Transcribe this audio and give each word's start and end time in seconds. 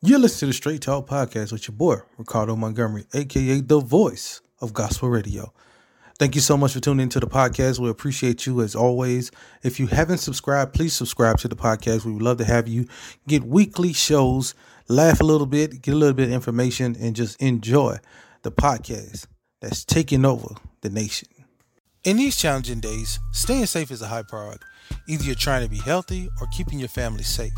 You're 0.00 0.20
listening 0.20 0.38
to 0.38 0.46
the 0.46 0.52
Straight 0.52 0.82
Talk 0.82 1.08
Podcast 1.08 1.50
with 1.50 1.66
your 1.66 1.74
boy, 1.74 1.96
Ricardo 2.18 2.54
Montgomery, 2.54 3.06
aka 3.14 3.60
the 3.60 3.80
voice 3.80 4.40
of 4.60 4.72
gospel 4.72 5.08
radio. 5.08 5.52
Thank 6.20 6.36
you 6.36 6.40
so 6.40 6.56
much 6.56 6.74
for 6.74 6.78
tuning 6.78 7.02
into 7.02 7.18
the 7.18 7.26
podcast. 7.26 7.80
We 7.80 7.90
appreciate 7.90 8.46
you 8.46 8.60
as 8.60 8.76
always. 8.76 9.32
If 9.64 9.80
you 9.80 9.88
haven't 9.88 10.18
subscribed, 10.18 10.72
please 10.72 10.92
subscribe 10.92 11.38
to 11.38 11.48
the 11.48 11.56
podcast. 11.56 12.04
We 12.04 12.12
would 12.12 12.22
love 12.22 12.38
to 12.38 12.44
have 12.44 12.68
you 12.68 12.86
get 13.26 13.42
weekly 13.42 13.92
shows, 13.92 14.54
laugh 14.86 15.20
a 15.20 15.24
little 15.24 15.48
bit, 15.48 15.82
get 15.82 15.94
a 15.94 15.96
little 15.96 16.14
bit 16.14 16.28
of 16.28 16.32
information, 16.32 16.96
and 17.00 17.16
just 17.16 17.42
enjoy 17.42 17.98
the 18.42 18.52
podcast 18.52 19.26
that's 19.60 19.84
taking 19.84 20.24
over 20.24 20.54
the 20.82 20.90
nation. 20.90 21.26
In 22.04 22.18
these 22.18 22.36
challenging 22.36 22.78
days, 22.78 23.18
staying 23.32 23.66
safe 23.66 23.90
is 23.90 24.00
a 24.00 24.06
high 24.06 24.22
priority. 24.22 24.62
Either 25.08 25.24
you're 25.24 25.34
trying 25.34 25.64
to 25.64 25.68
be 25.68 25.78
healthy 25.78 26.28
or 26.40 26.46
keeping 26.56 26.78
your 26.78 26.88
family 26.88 27.24
safe. 27.24 27.50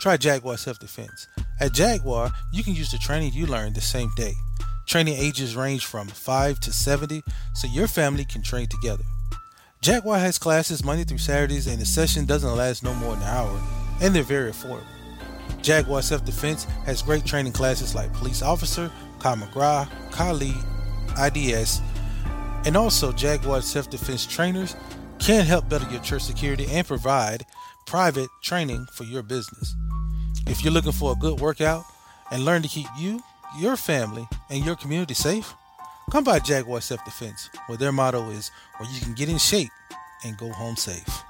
Try 0.00 0.16
Jaguar 0.16 0.56
Self 0.56 0.78
Defense. 0.78 1.28
At 1.60 1.72
Jaguar, 1.72 2.30
you 2.52 2.62
can 2.64 2.74
use 2.74 2.90
the 2.90 2.98
training 2.98 3.32
you 3.32 3.46
learned 3.46 3.74
the 3.74 3.80
same 3.80 4.10
day. 4.16 4.34
Training 4.86 5.16
ages 5.16 5.56
range 5.56 5.86
from 5.86 6.08
5 6.08 6.60
to 6.60 6.72
70, 6.72 7.22
so 7.54 7.66
your 7.68 7.86
family 7.86 8.24
can 8.24 8.42
train 8.42 8.68
together. 8.68 9.04
Jaguar 9.80 10.18
has 10.18 10.38
classes 10.38 10.84
Monday 10.84 11.04
through 11.04 11.18
Saturdays, 11.18 11.66
and 11.66 11.80
the 11.80 11.86
session 11.86 12.26
doesn't 12.26 12.56
last 12.56 12.82
no 12.82 12.94
more 12.94 13.14
than 13.14 13.22
an 13.22 13.28
hour, 13.28 13.62
and 14.02 14.14
they're 14.14 14.22
very 14.22 14.50
affordable. 14.50 14.84
Jaguar 15.62 16.02
Self 16.02 16.24
Defense 16.24 16.64
has 16.84 17.02
great 17.02 17.24
training 17.24 17.52
classes 17.52 17.94
like 17.94 18.12
Police 18.12 18.42
Officer, 18.42 18.90
Krav 19.18 19.38
Maga, 19.38 19.88
Kali, 20.10 20.52
IDS, 21.18 21.80
and 22.66 22.76
also 22.76 23.12
Jaguar 23.12 23.62
Self 23.62 23.90
Defense 23.90 24.26
trainers 24.26 24.76
can 25.18 25.44
help 25.46 25.68
better 25.68 25.88
your 25.90 26.02
church 26.02 26.22
security 26.22 26.66
and 26.70 26.86
provide 26.86 27.44
private 27.86 28.28
training 28.42 28.86
for 28.92 29.04
your 29.04 29.22
business. 29.22 29.74
If 30.46 30.62
you're 30.62 30.72
looking 30.72 30.92
for 30.92 31.12
a 31.12 31.16
good 31.16 31.40
workout 31.40 31.84
and 32.30 32.44
learn 32.44 32.62
to 32.62 32.68
keep 32.68 32.86
you, 32.98 33.22
your 33.58 33.76
family, 33.76 34.26
and 34.50 34.64
your 34.64 34.76
community 34.76 35.14
safe, 35.14 35.54
come 36.10 36.24
by 36.24 36.38
Jaguar 36.38 36.80
Self 36.80 37.04
Defense, 37.04 37.50
where 37.66 37.78
their 37.78 37.92
motto 37.92 38.30
is 38.30 38.50
where 38.78 38.90
you 38.90 39.00
can 39.00 39.14
get 39.14 39.28
in 39.28 39.38
shape 39.38 39.70
and 40.24 40.36
go 40.36 40.50
home 40.50 40.76
safe. 40.76 41.22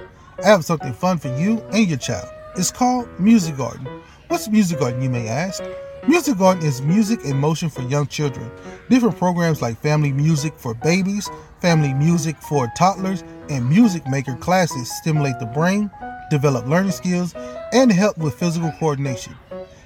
I 0.43 0.47
have 0.47 0.65
something 0.65 0.93
fun 0.93 1.19
for 1.19 1.27
you 1.37 1.61
and 1.71 1.87
your 1.87 1.99
child. 1.99 2.27
It's 2.55 2.69
called 2.69 3.07
Music 3.19 3.57
Garden. 3.57 3.87
What's 4.27 4.47
Music 4.47 4.79
Garden, 4.79 5.01
you 5.01 5.09
may 5.09 5.27
ask? 5.27 5.63
Music 6.07 6.37
Garden 6.37 6.63
is 6.63 6.83
music 6.83 7.25
in 7.25 7.35
motion 7.35 7.67
for 7.67 7.81
young 7.83 8.05
children. 8.05 8.51
Different 8.91 9.17
programs 9.17 9.59
like 9.59 9.81
family 9.81 10.11
music 10.11 10.53
for 10.55 10.75
babies, 10.75 11.31
family 11.61 11.95
music 11.95 12.35
for 12.37 12.71
toddlers, 12.77 13.23
and 13.49 13.67
music 13.67 14.07
maker 14.07 14.35
classes 14.35 14.95
stimulate 14.97 15.39
the 15.39 15.47
brain, 15.47 15.89
develop 16.29 16.67
learning 16.67 16.91
skills, 16.91 17.33
and 17.73 17.91
help 17.91 18.19
with 18.19 18.35
physical 18.35 18.71
coordination. 18.79 19.35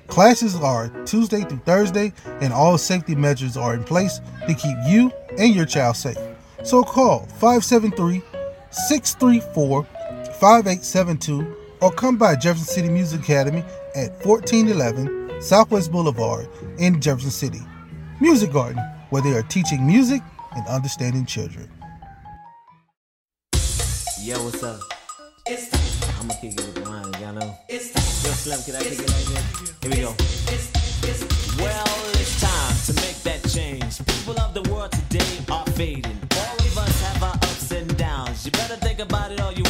Classes 0.08 0.54
are 0.58 0.90
Tuesday 1.06 1.44
through 1.44 1.60
Thursday, 1.60 2.12
and 2.42 2.52
all 2.52 2.78
safety 2.78 3.16
measures 3.16 3.56
are 3.56 3.76
in 3.76 3.84
place 3.86 4.20
to 4.46 4.54
keep 4.54 4.76
you 4.88 5.10
and 5.38 5.56
your 5.56 5.66
child 5.66 5.96
safe. 5.96 6.18
So 6.66 6.84
call 6.84 7.28
573 7.40 8.22
634 8.72 9.84
5872 10.40 11.57
or 11.82 11.92
come 11.92 12.18
by 12.18 12.36
Jefferson 12.36 12.68
City 12.68 12.90
Music 12.90 13.22
Academy 13.22 13.64
at 13.96 14.12
1411 14.26 15.42
Southwest 15.42 15.92
Boulevard 15.92 16.48
in 16.80 17.00
Jefferson 17.00 17.32
City. 17.32 17.62
Music 18.20 18.52
Garden, 18.52 18.82
where 19.10 19.22
they 19.22 19.34
are 19.34 19.44
teaching 19.44 19.86
music 19.86 20.22
and 20.56 20.68
understanding 20.68 21.26
children. 21.26 21.70
Yo, 24.22 24.44
what's 24.44 24.64
up? 24.64 24.80
It's 25.46 25.72
I'ma 26.20 26.34
kick 26.42 26.54
it 26.54 26.58
with 26.58 26.74
the 26.76 26.90
line, 26.90 27.14
y'all 27.22 27.34
know. 27.34 27.56
Yo, 27.70 27.78
Slim, 27.80 28.62
can 28.64 28.76
I 28.76 28.84
kick 28.84 29.00
it 29.00 29.08
like 29.08 29.28
this? 29.30 29.74
Here 29.82 29.92
we 29.92 29.98
go. 30.02 30.16
Well, 31.64 31.86
it's 32.20 32.42
time 32.42 32.76
to 32.88 32.94
make 33.02 33.18
that 33.24 33.48
change. 33.50 34.04
People 34.06 34.40
of 34.42 34.54
the 34.54 34.64
world 34.72 34.92
today 34.92 35.40
are 35.50 35.66
fading. 35.78 36.20
All 36.36 36.56
of 36.58 36.78
us 36.78 37.02
have 37.04 37.24
our 37.24 37.34
ups 37.36 37.72
and 37.72 37.98
downs. 37.98 38.46
You 38.46 38.52
better 38.52 38.76
think 38.76 39.00
about 39.00 39.32
it 39.32 39.40
or 39.42 39.54
you 39.54 39.64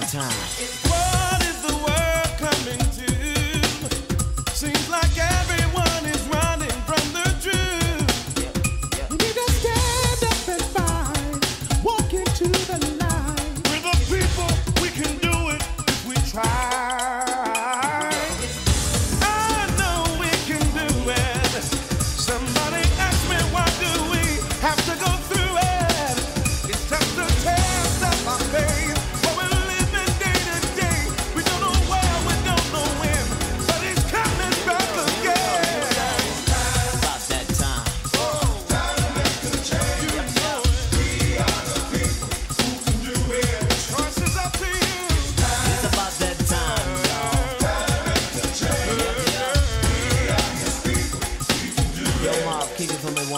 one 0.00 0.06
time. 0.06 0.37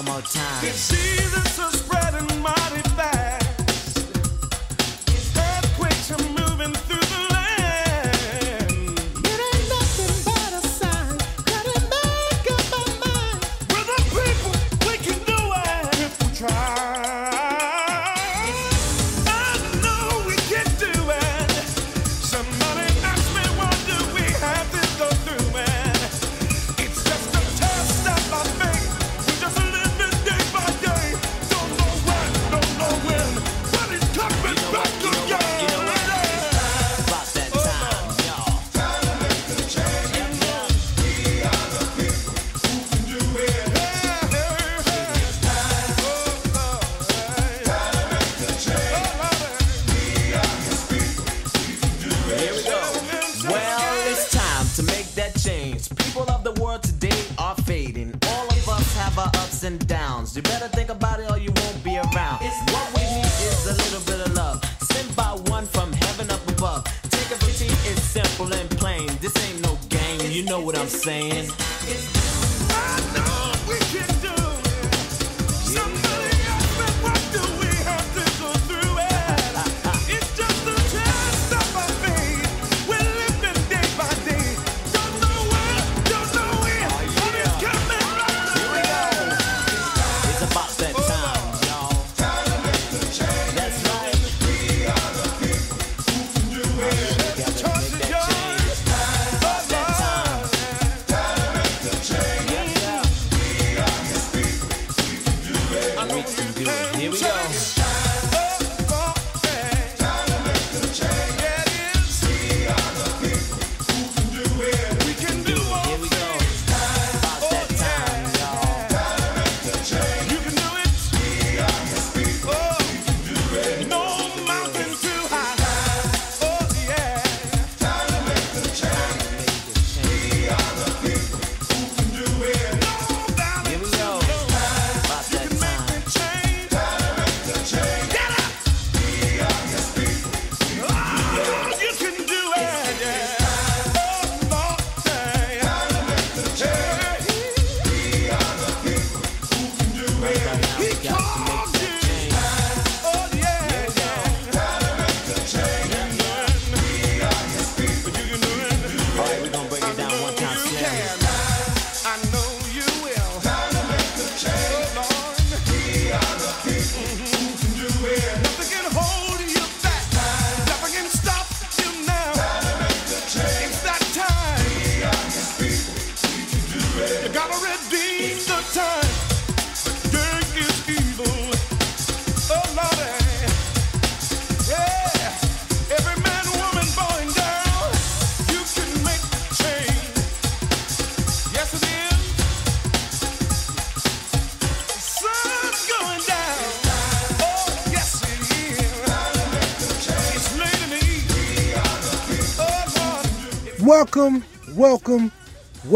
One 0.00 0.14
more 0.14 0.22
time. 0.22 0.64
Is 0.64 0.80
spreading 1.72 2.42
mighty 2.42 2.59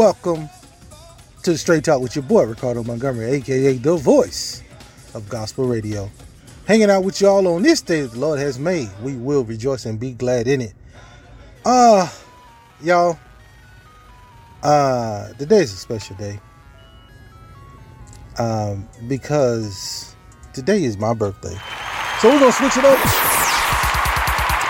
welcome 0.05 0.47
to 1.41 1.53
the 1.53 1.57
Straight 1.57 1.83
Talk 1.83 1.99
with 1.99 2.15
your 2.15 2.21
boy 2.21 2.43
Ricardo 2.43 2.83
Montgomery, 2.83 3.25
aka 3.25 3.73
the 3.73 3.97
voice 3.97 4.61
of 5.15 5.27
gospel 5.27 5.65
radio. 5.65 6.11
Hanging 6.67 6.91
out 6.91 7.03
with 7.03 7.19
y'all 7.21 7.47
on 7.47 7.63
this 7.63 7.81
day 7.81 8.01
that 8.01 8.11
the 8.11 8.19
Lord 8.19 8.37
has 8.37 8.59
made. 8.59 8.87
We 9.01 9.15
will 9.15 9.43
rejoice 9.43 9.87
and 9.87 9.99
be 9.99 10.11
glad 10.11 10.47
in 10.47 10.61
it. 10.61 10.73
Uh 11.65 12.07
y'all. 12.83 13.17
Uh 14.61 15.29
is 15.39 15.73
a 15.73 15.75
special 15.75 16.15
day. 16.17 16.39
Um, 18.37 18.87
because 19.07 20.15
today 20.53 20.83
is 20.83 20.99
my 20.99 21.15
birthday. 21.15 21.57
So 22.19 22.29
we're 22.29 22.41
gonna 22.41 22.51
switch 22.51 22.77
it 22.77 22.85
up. 22.85 22.99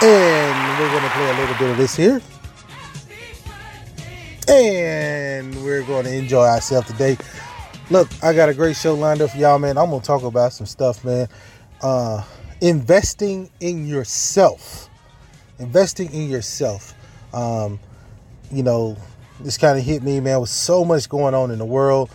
And 0.01 0.79
we're 0.79 0.97
gonna 0.97 1.09
play 1.09 1.29
a 1.29 1.37
little 1.41 1.55
bit 1.57 1.71
of 1.71 1.77
this 1.77 1.93
here 1.93 2.21
and 4.47 5.63
we're 5.63 5.83
going 5.83 6.05
to 6.05 6.13
enjoy 6.13 6.45
ourselves 6.45 6.87
today. 6.87 7.17
Look, 7.89 8.09
I 8.23 8.33
got 8.33 8.49
a 8.49 8.53
great 8.53 8.75
show 8.75 8.93
lined 8.93 9.21
up 9.21 9.31
for 9.31 9.37
y'all, 9.37 9.59
man. 9.59 9.77
I'm 9.77 9.89
going 9.89 10.01
to 10.01 10.07
talk 10.07 10.23
about 10.23 10.53
some 10.53 10.65
stuff, 10.65 11.03
man. 11.03 11.27
Uh, 11.81 12.23
investing 12.61 13.49
in 13.59 13.87
yourself. 13.87 14.89
Investing 15.59 16.11
in 16.11 16.29
yourself. 16.29 16.93
Um, 17.33 17.79
you 18.51 18.63
know, 18.63 18.97
this 19.39 19.57
kind 19.57 19.77
of 19.77 19.83
hit 19.83 20.03
me, 20.03 20.19
man, 20.19 20.39
with 20.41 20.49
so 20.49 20.85
much 20.85 21.09
going 21.09 21.33
on 21.33 21.51
in 21.51 21.59
the 21.59 21.65
world. 21.65 22.09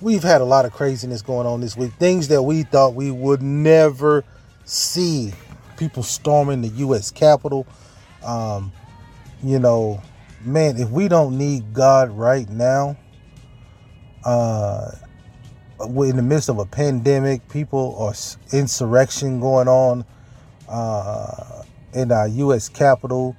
We've 0.00 0.22
had 0.22 0.40
a 0.40 0.44
lot 0.44 0.64
of 0.64 0.72
craziness 0.72 1.22
going 1.22 1.46
on 1.46 1.60
this 1.60 1.76
week. 1.76 1.92
Things 1.94 2.28
that 2.28 2.42
we 2.42 2.64
thought 2.64 2.94
we 2.94 3.10
would 3.10 3.42
never 3.42 4.24
see. 4.64 5.32
People 5.76 6.02
storming 6.02 6.60
the 6.60 6.68
U.S. 6.68 7.10
Capitol. 7.10 7.66
Um, 8.22 8.72
you 9.42 9.58
know, 9.58 10.02
man, 10.44 10.78
if 10.78 10.90
we 10.90 11.08
don't 11.08 11.36
need 11.38 11.72
God 11.72 12.10
right 12.10 12.48
now, 12.48 12.96
uh, 14.24 14.90
we're 15.80 16.10
in 16.10 16.16
the 16.16 16.22
midst 16.22 16.48
of 16.48 16.58
a 16.58 16.66
pandemic, 16.66 17.48
people 17.48 17.96
are 17.98 18.14
insurrection 18.52 19.40
going 19.40 19.68
on 19.68 20.04
uh, 20.68 21.62
in 21.92 22.10
our 22.12 22.28
U.S. 22.28 22.68
Capitol. 22.68 23.36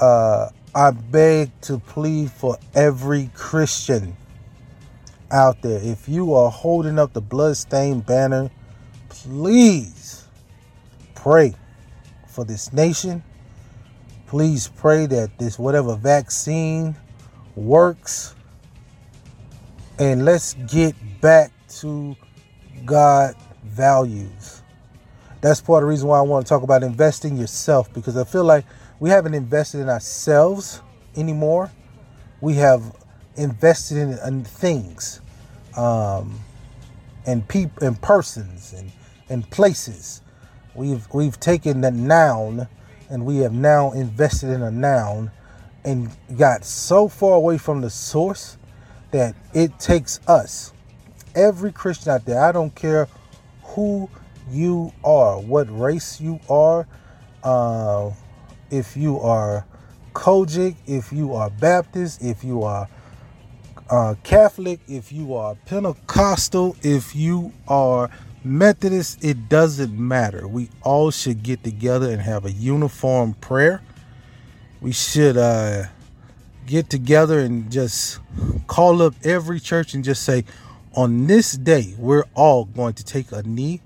Uh, 0.00 0.48
I 0.74 0.90
beg 0.90 1.50
to 1.62 1.78
plead 1.78 2.30
for 2.30 2.56
every 2.74 3.30
Christian 3.34 4.16
out 5.30 5.60
there. 5.62 5.80
If 5.82 6.08
you 6.08 6.34
are 6.34 6.50
holding 6.50 6.98
up 6.98 7.12
the 7.12 7.20
bloodstained 7.20 8.06
banner, 8.06 8.50
please 9.08 10.24
pray 11.14 11.54
for 12.26 12.44
this 12.44 12.72
nation 12.72 13.22
please 14.28 14.68
pray 14.68 15.06
that 15.06 15.36
this 15.38 15.58
whatever 15.58 15.96
vaccine 15.96 16.94
works 17.56 18.34
and 19.98 20.24
let's 20.24 20.54
get 20.70 20.94
back 21.20 21.50
to 21.68 22.14
god 22.84 23.34
values. 23.64 24.62
That's 25.40 25.60
part 25.62 25.82
of 25.82 25.86
the 25.86 25.90
reason 25.90 26.08
why 26.08 26.18
i 26.18 26.22
want 26.22 26.46
to 26.46 26.48
talk 26.48 26.62
about 26.62 26.82
investing 26.82 27.36
yourself 27.36 27.92
because 27.94 28.16
i 28.16 28.24
feel 28.24 28.44
like 28.44 28.66
we 29.00 29.08
haven't 29.10 29.34
invested 29.34 29.80
in 29.80 29.88
ourselves 29.88 30.82
anymore. 31.16 31.70
We 32.40 32.54
have 32.54 32.94
invested 33.36 33.96
in, 33.96 34.18
in 34.26 34.44
things 34.44 35.20
um, 35.76 36.38
and 37.26 37.46
people 37.48 37.86
and 37.86 38.00
persons 38.02 38.74
and, 38.74 38.92
and 39.30 39.48
places. 39.50 40.20
We've 40.74 41.06
we've 41.14 41.40
taken 41.40 41.80
the 41.80 41.90
noun 41.90 42.68
and 43.10 43.24
we 43.24 43.38
have 43.38 43.52
now 43.52 43.92
invested 43.92 44.50
in 44.50 44.62
a 44.62 44.70
noun 44.70 45.30
and 45.84 46.10
got 46.36 46.64
so 46.64 47.08
far 47.08 47.34
away 47.36 47.58
from 47.58 47.80
the 47.80 47.90
source 47.90 48.56
that 49.10 49.34
it 49.54 49.78
takes 49.78 50.20
us. 50.28 50.72
Every 51.34 51.72
christian 51.72 52.12
out 52.12 52.24
there 52.24 52.42
i 52.42 52.50
don't 52.50 52.74
care 52.74 53.06
who 53.62 54.10
you 54.50 54.92
are 55.04 55.38
what 55.40 55.66
race 55.70 56.20
you 56.20 56.40
are 56.48 56.86
uh, 57.44 58.10
if 58.70 58.96
you 58.96 59.20
are 59.20 59.64
COGIC 60.14 60.74
if 60.86 61.12
you 61.12 61.34
are 61.34 61.48
baptist 61.50 62.22
if 62.22 62.42
you 62.42 62.64
are 62.64 62.88
uh, 63.90 64.14
Catholic, 64.22 64.80
if 64.86 65.12
you 65.12 65.34
are 65.34 65.54
Pentecostal, 65.66 66.76
if 66.82 67.14
you 67.16 67.52
are 67.66 68.10
Methodist, 68.44 69.24
it 69.24 69.48
doesn't 69.48 69.98
matter. 69.98 70.46
We 70.46 70.70
all 70.82 71.10
should 71.10 71.42
get 71.42 71.64
together 71.64 72.10
and 72.10 72.22
have 72.22 72.44
a 72.44 72.52
uniform 72.52 73.34
prayer. 73.34 73.82
We 74.80 74.92
should 74.92 75.36
uh, 75.36 75.84
get 76.66 76.88
together 76.88 77.40
and 77.40 77.70
just 77.70 78.20
call 78.68 79.02
up 79.02 79.14
every 79.24 79.58
church 79.58 79.94
and 79.94 80.04
just 80.04 80.22
say, 80.22 80.44
On 80.94 81.26
this 81.26 81.52
day, 81.52 81.94
we're 81.98 82.24
all 82.34 82.64
going 82.64 82.94
to 82.94 83.04
take 83.04 83.32
a 83.32 83.42
knee. 83.42 83.80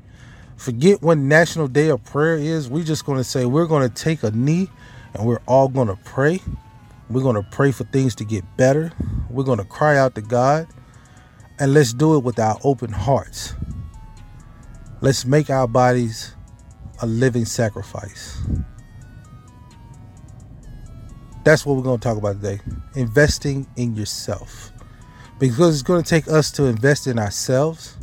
Forget 0.57 1.03
what 1.03 1.19
National 1.19 1.67
Day 1.67 1.89
of 1.89 2.05
Prayer 2.05 2.37
is. 2.37 2.69
We're 2.69 2.85
just 2.85 3.07
going 3.07 3.19
to 3.19 3.25
say 3.25 3.47
we're 3.47 3.67
going 3.67 3.89
to 3.89 3.95
take 3.95 4.23
a 4.23 4.31
knee 4.31 4.69
and 5.15 5.27
we're 5.27 5.41
all 5.47 5.69
going 5.69 5.89
to 5.89 5.97
pray. 6.05 6.41
We're 7.11 7.23
going 7.23 7.37
to 7.37 7.49
pray 7.51 7.73
for 7.73 7.85
things 7.85 8.15
to 8.17 8.25
get 8.25 8.45
better. 8.57 8.93
We're 9.31 9.45
going 9.45 9.59
to 9.59 9.65
cry 9.65 9.97
out 9.97 10.15
to 10.15 10.21
God. 10.21 10.69
And 11.59 11.75
let's 11.75 11.93
do 11.93 12.17
it 12.17 12.25
with 12.25 12.39
our 12.39 12.59
open 12.65 12.93
hearts. 12.93 13.55
Let's 15.03 15.25
make 15.25 15.51
our 15.51 15.67
bodies 15.67 16.37
a 17.01 17.07
living 17.07 17.45
sacrifice. 17.45 18.41
That's 21.45 21.67
what 21.67 21.77
we're 21.77 21.83
going 21.83 21.99
to 21.99 22.09
talk 22.09 22.17
about 22.17 22.41
today. 22.41 22.61
Investing 22.95 23.67
in 23.75 23.97
yourself. 23.97 24.71
Because 25.41 25.75
it's 25.75 25.83
going 25.83 26.05
to 26.05 26.09
take 26.09 26.29
us 26.29 26.53
to 26.53 26.67
invest 26.67 27.09
in 27.09 27.19
ourselves 27.19 27.97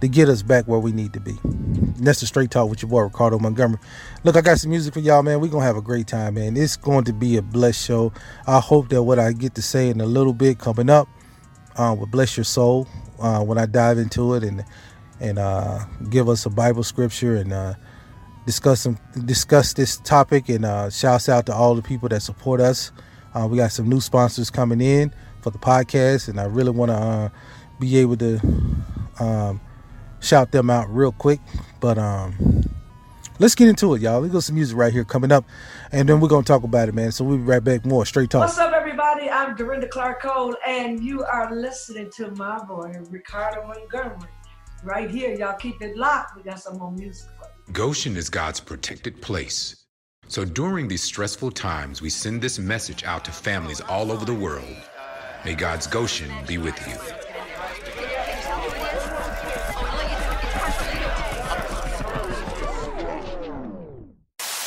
to 0.00 0.06
get 0.06 0.28
us 0.28 0.40
back 0.40 0.68
where 0.68 0.78
we 0.78 0.92
need 0.92 1.12
to 1.14 1.20
be. 1.20 1.36
And 1.42 2.06
that's 2.06 2.20
the 2.20 2.26
straight 2.26 2.52
talk 2.52 2.70
with 2.70 2.80
your 2.80 2.90
boy 2.90 3.00
Ricardo 3.00 3.40
Montgomery. 3.40 3.80
Look, 4.22 4.36
I 4.36 4.40
got 4.40 4.60
some 4.60 4.70
music 4.70 4.94
for 4.94 5.00
y'all, 5.00 5.24
man. 5.24 5.40
We're 5.40 5.48
gonna 5.48 5.64
have 5.64 5.76
a 5.76 5.82
great 5.82 6.06
time, 6.06 6.34
man. 6.34 6.56
It's 6.56 6.76
going 6.76 7.06
to 7.06 7.12
be 7.12 7.38
a 7.38 7.42
blessed 7.42 7.84
show. 7.84 8.12
I 8.46 8.60
hope 8.60 8.90
that 8.90 9.02
what 9.02 9.18
I 9.18 9.32
get 9.32 9.56
to 9.56 9.62
say 9.62 9.88
in 9.88 10.00
a 10.00 10.06
little 10.06 10.32
bit 10.32 10.60
coming 10.60 10.90
up 10.90 11.08
uh, 11.74 11.96
will 11.98 12.06
bless 12.06 12.36
your 12.36 12.44
soul 12.44 12.86
uh, 13.18 13.42
when 13.42 13.58
I 13.58 13.66
dive 13.66 13.98
into 13.98 14.34
it 14.34 14.44
and 14.44 14.64
and 15.20 15.38
uh, 15.38 15.84
give 16.10 16.28
us 16.28 16.46
a 16.46 16.50
Bible 16.50 16.82
scripture 16.82 17.36
and 17.36 17.52
uh, 17.52 17.74
discuss 18.46 18.80
some 18.80 18.98
discuss 19.24 19.72
this 19.72 19.98
topic. 19.98 20.48
And 20.48 20.64
uh, 20.64 20.90
shouts 20.90 21.28
out 21.28 21.46
to 21.46 21.54
all 21.54 21.74
the 21.74 21.82
people 21.82 22.08
that 22.10 22.20
support 22.20 22.60
us. 22.60 22.92
Uh, 23.34 23.46
we 23.46 23.58
got 23.58 23.72
some 23.72 23.88
new 23.88 24.00
sponsors 24.00 24.50
coming 24.50 24.80
in 24.80 25.12
for 25.42 25.50
the 25.50 25.58
podcast, 25.58 26.28
and 26.28 26.40
I 26.40 26.44
really 26.44 26.70
want 26.70 26.90
to 26.90 26.96
uh, 26.96 27.28
be 27.78 27.98
able 27.98 28.16
to 28.16 28.40
um, 29.20 29.60
shout 30.20 30.50
them 30.52 30.70
out 30.70 30.88
real 30.88 31.12
quick. 31.12 31.40
But 31.80 31.98
um, 31.98 32.64
let's 33.38 33.54
get 33.54 33.68
into 33.68 33.94
it, 33.94 34.02
y'all. 34.02 34.20
We 34.20 34.28
got 34.28 34.42
some 34.42 34.56
music 34.56 34.76
right 34.76 34.92
here 34.92 35.04
coming 35.04 35.30
up, 35.30 35.44
and 35.92 36.08
then 36.08 36.20
we're 36.20 36.28
gonna 36.28 36.44
talk 36.44 36.62
about 36.62 36.88
it, 36.88 36.94
man. 36.94 37.12
So 37.12 37.24
we'll 37.24 37.38
be 37.38 37.44
right 37.44 37.62
back. 37.62 37.84
More 37.84 38.06
straight 38.06 38.30
talk. 38.30 38.42
What's 38.42 38.58
up, 38.58 38.72
everybody? 38.72 39.30
I'm 39.30 39.54
Dorinda 39.54 39.88
Clark 39.88 40.22
Cole, 40.22 40.56
and 40.66 41.02
you 41.02 41.22
are 41.24 41.54
listening 41.54 42.10
to 42.16 42.30
my 42.32 42.62
boy, 42.64 42.92
Ricardo 43.10 43.66
Montgomery. 43.66 44.28
Right 44.84 45.10
here, 45.10 45.34
y'all 45.34 45.56
keep 45.56 45.82
it 45.82 45.96
locked. 45.96 46.36
We 46.36 46.42
got 46.42 46.60
some 46.60 46.78
more 46.78 46.92
music 46.92 47.28
for 47.36 47.48
you. 47.66 47.72
Goshen 47.72 48.16
is 48.16 48.30
God's 48.30 48.60
protected 48.60 49.20
place. 49.20 49.84
So 50.28 50.44
during 50.44 50.86
these 50.86 51.02
stressful 51.02 51.50
times, 51.50 52.00
we 52.00 52.10
send 52.10 52.40
this 52.40 52.60
message 52.60 53.02
out 53.02 53.24
to 53.24 53.32
families 53.32 53.80
all 53.80 54.12
over 54.12 54.24
the 54.24 54.34
world. 54.34 54.76
May 55.44 55.54
God's 55.54 55.88
Goshen 55.88 56.30
be 56.46 56.58
with 56.58 56.78
you. 56.86 56.94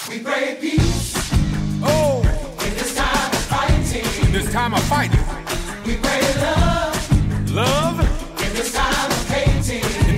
We 0.10 0.22
pray 0.22 0.58
peace. 0.60 1.32
Oh, 1.84 2.22
in 2.66 2.74
this 2.74 2.96
time 2.96 3.32
of 3.32 3.40
fighting. 3.44 4.26
In 4.26 4.32
this 4.34 4.52
time 4.52 4.74
of 4.74 4.84
fighting. 4.84 5.24
We 5.86 5.96
pray 5.96 6.20
love. 6.42 7.52
Love. 7.52 7.91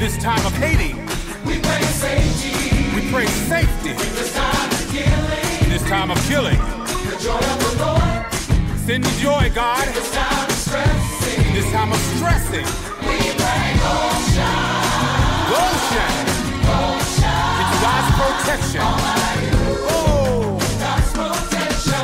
This 0.04 0.18
time 0.18 0.46
of 0.46 0.52
hating. 0.58 0.98
We 1.46 1.62
pray 1.62 1.82
safety. 1.96 2.52
We 2.94 3.10
pray 3.10 3.26
safety. 3.26 3.92
In 3.92 3.96
this 3.96 4.36
time 4.36 4.70
of 4.70 4.92
killing. 4.92 5.64
In 5.64 5.70
this 5.70 5.84
time 5.84 6.12
of 6.12 6.20
killing. 6.28 6.60
The 7.08 7.16
joy 7.24 7.40
of 7.40 7.60
the 7.64 7.72
Lord. 7.80 8.34
Send 8.84 9.06
your 9.06 9.32
joy, 9.32 9.50
God. 9.56 9.88
In 9.88 9.94
this 9.94 10.12
time 10.12 10.44
of 10.44 10.52
stressing. 10.52 11.46
In 11.48 11.54
this 11.56 11.72
time 11.72 11.92
of 11.94 12.00
stressing. 12.20 12.68
We 13.00 13.16
pray 13.40 13.68
Goshen. 13.80 14.60
Goshen. 15.48 16.16
It's 17.64 17.76
God's 17.80 18.10
protection. 18.20 18.84
Oh. 19.88 20.60
God's 20.84 21.12
protection. 21.16 22.04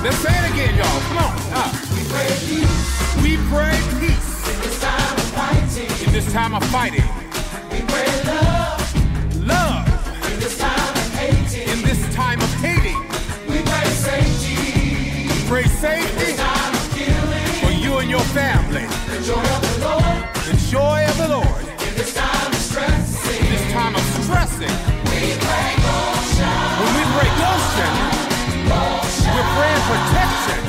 Let's 0.00 0.16
say 0.24 0.32
it 0.32 0.52
again, 0.56 0.72
y'all. 0.80 1.00
Come 1.12 1.18
on. 1.20 1.36
Uh. 1.52 1.68
We 1.92 2.00
pray 2.08 2.32
peace. 2.48 2.80
We 3.20 3.36
pray 3.52 3.76
peace. 4.00 4.24
In 4.48 4.56
this 4.64 4.80
time 4.80 5.12
of 5.12 5.28
fighting. 5.36 6.06
In 6.06 6.12
this 6.14 6.32
time 6.32 6.54
of 6.54 6.64
fighting. 6.72 7.25
Pray 15.46 15.64
safety. 15.64 16.32
In. 16.32 17.14
For 17.62 17.70
you 17.70 17.98
and 17.98 18.10
your 18.10 18.26
family. 18.34 18.86
The 19.06 19.22
joy 19.22 19.46
of 19.46 19.62
the 19.62 19.78
Lord. 19.86 20.18
The 20.42 20.56
joy 20.70 21.04
of 21.06 21.16
the 21.18 21.28
Lord. 21.28 21.62
In 21.86 21.94
this 21.94 22.14
time 22.14 22.50
of 22.50 22.60
stressing. 22.68 23.38
In. 23.38 24.66
We 25.06 25.38
pray 25.38 25.70
Goshen. 25.86 26.56
When 26.82 26.92
we 26.98 27.04
pray 27.14 27.30
Goshen, 27.38 27.94
we're 29.34 29.50
praying 29.54 29.82
protection. 29.86 30.60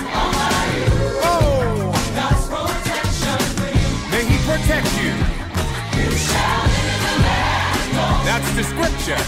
Oh, 1.26 1.92
God's 2.14 2.46
protection 2.46 3.40
you. 3.66 3.90
May 4.14 4.24
He 4.30 4.38
protect 4.46 4.90
you. 5.02 5.14
That's 8.30 8.50
the 8.56 8.64
scripture. 8.64 9.22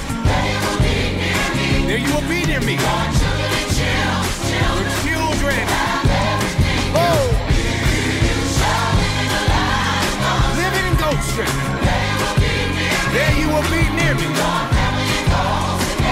There 1.87 1.97
you 1.97 2.13
will 2.13 2.27
be 2.29 2.45
near 2.45 2.61
me. 2.61 3.38
Goshen. 11.29 11.45
There 13.13 13.33
you 13.39 13.47
will 13.49 13.67
be 13.69 13.83
near 13.93 14.15
me. 14.15 14.27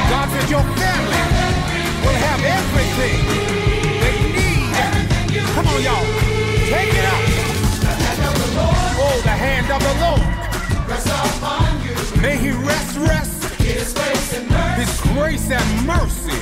God 0.10 0.30
said 0.30 0.50
your 0.50 0.64
family 0.78 1.24
will 2.04 2.20
have 2.28 2.42
everything 2.44 3.26
they 4.04 4.18
need. 4.38 4.74
Come 5.56 5.68
on, 5.68 5.82
y'all. 5.82 6.06
Take 6.70 6.94
it 6.94 7.06
up. 7.06 7.22
Oh, 9.00 9.22
the 9.24 9.30
hand 9.30 9.72
of 9.72 9.82
the 9.82 9.94
Lord. 10.06 10.28
May 12.22 12.38
he 12.38 12.52
rest, 12.52 12.98
rest. 12.98 13.44
His 13.60 13.94
grace 15.02 15.52
and 15.52 15.88
mercy. 15.88 16.38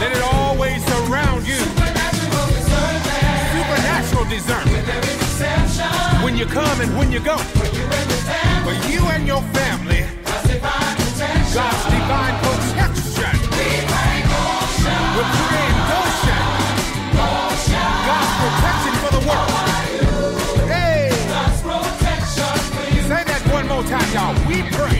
Let 0.00 0.12
it 0.12 0.22
always 0.34 0.84
surround 0.84 1.46
you. 1.46 1.60
Supernatural 3.52 4.24
discernment. 4.26 5.25
When 5.36 6.34
you 6.38 6.46
come 6.46 6.80
and 6.80 6.96
when 6.96 7.12
you 7.12 7.20
go. 7.20 7.36
For 7.36 8.72
you 8.88 9.04
and 9.12 9.26
your 9.26 9.42
family. 9.52 10.06
God's 10.24 10.48
divine 10.48 12.36
protection. 12.40 13.36
We're 15.16 15.32
praying 15.44 15.78
Goshen. 15.92 16.44
God's 18.08 18.32
protection 18.40 18.94
for 19.02 19.10
the 19.12 19.22
world. 19.28 19.50
Hey. 20.72 21.10
Say 23.02 23.22
that 23.24 23.42
one 23.52 23.68
more 23.68 23.84
time, 23.84 24.08
y'all. 24.16 24.34
We 24.48 24.62
pray. 24.72 24.98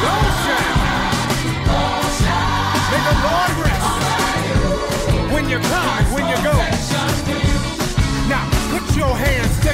Goshen. 0.00 0.66
May 2.90 3.02
the 3.08 3.16
Lord 3.28 3.52
rest. 3.60 3.88
When 5.34 5.44
you 5.50 5.58
come 5.58 6.01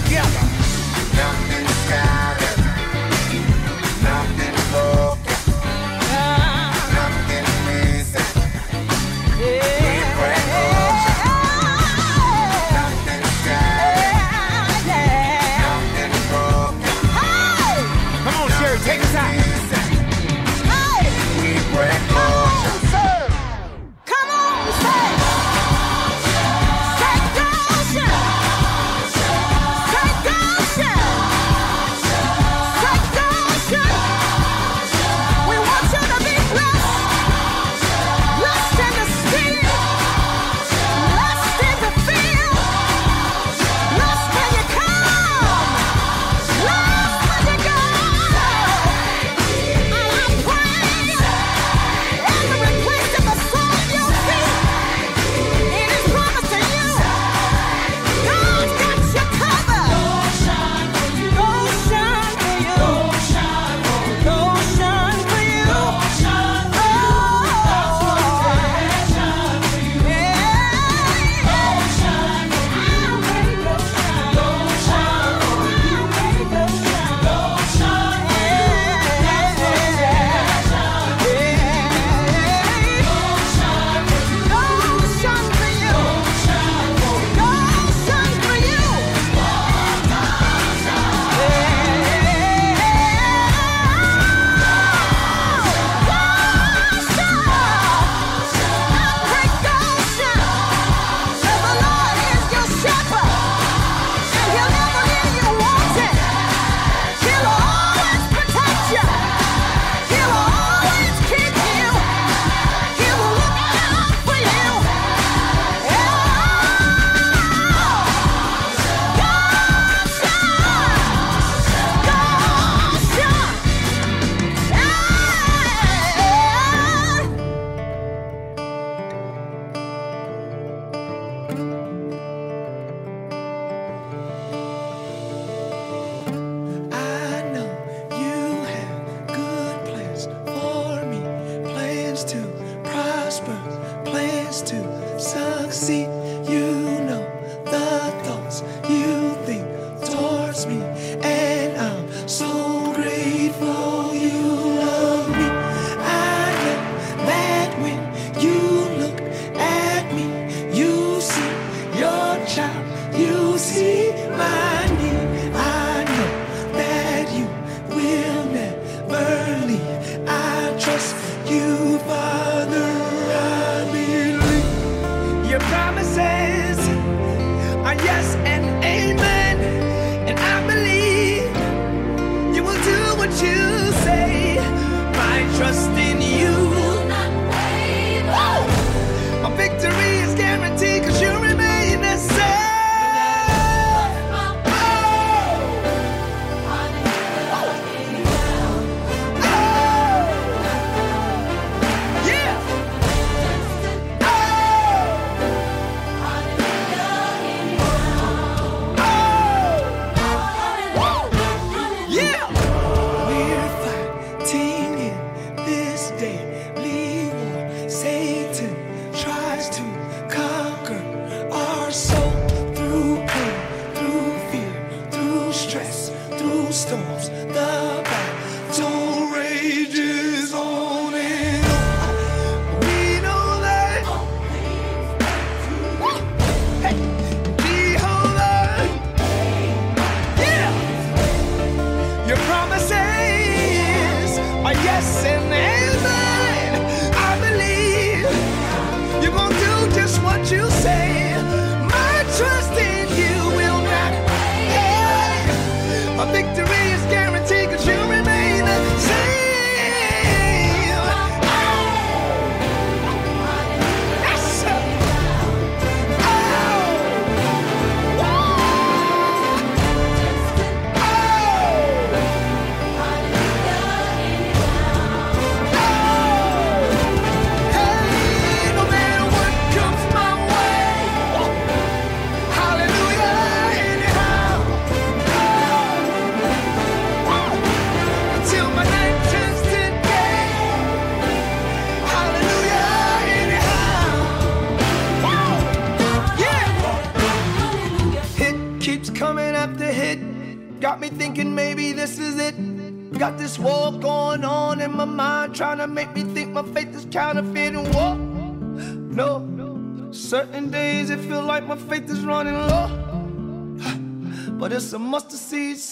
together. 0.09 0.48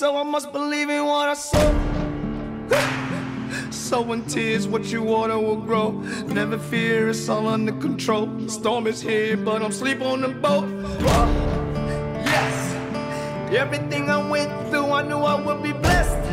So 0.06 0.16
I 0.16 0.22
must 0.22 0.52
believe 0.52 0.88
in 0.88 1.04
what 1.04 1.28
I 1.28 1.34
sow. 1.34 1.68
Sowing 3.72 4.24
tears, 4.26 4.68
what 4.68 4.84
you 4.84 5.02
water 5.02 5.36
will 5.36 5.56
grow. 5.56 5.90
Never 6.28 6.58
fear, 6.58 7.08
it's 7.08 7.28
all 7.28 7.48
under 7.48 7.72
control. 7.72 8.26
The 8.26 8.48
storm 8.48 8.86
is 8.86 9.00
here, 9.00 9.36
but 9.36 9.62
I'm 9.64 9.72
sleep 9.72 10.00
on 10.02 10.20
the 10.20 10.28
boat. 10.28 10.68
Whoa. 10.68 11.26
Yes, 12.24 12.56
everything 13.50 14.08
I 14.08 14.18
went 14.30 14.52
through, 14.70 14.92
I 14.92 15.02
knew 15.02 15.18
I 15.18 15.40
would 15.44 15.60
be 15.60 15.72
blessed. 15.72 16.24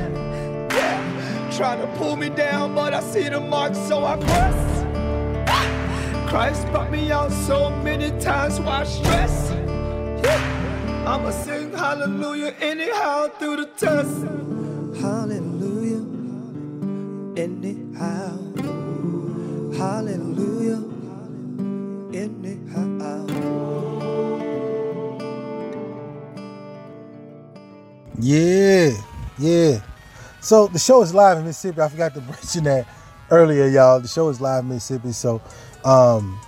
Yeah, 0.78 1.50
trying 1.58 1.82
to 1.82 1.88
pull 1.98 2.16
me 2.16 2.30
down, 2.30 2.76
but 2.76 2.94
I 2.94 3.00
see 3.00 3.28
the 3.28 3.40
mark, 3.40 3.74
so 3.74 4.06
I 4.06 4.18
press. 4.18 4.60
Christ 6.30 6.68
brought 6.68 6.92
me 6.92 7.12
out 7.12 7.32
so 7.32 7.72
many 7.78 8.12
times, 8.22 8.60
why 8.60 8.84
stress? 8.84 9.50
Yeah. 10.24 10.60
I'ma 11.06 11.32
sing 11.32 11.53
hallelujah 11.84 12.56
anyhow 12.62 13.28
through 13.40 13.58
the 13.58 13.66
test. 13.76 14.16
Hallelujah, 15.04 16.04
anyhow. 17.36 18.38
Hallelujah, 19.78 20.82
anyhow. 22.14 23.28
Yeah, 28.18 28.92
yeah. 29.38 29.82
So 30.40 30.68
the 30.68 30.80
show 30.80 31.02
is 31.02 31.14
live 31.14 31.40
in 31.40 31.44
Mississippi. 31.44 31.82
I 31.82 31.90
forgot 31.90 32.14
to 32.14 32.22
mention 32.22 32.64
that 32.64 32.88
earlier, 33.30 33.68
y'all. 33.68 34.00
The 34.00 34.08
show 34.08 34.30
is 34.30 34.40
live 34.40 34.64
in 34.64 34.70
Mississippi. 34.70 35.12
So, 35.12 35.42
um, 35.84 36.40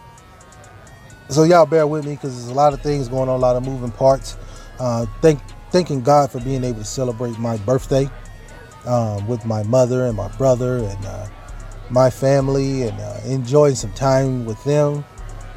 so 1.27 1.43
y'all 1.43 1.65
bear 1.65 1.85
with 1.85 2.05
me 2.05 2.13
because 2.13 2.37
there's 2.37 2.49
a 2.49 2.53
lot 2.53 2.71
of 2.71 2.81
things 2.81 3.09
going 3.09 3.27
on, 3.27 3.35
a 3.35 3.41
lot 3.41 3.57
of 3.57 3.65
moving 3.65 3.91
parts. 3.91 4.37
Uh, 4.79 5.05
thank, 5.21 5.39
thanking 5.71 6.01
God 6.01 6.31
for 6.31 6.39
being 6.41 6.63
able 6.63 6.79
to 6.79 6.85
celebrate 6.85 7.37
my 7.39 7.57
birthday 7.57 8.09
um, 8.85 9.27
with 9.27 9.45
my 9.45 9.63
mother 9.63 10.05
and 10.05 10.15
my 10.15 10.27
brother 10.37 10.77
and 10.77 11.05
uh, 11.05 11.27
my 11.89 12.09
family 12.09 12.83
and 12.83 12.99
uh, 12.99 13.19
enjoying 13.25 13.75
some 13.75 13.93
time 13.93 14.45
with 14.45 14.61
them. 14.63 15.05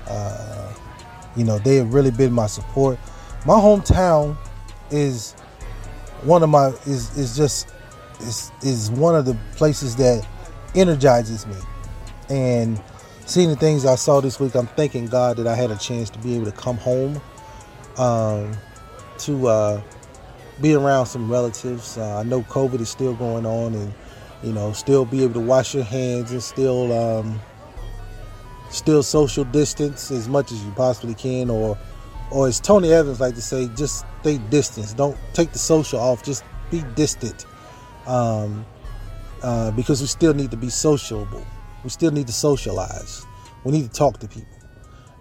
Uh, 0.08 0.74
you 1.36 1.44
know, 1.44 1.58
they 1.58 1.76
have 1.76 1.94
really 1.94 2.10
been 2.10 2.32
my 2.32 2.46
support. 2.46 2.98
My 3.46 3.54
hometown 3.54 4.36
is 4.90 5.34
one 6.22 6.42
of 6.42 6.48
my 6.48 6.68
is 6.86 7.16
is 7.16 7.36
just 7.36 7.68
is 8.20 8.50
is 8.62 8.90
one 8.90 9.14
of 9.14 9.24
the 9.24 9.36
places 9.54 9.96
that 9.96 10.26
energizes 10.74 11.46
me 11.46 11.56
and 12.28 12.80
seeing 13.26 13.48
the 13.48 13.56
things 13.56 13.86
i 13.86 13.94
saw 13.94 14.20
this 14.20 14.40
week 14.40 14.54
i'm 14.54 14.66
thanking 14.68 15.06
god 15.06 15.36
that 15.36 15.46
i 15.46 15.54
had 15.54 15.70
a 15.70 15.76
chance 15.76 16.10
to 16.10 16.18
be 16.18 16.34
able 16.34 16.44
to 16.44 16.52
come 16.52 16.76
home 16.76 17.20
um, 17.96 18.52
to 19.18 19.48
uh, 19.48 19.82
be 20.60 20.74
around 20.74 21.06
some 21.06 21.30
relatives 21.30 21.98
uh, 21.98 22.18
i 22.18 22.22
know 22.22 22.42
covid 22.42 22.80
is 22.80 22.88
still 22.88 23.14
going 23.14 23.46
on 23.46 23.74
and 23.74 23.92
you 24.42 24.52
know 24.52 24.72
still 24.72 25.04
be 25.04 25.22
able 25.22 25.34
to 25.34 25.40
wash 25.40 25.74
your 25.74 25.84
hands 25.84 26.32
and 26.32 26.42
still 26.42 26.92
um, 26.92 27.40
still 28.70 29.02
social 29.02 29.44
distance 29.44 30.10
as 30.10 30.28
much 30.28 30.52
as 30.52 30.62
you 30.64 30.70
possibly 30.72 31.14
can 31.14 31.50
or 31.50 31.78
or 32.30 32.46
as 32.48 32.60
Tony 32.60 32.92
Evans 32.92 33.20
like 33.20 33.34
to 33.34 33.42
say, 33.42 33.68
just 33.74 34.04
stay 34.20 34.38
distance. 34.50 34.92
Don't 34.92 35.16
take 35.32 35.52
the 35.52 35.58
social 35.58 35.98
off. 35.98 36.22
Just 36.22 36.44
be 36.70 36.82
distant, 36.94 37.46
um, 38.06 38.66
uh, 39.42 39.70
because 39.70 40.00
we 40.00 40.06
still 40.06 40.34
need 40.34 40.50
to 40.50 40.56
be 40.56 40.68
sociable. 40.68 41.44
We 41.84 41.90
still 41.90 42.10
need 42.10 42.26
to 42.26 42.32
socialize. 42.32 43.24
We 43.64 43.72
need 43.72 43.84
to 43.84 43.90
talk 43.90 44.18
to 44.20 44.28
people. 44.28 44.57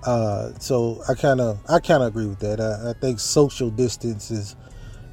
Uh, 0.08 0.58
so 0.58 1.02
I 1.10 1.16
kind 1.16 1.42
of 1.42 1.60
I 1.68 1.82
kind 1.82 2.02
of 2.02 2.08
agree 2.08 2.28
with 2.28 2.40
that. 2.40 2.62
I, 2.62 2.92
I 2.92 2.94
think 2.94 3.20
social 3.20 3.70
distance 3.70 4.32
is, 4.32 4.56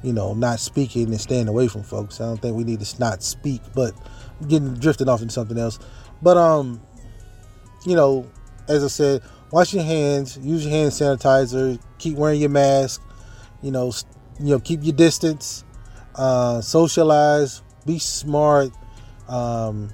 you 0.03 0.13
know, 0.13 0.33
not 0.33 0.61
speaking 0.61 1.09
and 1.09 1.19
staying 1.19 1.49
away 1.49 1.67
from 1.67 1.83
folks. 1.83 2.21
I 2.21 2.23
don't 2.23 2.41
think 2.41 2.55
we 2.55 2.63
need 2.63 2.79
to 2.79 2.99
not 2.99 3.21
speak, 3.21 3.61
but 3.75 3.93
getting 4.47 4.73
drifting 4.75 5.09
off 5.09 5.21
into 5.21 5.33
something 5.33 5.57
else. 5.57 5.79
But 6.21 6.37
um, 6.37 6.81
you 7.85 7.97
know, 7.97 8.31
as 8.69 8.85
I 8.85 8.87
said, 8.87 9.21
wash 9.51 9.73
your 9.73 9.83
hands, 9.83 10.37
use 10.37 10.63
your 10.65 10.71
hand 10.71 10.91
sanitizer, 10.91 11.77
keep 11.97 12.17
wearing 12.17 12.39
your 12.39 12.49
mask, 12.49 13.01
you 13.61 13.71
know, 13.71 13.91
you 14.39 14.51
know, 14.51 14.59
keep 14.59 14.81
your 14.81 14.95
distance, 14.95 15.65
uh, 16.15 16.61
socialize, 16.61 17.63
be 17.85 17.99
smart. 17.99 18.69
Um, 19.27 19.89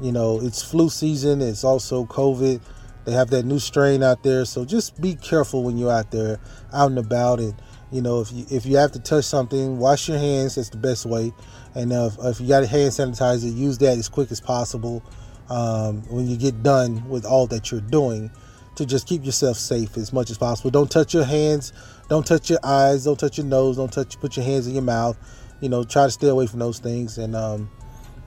you 0.00 0.10
know, 0.10 0.40
it's 0.40 0.62
flu 0.62 0.88
season. 0.88 1.42
It's 1.42 1.64
also 1.64 2.06
COVID. 2.06 2.62
They 3.08 3.14
have 3.14 3.30
that 3.30 3.46
new 3.46 3.58
strain 3.58 4.02
out 4.02 4.22
there, 4.22 4.44
so 4.44 4.66
just 4.66 5.00
be 5.00 5.14
careful 5.14 5.64
when 5.64 5.78
you're 5.78 5.90
out 5.90 6.10
there, 6.10 6.38
out 6.74 6.90
and 6.90 6.98
about. 6.98 7.40
And 7.40 7.54
you 7.90 8.02
know, 8.02 8.20
if 8.20 8.30
you 8.30 8.44
if 8.50 8.66
you 8.66 8.76
have 8.76 8.92
to 8.92 8.98
touch 8.98 9.24
something, 9.24 9.78
wash 9.78 10.10
your 10.10 10.18
hands. 10.18 10.56
That's 10.56 10.68
the 10.68 10.76
best 10.76 11.06
way. 11.06 11.32
And 11.74 11.90
if, 11.90 12.18
if 12.22 12.38
you 12.38 12.48
got 12.48 12.64
a 12.64 12.66
hand 12.66 12.92
sanitizer, 12.92 13.50
use 13.56 13.78
that 13.78 13.96
as 13.96 14.10
quick 14.10 14.30
as 14.30 14.42
possible 14.42 15.02
um, 15.48 16.02
when 16.10 16.28
you 16.28 16.36
get 16.36 16.62
done 16.62 17.08
with 17.08 17.24
all 17.24 17.46
that 17.46 17.70
you're 17.70 17.80
doing 17.80 18.30
to 18.74 18.84
just 18.84 19.08
keep 19.08 19.24
yourself 19.24 19.56
safe 19.56 19.96
as 19.96 20.12
much 20.12 20.28
as 20.28 20.36
possible. 20.36 20.70
Don't 20.70 20.90
touch 20.90 21.14
your 21.14 21.24
hands, 21.24 21.72
don't 22.10 22.26
touch 22.26 22.50
your 22.50 22.60
eyes, 22.62 23.04
don't 23.04 23.18
touch 23.18 23.38
your 23.38 23.46
nose, 23.46 23.78
don't 23.78 23.90
touch 23.90 24.20
put 24.20 24.36
your 24.36 24.44
hands 24.44 24.66
in 24.66 24.74
your 24.74 24.82
mouth. 24.82 25.16
You 25.62 25.70
know, 25.70 25.82
try 25.82 26.04
to 26.04 26.10
stay 26.10 26.28
away 26.28 26.46
from 26.46 26.58
those 26.58 26.78
things 26.78 27.16
and 27.16 27.34
um, 27.34 27.70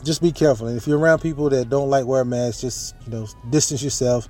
just 0.03 0.23
be 0.23 0.31
careful. 0.31 0.65
And 0.65 0.75
if 0.75 0.87
you're 0.87 0.97
around 0.97 1.19
people 1.19 1.51
that 1.51 1.69
don't 1.69 1.91
like 1.91 2.07
wear 2.07 2.25
masks, 2.25 2.61
just 2.61 2.95
you 3.05 3.11
know, 3.11 3.27
distance 3.51 3.83
yourself. 3.83 4.27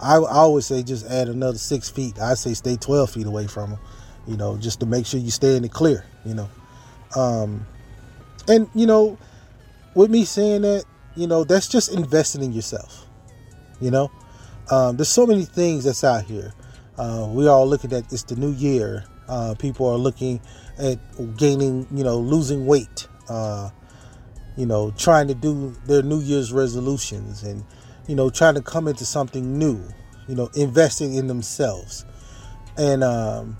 I, 0.00 0.16
I 0.16 0.36
always 0.38 0.66
say 0.66 0.82
just 0.82 1.06
add 1.06 1.28
another 1.28 1.58
six 1.58 1.88
feet. 1.88 2.18
I 2.18 2.34
say 2.34 2.54
stay 2.54 2.76
12 2.76 3.10
feet 3.10 3.26
away 3.26 3.46
from 3.46 3.70
them. 3.70 3.78
You 4.26 4.36
know, 4.36 4.56
just 4.56 4.80
to 4.80 4.86
make 4.86 5.06
sure 5.06 5.20
you 5.20 5.30
stay 5.30 5.56
in 5.56 5.62
the 5.62 5.68
clear. 5.68 6.04
You 6.24 6.34
know, 6.34 6.48
um, 7.14 7.66
and 8.48 8.68
you 8.74 8.86
know, 8.86 9.18
with 9.94 10.10
me 10.10 10.24
saying 10.24 10.62
that, 10.62 10.84
you 11.14 11.26
know, 11.26 11.44
that's 11.44 11.68
just 11.68 11.92
investing 11.92 12.42
in 12.42 12.52
yourself. 12.52 13.06
You 13.80 13.90
know, 13.90 14.10
um, 14.70 14.96
there's 14.96 15.10
so 15.10 15.26
many 15.26 15.44
things 15.44 15.84
that's 15.84 16.04
out 16.04 16.24
here. 16.24 16.52
Uh, 16.96 17.28
we 17.30 17.46
all 17.48 17.66
looking 17.66 17.92
at 17.92 18.12
it's 18.12 18.22
the 18.22 18.36
new 18.36 18.52
year. 18.52 19.04
Uh, 19.28 19.54
people 19.58 19.86
are 19.88 19.96
looking 19.96 20.40
at 20.78 20.98
gaining, 21.36 21.86
you 21.92 22.04
know, 22.04 22.18
losing 22.18 22.66
weight. 22.66 23.08
Uh, 23.28 23.70
you 24.56 24.66
know, 24.66 24.92
trying 24.92 25.28
to 25.28 25.34
do 25.34 25.74
their 25.86 26.02
New 26.02 26.20
Year's 26.20 26.52
resolutions 26.52 27.42
and, 27.42 27.64
you 28.06 28.14
know, 28.14 28.30
trying 28.30 28.54
to 28.54 28.62
come 28.62 28.88
into 28.88 29.04
something 29.04 29.58
new. 29.58 29.82
You 30.26 30.34
know, 30.34 30.48
investing 30.54 31.14
in 31.14 31.26
themselves, 31.26 32.06
and 32.78 33.04
um, 33.04 33.58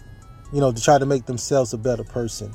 you 0.52 0.60
know, 0.60 0.72
to 0.72 0.82
try 0.82 0.98
to 0.98 1.04
make 1.04 1.26
themselves 1.26 1.74
a 1.74 1.78
better 1.78 2.04
person. 2.04 2.54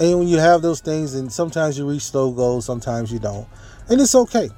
And 0.00 0.18
when 0.20 0.28
you 0.28 0.38
have 0.38 0.62
those 0.62 0.80
things, 0.80 1.14
and 1.14 1.30
sometimes 1.30 1.76
you 1.76 1.86
reach 1.86 2.12
those 2.12 2.34
goals, 2.34 2.64
sometimes 2.64 3.12
you 3.12 3.18
don't, 3.18 3.46
and 3.90 4.00
it's 4.00 4.14
okay 4.14 4.48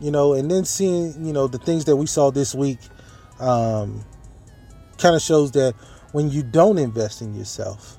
you 0.00 0.10
know, 0.10 0.32
and 0.32 0.50
then 0.50 0.64
seeing, 0.64 1.24
you 1.24 1.32
know, 1.32 1.46
the 1.46 1.58
things 1.58 1.84
that 1.84 1.96
we 1.96 2.06
saw 2.06 2.30
this 2.30 2.54
week 2.54 2.78
um, 3.38 4.04
kind 4.98 5.14
of 5.14 5.22
shows 5.22 5.52
that 5.52 5.74
when 6.12 6.30
you 6.30 6.42
don't 6.42 6.78
invest 6.78 7.20
in 7.20 7.34
yourself 7.34 7.98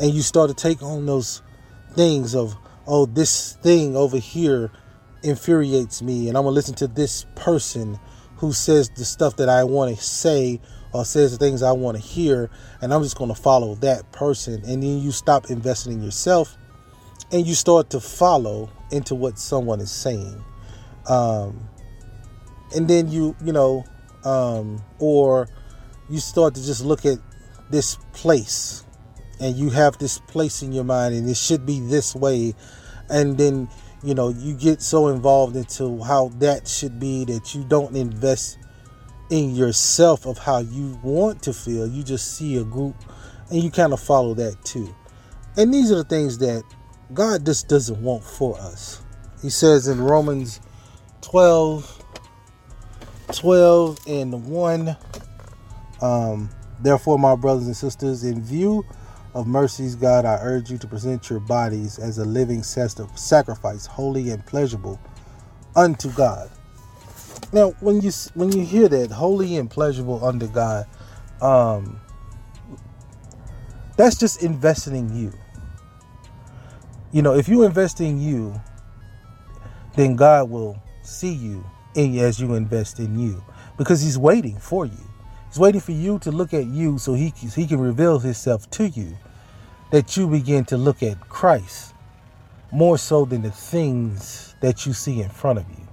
and 0.00 0.12
you 0.12 0.22
start 0.22 0.48
to 0.50 0.54
take 0.54 0.82
on 0.82 1.06
those 1.06 1.42
things 1.94 2.34
of, 2.34 2.56
oh, 2.86 3.06
this 3.06 3.52
thing 3.62 3.96
over 3.96 4.18
here 4.18 4.70
infuriates 5.26 6.02
me, 6.02 6.28
and 6.28 6.36
I'm 6.36 6.44
gonna 6.44 6.54
listen 6.54 6.74
to 6.76 6.86
this 6.86 7.26
person 7.34 7.98
who 8.36 8.52
says 8.52 8.90
the 8.90 9.04
stuff 9.04 9.36
that 9.36 9.48
I 9.48 9.64
want 9.64 9.96
to 9.96 10.02
say 10.02 10.60
or 10.92 11.04
says 11.04 11.32
the 11.32 11.38
things 11.38 11.62
I 11.62 11.72
want 11.72 11.96
to 11.96 12.02
hear, 12.02 12.50
and 12.80 12.92
I'm 12.94 13.02
just 13.02 13.18
gonna 13.18 13.34
follow 13.34 13.74
that 13.76 14.10
person, 14.12 14.62
and 14.64 14.82
then 14.82 14.98
you 15.00 15.12
stop 15.12 15.50
investing 15.50 15.94
in 15.94 16.02
yourself 16.02 16.56
and 17.32 17.46
you 17.46 17.54
start 17.54 17.90
to 17.90 18.00
follow 18.00 18.70
into 18.90 19.14
what 19.14 19.38
someone 19.38 19.80
is 19.80 19.90
saying. 19.90 20.44
Um, 21.08 21.68
and 22.74 22.88
then 22.88 23.10
you 23.10 23.36
you 23.44 23.52
know 23.52 23.84
um, 24.24 24.82
or 24.98 25.48
you 26.08 26.18
start 26.18 26.54
to 26.54 26.64
just 26.64 26.84
look 26.84 27.04
at 27.04 27.18
this 27.70 27.96
place 28.12 28.84
and 29.40 29.56
you 29.56 29.70
have 29.70 29.98
this 29.98 30.18
place 30.18 30.62
in 30.62 30.72
your 30.72 30.84
mind 30.84 31.14
and 31.14 31.28
it 31.28 31.36
should 31.36 31.66
be 31.66 31.80
this 31.80 32.14
way. 32.14 32.54
And 33.08 33.38
then 33.38 33.68
you 34.06 34.14
know 34.14 34.28
you 34.28 34.54
get 34.54 34.80
so 34.80 35.08
involved 35.08 35.56
into 35.56 36.00
how 36.04 36.28
that 36.38 36.68
should 36.68 37.00
be 37.00 37.24
that 37.24 37.56
you 37.56 37.64
don't 37.64 37.96
invest 37.96 38.56
in 39.30 39.56
yourself 39.56 40.26
of 40.26 40.38
how 40.38 40.58
you 40.58 40.96
want 41.02 41.42
to 41.42 41.52
feel. 41.52 41.88
You 41.88 42.04
just 42.04 42.36
see 42.36 42.56
a 42.56 42.62
group 42.62 42.94
and 43.50 43.60
you 43.60 43.68
kind 43.68 43.92
of 43.92 43.98
follow 43.98 44.32
that 44.34 44.64
too. 44.64 44.94
And 45.56 45.74
these 45.74 45.90
are 45.90 45.96
the 45.96 46.04
things 46.04 46.38
that 46.38 46.62
god 47.14 47.44
just 47.44 47.68
doesn't 47.68 48.00
want 48.00 48.22
for 48.22 48.56
us. 48.60 49.02
He 49.42 49.50
says 49.50 49.88
in 49.88 50.00
romans 50.00 50.60
12 51.22 52.04
12 53.32 53.98
and 54.06 54.46
1 54.46 54.96
um 56.00 56.48
therefore 56.80 57.18
my 57.18 57.34
brothers 57.34 57.66
and 57.66 57.76
sisters 57.76 58.22
in 58.22 58.40
view 58.40 58.84
of 59.36 59.46
mercies 59.46 59.94
god 59.94 60.24
i 60.24 60.38
urge 60.40 60.70
you 60.70 60.78
to 60.78 60.86
present 60.86 61.28
your 61.28 61.40
bodies 61.40 61.98
as 61.98 62.16
a 62.16 62.24
living 62.24 62.62
sacrifice 62.62 63.84
holy 63.84 64.30
and 64.30 64.44
pleasurable 64.46 64.98
unto 65.76 66.10
god. 66.12 66.50
Now 67.52 67.70
when 67.80 68.00
you 68.00 68.10
when 68.34 68.50
you 68.50 68.64
hear 68.64 68.88
that 68.88 69.10
holy 69.10 69.56
and 69.56 69.70
pleasurable 69.70 70.24
unto 70.24 70.48
god 70.48 70.86
um 71.42 72.00
that's 73.96 74.18
just 74.18 74.42
investing 74.42 74.96
in 74.96 75.14
you. 75.14 75.32
You 77.12 77.22
know 77.22 77.34
if 77.34 77.46
you 77.46 77.62
invest 77.62 78.00
in 78.00 78.18
you 78.18 78.58
then 79.94 80.16
god 80.16 80.48
will 80.48 80.82
see 81.02 81.32
you 81.32 81.64
as 81.94 82.40
you 82.40 82.54
invest 82.54 82.98
in 82.98 83.18
you 83.18 83.42
because 83.78 84.02
he's 84.02 84.18
waiting 84.18 84.58
for 84.58 84.86
you. 84.86 84.98
He's 85.48 85.58
waiting 85.58 85.80
for 85.80 85.92
you 85.92 86.18
to 86.20 86.30
look 86.30 86.52
at 86.52 86.66
you 86.66 86.98
so 86.98 87.14
he, 87.14 87.30
he 87.30 87.66
can 87.66 87.80
reveal 87.80 88.18
himself 88.18 88.68
to 88.70 88.88
you 88.88 89.16
that 89.90 90.16
you 90.16 90.26
begin 90.26 90.64
to 90.66 90.76
look 90.76 91.02
at 91.02 91.28
Christ 91.28 91.94
more 92.72 92.98
so 92.98 93.24
than 93.24 93.42
the 93.42 93.50
things 93.50 94.54
that 94.60 94.86
you 94.86 94.92
see 94.92 95.22
in 95.22 95.28
front 95.28 95.58
of 95.58 95.68
you. 95.70 95.86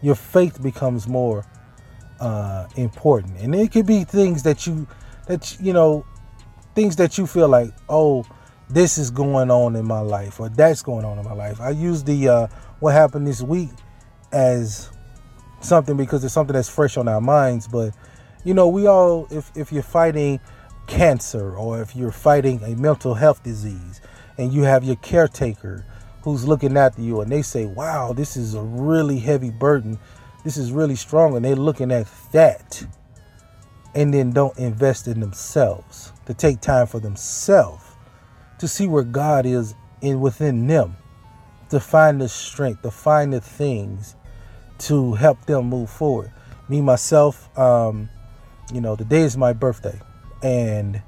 Your 0.00 0.14
faith 0.14 0.62
becomes 0.62 1.08
more 1.08 1.44
uh, 2.20 2.66
important, 2.76 3.38
and 3.38 3.54
it 3.54 3.72
could 3.72 3.86
be 3.86 4.04
things 4.04 4.42
that 4.44 4.66
you 4.66 4.86
that 5.26 5.56
you 5.60 5.72
know 5.72 6.04
things 6.74 6.96
that 6.96 7.18
you 7.18 7.26
feel 7.26 7.48
like 7.48 7.70
oh 7.88 8.24
this 8.72 8.96
is 8.96 9.10
going 9.10 9.50
on 9.50 9.76
in 9.76 9.84
my 9.84 10.00
life 10.00 10.40
or 10.40 10.48
that's 10.48 10.82
going 10.82 11.04
on 11.04 11.18
in 11.18 11.24
my 11.24 11.34
life. 11.34 11.60
I 11.60 11.70
use 11.70 12.02
the 12.02 12.28
uh, 12.28 12.46
what 12.80 12.94
happened 12.94 13.26
this 13.26 13.42
week 13.42 13.70
as 14.32 14.90
something 15.60 15.96
because 15.96 16.24
it's 16.24 16.34
something 16.34 16.54
that's 16.54 16.68
fresh 16.68 16.96
on 16.96 17.06
our 17.06 17.20
minds. 17.20 17.68
But 17.68 17.94
you 18.44 18.54
know, 18.54 18.68
we 18.68 18.86
all 18.86 19.28
if 19.30 19.50
if 19.56 19.72
you're 19.72 19.82
fighting 19.82 20.40
cancer 20.92 21.56
or 21.56 21.80
if 21.80 21.96
you're 21.96 22.12
fighting 22.12 22.62
a 22.62 22.76
mental 22.76 23.14
health 23.14 23.42
disease 23.42 24.02
and 24.36 24.52
you 24.52 24.62
have 24.62 24.84
your 24.84 24.96
caretaker 24.96 25.86
who's 26.22 26.46
looking 26.46 26.76
after 26.76 27.00
you 27.00 27.22
and 27.22 27.32
they 27.32 27.40
say, 27.40 27.64
Wow, 27.64 28.12
this 28.12 28.36
is 28.36 28.54
a 28.54 28.60
really 28.60 29.18
heavy 29.18 29.48
burden. 29.48 29.98
This 30.44 30.58
is 30.58 30.70
really 30.70 30.96
strong, 30.96 31.34
and 31.34 31.44
they're 31.44 31.56
looking 31.56 31.90
at 31.90 32.08
that 32.32 32.84
and 33.94 34.12
then 34.12 34.32
don't 34.32 34.58
invest 34.58 35.08
in 35.08 35.20
themselves 35.20 36.12
to 36.26 36.34
take 36.34 36.60
time 36.60 36.86
for 36.86 37.00
themselves 37.00 37.84
to 38.58 38.68
see 38.68 38.86
where 38.86 39.02
God 39.02 39.46
is 39.46 39.74
in 40.02 40.20
within 40.20 40.66
them 40.66 40.96
to 41.70 41.80
find 41.80 42.20
the 42.20 42.28
strength 42.28 42.82
to 42.82 42.90
find 42.90 43.32
the 43.32 43.40
things 43.40 44.14
to 44.78 45.14
help 45.14 45.46
them 45.46 45.66
move 45.66 45.88
forward. 45.88 46.30
Me 46.68 46.82
myself, 46.82 47.56
um, 47.58 48.10
you 48.74 48.80
know, 48.80 48.94
today 48.94 49.22
is 49.22 49.38
my 49.38 49.54
birthday, 49.54 49.98
and 50.42 51.02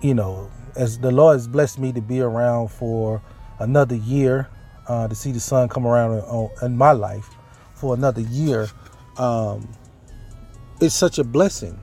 you 0.00 0.14
know, 0.14 0.50
as 0.76 0.98
the 0.98 1.10
Lord 1.10 1.34
has 1.34 1.48
blessed 1.48 1.78
me 1.78 1.92
to 1.92 2.00
be 2.00 2.20
around 2.20 2.68
for 2.68 3.22
another 3.58 3.96
year, 3.96 4.48
uh, 4.88 5.08
to 5.08 5.14
see 5.14 5.32
the 5.32 5.40
sun 5.40 5.68
come 5.68 5.86
around 5.86 6.18
in, 6.18 6.66
in 6.66 6.76
my 6.76 6.92
life 6.92 7.28
for 7.74 7.94
another 7.94 8.22
year, 8.22 8.68
um, 9.18 9.68
it's 10.80 10.94
such 10.94 11.18
a 11.18 11.24
blessing 11.24 11.78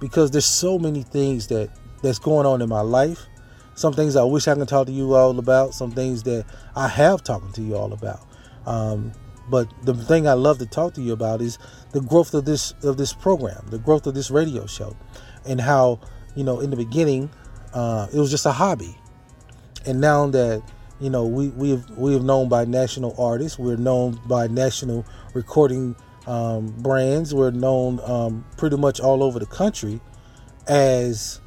because 0.00 0.30
there's 0.30 0.46
so 0.46 0.78
many 0.78 1.02
things 1.02 1.46
that 1.48 1.70
that's 2.02 2.18
going 2.18 2.46
on 2.46 2.62
in 2.62 2.68
my 2.68 2.80
life. 2.80 3.26
Some 3.74 3.92
things 3.92 4.16
I 4.16 4.24
wish 4.24 4.48
I 4.48 4.54
can 4.54 4.66
talk 4.66 4.86
to 4.86 4.92
you 4.92 5.14
all 5.14 5.38
about. 5.38 5.74
Some 5.74 5.92
things 5.92 6.22
that 6.24 6.44
I 6.74 6.88
have 6.88 7.22
talking 7.22 7.52
to 7.52 7.62
you 7.62 7.76
all 7.76 7.92
about. 7.92 8.20
Um, 8.66 9.12
but 9.48 9.68
the 9.84 9.94
thing 9.94 10.26
I 10.26 10.34
love 10.34 10.58
to 10.58 10.66
talk 10.66 10.94
to 10.94 11.02
you 11.02 11.12
about 11.12 11.40
is 11.40 11.58
the 11.92 12.00
growth 12.00 12.34
of 12.34 12.44
this 12.44 12.72
of 12.82 12.96
this 12.96 13.12
program, 13.12 13.66
the 13.68 13.78
growth 13.78 14.06
of 14.06 14.14
this 14.14 14.30
radio 14.30 14.66
show, 14.66 14.96
and 15.46 15.60
how 15.60 16.00
you 16.34 16.44
know 16.44 16.60
in 16.60 16.70
the 16.70 16.76
beginning 16.76 17.30
uh, 17.74 18.06
it 18.12 18.18
was 18.18 18.30
just 18.30 18.46
a 18.46 18.52
hobby, 18.52 18.96
and 19.86 20.00
now 20.00 20.26
that 20.28 20.62
you 21.00 21.10
know 21.10 21.26
we 21.26 21.48
we 21.48 21.70
have 21.70 21.90
we 21.90 22.12
have 22.12 22.22
known 22.22 22.48
by 22.48 22.64
national 22.64 23.14
artists, 23.18 23.58
we're 23.58 23.76
known 23.76 24.20
by 24.26 24.46
national 24.46 25.04
recording 25.34 25.96
um, 26.26 26.68
brands, 26.78 27.34
we're 27.34 27.50
known 27.50 28.00
um, 28.04 28.44
pretty 28.56 28.76
much 28.76 29.00
all 29.00 29.22
over 29.22 29.38
the 29.38 29.46
country 29.46 30.00
as 30.68 31.40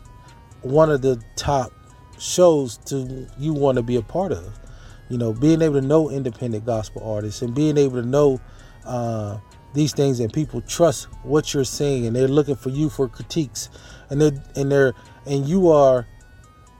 one 0.61 0.89
of 0.89 1.01
the 1.01 1.21
top 1.35 1.71
shows 2.17 2.77
to 2.77 3.27
you 3.37 3.53
want 3.53 3.77
to 3.77 3.83
be 3.83 3.95
a 3.95 4.01
part 4.01 4.31
of 4.31 4.59
you 5.09 5.17
know 5.17 5.33
being 5.33 5.61
able 5.61 5.79
to 5.79 5.85
know 5.85 6.09
independent 6.09 6.65
gospel 6.65 7.03
artists 7.09 7.41
and 7.41 7.53
being 7.53 7.77
able 7.77 8.01
to 8.01 8.07
know 8.07 8.39
uh, 8.85 9.37
these 9.73 9.93
things 9.93 10.19
and 10.19 10.31
people 10.31 10.61
trust 10.61 11.07
what 11.23 11.53
you're 11.53 11.63
saying 11.63 12.05
and 12.05 12.15
they're 12.15 12.27
looking 12.27 12.55
for 12.55 12.69
you 12.69 12.89
for 12.89 13.07
critiques 13.07 13.69
and 14.09 14.21
they're 14.21 14.43
and 14.55 14.71
they're 14.71 14.93
and 15.25 15.47
you 15.47 15.69
are 15.69 16.07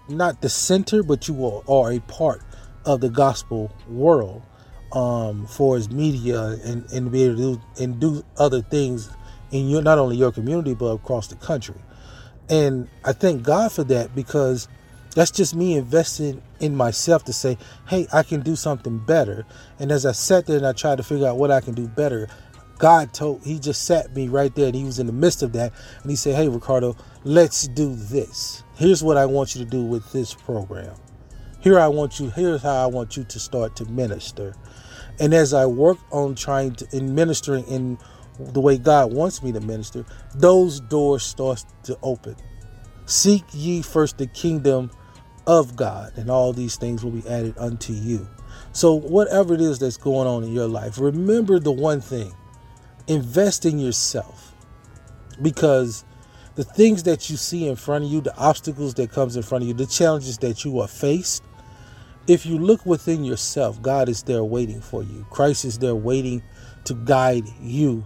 not 0.08 0.42
the 0.42 0.50
center 0.50 1.04
but 1.04 1.28
you 1.28 1.46
are, 1.46 1.64
are 1.68 1.92
a 1.92 2.00
part 2.02 2.42
of 2.86 3.02
the 3.02 3.10
gospel 3.10 3.76
world 3.88 4.42
um, 4.94 5.46
for 5.48 5.76
his 5.76 5.90
media 5.90 6.58
and, 6.64 6.90
and 6.92 7.12
be 7.12 7.24
able 7.24 7.36
to 7.36 7.42
do 7.42 7.62
and 7.84 8.00
do 8.00 8.24
other 8.38 8.62
things 8.62 9.10
in 9.52 9.68
your 9.70 9.82
not 9.82 9.98
only 9.98 10.16
your 10.16 10.32
community 10.32 10.74
but 10.74 10.86
across 10.88 11.28
the 11.28 11.36
country. 11.36 11.76
And 12.50 12.88
i 13.04 13.12
thank 13.12 13.44
god 13.44 13.72
for 13.72 13.84
that 13.86 14.16
because 14.16 14.68
that's 15.15 15.32
just 15.32 15.56
me 15.56 15.75
investing 15.75 16.41
in 16.60 16.75
myself 16.75 17.23
to 17.23 17.34
say, 17.34 17.58
hey, 17.88 18.06
I 18.13 18.21
can 18.21 18.41
do 18.41 18.56
something 18.56 18.99
better. 18.99 19.45
And 19.80 19.91
as 19.91 20.06
I 20.06 20.12
sat 20.12 20.45
there 20.45 20.58
and 20.58 20.67
I 20.67 20.73
tried 20.73 20.97
to 20.97 21.04
figure 21.04 21.28
out 21.28 21.38
what 21.38 21.51
I 21.51 21.62
can 21.62 21.73
do 21.73 21.88
better, 21.88 22.28
God 22.78 23.13
told, 23.13 23.43
He 23.43 23.58
just 23.58 23.86
sat 23.86 24.13
me 24.13 24.28
right 24.28 24.54
there 24.54 24.67
and 24.67 24.75
He 24.75 24.84
was 24.84 24.99
in 24.99 25.08
the 25.08 25.13
midst 25.13 25.41
of 25.41 25.54
that. 25.54 25.71
And 26.01 26.12
He 26.12 26.17
said, 26.17 26.36
Hey, 26.36 26.49
Ricardo, 26.49 26.97
let's 27.23 27.67
do 27.69 27.95
this. 27.95 28.63
Here's 28.75 29.01
what 29.01 29.15
I 29.15 29.25
want 29.25 29.56
you 29.56 29.63
to 29.63 29.69
do 29.69 29.84
with 29.84 30.12
this 30.12 30.34
program. 30.34 30.93
Here 31.62 31.80
I 31.80 31.88
want 31.88 32.19
you, 32.19 32.30
here's 32.30 32.62
how 32.62 32.84
I 32.84 32.88
want 32.88 33.15
you 33.17 33.23
to 33.23 33.39
start 33.39 33.75
to 33.78 33.86
minister. 33.86 34.54
And 35.19 35.34
as 35.34 35.54
I 35.54 35.65
work 35.65 35.97
on 36.12 36.36
trying 36.36 36.75
to 36.75 36.88
in 36.95 37.15
ministering 37.15 37.65
in 37.67 37.97
the 38.38 38.60
way 38.60 38.78
God 38.78 39.13
wants 39.13 39.41
me 39.41 39.54
to 39.54 39.62
minister, 39.62 40.06
those 40.36 40.82
doors 40.82 41.23
start 41.23 41.63
to 41.84 41.97
open. 42.04 42.36
Seek 43.06 43.43
ye 43.54 43.82
first 43.82 44.17
the 44.17 44.28
kingdom 44.28 44.91
of 45.48 45.76
God, 45.76 46.14
and 46.18 46.30
all 46.30 46.54
these 46.54 46.76
things 46.76 47.04
will 47.04 47.12
be 47.12 47.28
added 47.28 47.56
unto 47.58 47.94
you. 47.94 48.28
So, 48.72 48.94
whatever 48.94 49.54
it 49.54 49.62
is 49.62 49.80
that's 49.80 49.98
going 49.98 50.28
on 50.28 50.44
in 50.44 50.54
your 50.54 50.68
life, 50.68 51.00
remember 51.00 51.60
the 51.60 51.72
one 51.72 52.02
thing. 52.02 52.34
Invest 53.08 53.66
in 53.66 53.80
yourself. 53.80 54.54
Because 55.42 56.04
the 56.56 56.64
things 56.64 57.04
that 57.04 57.30
you 57.30 57.38
see 57.38 57.68
in 57.68 57.76
front 57.76 58.06
of 58.06 58.12
you 58.12 58.22
the 58.22 58.36
obstacles 58.38 58.94
that 58.96 59.12
comes 59.12 59.36
in 59.36 59.44
front 59.44 59.64
of 59.64 59.68
you 59.68 59.74
the 59.74 59.86
challenges 59.86 60.38
that 60.38 60.64
you 60.64 60.80
are 60.80 60.88
faced 60.88 61.44
if 62.28 62.46
you 62.46 62.58
look 62.58 62.86
within 62.86 63.26
yourself 63.26 63.82
god 63.82 64.08
is 64.08 64.24
there 64.24 64.44
waiting 64.44 64.82
for 64.82 65.04
you. 65.04 65.26
Christ 65.30 65.66
is 65.66 65.78
there 65.78 65.96
waiting 65.96 66.42
to 66.86 66.94
guide 66.94 67.44
you 67.62 68.06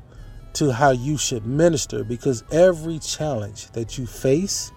to 0.53 0.71
how 0.71 0.91
you 0.91 1.17
should 1.17 1.45
minister 1.45 2.03
because 2.03 2.43
every 2.51 2.99
challenge 2.99 3.71
that 3.71 3.97
you 3.97 4.07
face 4.07 4.71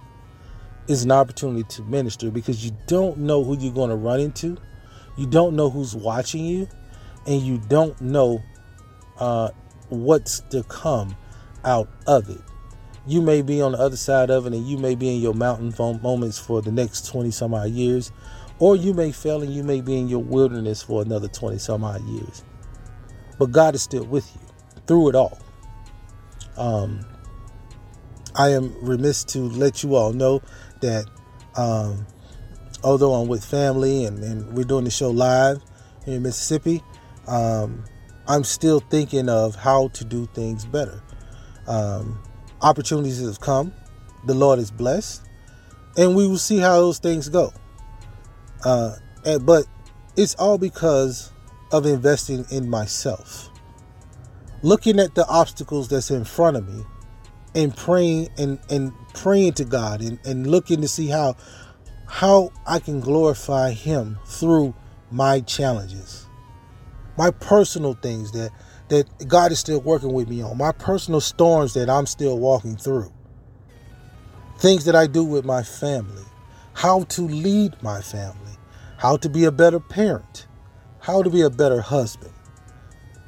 is 0.89 1.05
an 1.05 1.13
opportunity 1.13 1.63
to 1.65 1.83
minister 1.83 2.31
because 2.31 2.65
you 2.65 2.77
don't 2.87 3.19
know 3.19 3.45
who 3.45 3.57
you're 3.59 3.73
going 3.73 3.91
to 3.91 3.97
run 3.97 4.21
into 4.21 4.59
you 5.17 5.27
don't 5.27 5.55
know 5.55 5.69
who's 5.69 5.95
watching 5.95 6.45
you 6.45 6.69
and 7.27 7.43
you 7.43 7.59
don't 7.69 8.01
know 8.01 8.43
uh, 9.19 9.51
what's 9.89 10.41
to 10.51 10.63
come 10.65 11.17
out 11.65 11.89
of 12.07 12.29
it. 12.31 12.41
You 13.07 13.21
may 13.21 13.43
be 13.43 13.61
on 13.61 13.73
the 13.73 13.79
other 13.79 13.97
side 13.97 14.31
of 14.31 14.47
it 14.47 14.55
and 14.55 14.67
you 14.67 14.79
may 14.79 14.95
be 14.95 15.15
in 15.15 15.21
your 15.21 15.35
mountain 15.35 15.75
moments 16.03 16.39
for 16.39 16.63
the 16.63 16.73
next 16.73 17.07
20 17.09 17.31
some 17.31 17.53
odd 17.53 17.71
years, 17.71 18.13
or 18.59 18.77
you 18.77 18.95
may 18.95 19.13
fail 19.13 19.43
and 19.43 19.53
you 19.53 19.63
may 19.63 19.81
be 19.81 19.99
in 19.99 20.09
your 20.09 20.23
wilderness 20.23 20.83
for 20.83 21.03
another 21.03 21.29
20 21.29 21.59
some 21.59 21.85
odd 21.85 22.03
years. 22.07 22.45
But 23.39 23.51
God 23.51 23.75
is 23.75 23.83
still 23.83 24.05
with 24.05 24.31
you 24.35 24.41
through 24.87 25.11
it 25.11 25.15
all. 25.15 25.39
Um, 26.57 27.05
I 28.35 28.51
am 28.51 28.75
remiss 28.83 29.25
to 29.25 29.41
let 29.41 29.83
you 29.83 29.95
all 29.95 30.13
know 30.13 30.43
that 30.83 31.07
um, 31.57 32.07
although 32.85 33.15
I'm 33.15 33.29
with 33.29 33.45
family 33.45 34.05
and, 34.05 34.23
and 34.23 34.53
we're 34.55 34.65
doing 34.65 34.85
the 34.85 34.91
show 34.91 35.11
live 35.11 35.63
here 36.05 36.17
in 36.17 36.23
Mississippi, 36.23 36.83
um, 37.27 37.85
I'm 38.29 38.45
still 38.45 38.81
thinking 38.81 39.29
of 39.29 39.55
how 39.55 39.89
to 39.89 40.05
do 40.05 40.29
things 40.35 40.65
better. 40.65 41.03
Um, 41.67 42.23
opportunities 42.61 43.25
have 43.25 43.41
come. 43.41 43.73
The 44.27 44.35
Lord 44.35 44.59
is 44.59 44.71
blessed, 44.71 45.23
and 45.97 46.15
we 46.15 46.29
will 46.29 46.39
see 46.39 46.59
how 46.59 46.77
those 46.77 46.99
things 46.99 47.29
go. 47.29 47.53
Uh, 48.65 48.95
and, 49.25 49.45
but 49.45 49.65
it's 50.17 50.35
all 50.37 50.59
because 50.59 51.33
of 51.73 51.87
investing 51.87 52.45
in 52.51 52.69
myself, 52.69 53.51
looking 54.63 55.01
at 55.01 55.15
the 55.15 55.27
obstacles 55.27 55.89
that's 55.89 56.11
in 56.11 56.25
front 56.25 56.57
of 56.57 56.69
me, 56.69 56.85
and 57.55 57.77
praying 57.77 58.29
and, 58.39 58.59
and 58.71 58.93
praying 59.15 59.55
to 59.55 59.65
God 59.65 60.01
and, 60.01 60.19
and 60.25 60.47
looking 60.47 60.81
to 60.81 60.89
see 60.89 61.09
how 61.09 61.37
how 62.07 62.51
I 62.67 62.79
can 62.79 63.01
glorify 63.01 63.73
Him 63.73 64.19
through 64.27 64.75
my 65.11 65.41
challenges 65.41 66.27
my 67.17 67.31
personal 67.31 67.95
things 67.95 68.33
that 68.33 68.51
that 68.89 69.29
God 69.29 69.53
is 69.53 69.59
still 69.59 69.81
working 69.81 70.13
with 70.13 70.29
me 70.29 70.43
on, 70.43 70.59
my 70.59 70.73
personal 70.73 71.21
storms 71.21 71.73
that 71.75 71.89
I'm 71.89 72.05
still 72.05 72.39
walking 72.39 72.77
through, 72.77 73.11
things 74.59 74.85
that 74.85 74.95
I 74.95 75.07
do 75.07 75.25
with 75.25 75.47
my 75.47 75.63
family, 75.63 76.25
how 76.75 77.05
to 77.05 77.23
lead 77.23 77.83
my 77.83 78.03
family, 78.03 78.53
how 78.99 79.17
to 79.17 79.31
be 79.31 79.45
a 79.45 79.51
better 79.51 79.81
parent, 79.81 80.47
how 81.01 81.23
to 81.23 81.31
be 81.31 81.41
a 81.41 81.49
better 81.49 81.81
husband. 81.81 82.33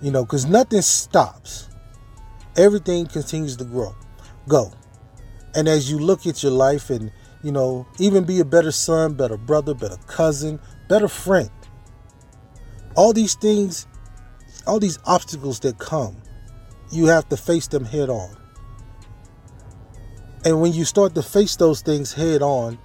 You 0.03 0.11
know, 0.11 0.25
because 0.25 0.45
nothing 0.45 0.83
stops. 0.83 1.69
Everything 2.57 3.07
continues 3.07 3.57
to 3.57 3.65
grow, 3.65 3.95
go. 4.49 4.73
And 5.55 5.69
as 5.69 5.91
you 5.91 5.99
look 5.99 6.27
at 6.27 6.43
your 6.43 6.53
life 6.53 6.91
and, 6.91 7.13
you 7.43 7.53
know, 7.53 7.87
even 7.99 8.25
be 8.25 8.41
a 8.41 8.45
better 8.45 8.73
son, 8.73 9.15
better 9.15 9.37
brother, 9.37 9.75
better 9.75 9.99
cousin, 10.07 10.59
better 10.89 11.09
friend, 11.09 11.51
all 12.97 13.13
these 13.13 13.35
things, 13.35 13.87
all 14.67 14.81
these 14.81 14.99
obstacles 15.05 15.61
that 15.61 15.79
come, 15.79 16.17
you 16.91 17.07
have 17.07 17.29
to 17.29 17.37
face 17.37 17.69
them 17.69 17.85
head 17.85 18.09
on. 18.09 18.37
And 20.45 20.61
when 20.61 20.73
you 20.73 20.85
start 20.85 21.15
to 21.15 21.23
face 21.23 21.57
those 21.57 21.81
things 21.81 22.13
head 22.13 22.43
on 22.43 22.79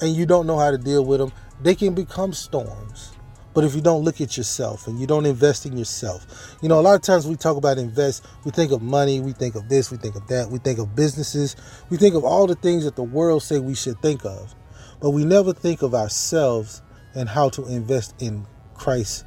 and 0.00 0.14
you 0.14 0.26
don't 0.26 0.46
know 0.46 0.58
how 0.58 0.70
to 0.70 0.78
deal 0.78 1.04
with 1.04 1.20
them, 1.20 1.32
they 1.62 1.74
can 1.74 1.94
become 1.94 2.32
storms. 2.32 3.15
But 3.56 3.64
if 3.64 3.74
you 3.74 3.80
don't 3.80 4.04
look 4.04 4.20
at 4.20 4.36
yourself 4.36 4.86
and 4.86 5.00
you 5.00 5.06
don't 5.06 5.24
invest 5.24 5.64
in 5.64 5.78
yourself, 5.78 6.58
you 6.60 6.68
know, 6.68 6.78
a 6.78 6.82
lot 6.82 6.94
of 6.94 7.00
times 7.00 7.26
we 7.26 7.36
talk 7.36 7.56
about 7.56 7.78
invest, 7.78 8.22
we 8.44 8.50
think 8.50 8.70
of 8.70 8.82
money, 8.82 9.18
we 9.18 9.32
think 9.32 9.54
of 9.54 9.66
this, 9.70 9.90
we 9.90 9.96
think 9.96 10.14
of 10.14 10.28
that, 10.28 10.50
we 10.50 10.58
think 10.58 10.78
of 10.78 10.94
businesses, 10.94 11.56
we 11.88 11.96
think 11.96 12.14
of 12.14 12.22
all 12.22 12.46
the 12.46 12.54
things 12.54 12.84
that 12.84 12.96
the 12.96 13.02
world 13.02 13.42
say 13.42 13.58
we 13.58 13.74
should 13.74 13.98
think 14.02 14.26
of. 14.26 14.54
But 15.00 15.12
we 15.12 15.24
never 15.24 15.54
think 15.54 15.80
of 15.80 15.94
ourselves 15.94 16.82
and 17.14 17.30
how 17.30 17.48
to 17.48 17.66
invest 17.66 18.14
in 18.20 18.46
Christ 18.74 19.24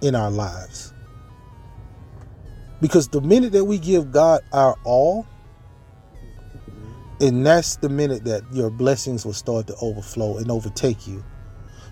in 0.00 0.14
our 0.14 0.30
lives. 0.30 0.94
Because 2.80 3.08
the 3.08 3.20
minute 3.20 3.50
that 3.50 3.64
we 3.64 3.78
give 3.78 4.12
God 4.12 4.42
our 4.52 4.76
all, 4.84 5.26
and 7.20 7.44
that's 7.44 7.74
the 7.78 7.88
minute 7.88 8.22
that 8.26 8.42
your 8.52 8.70
blessings 8.70 9.26
will 9.26 9.32
start 9.32 9.66
to 9.66 9.74
overflow 9.82 10.38
and 10.38 10.52
overtake 10.52 11.08
you. 11.08 11.24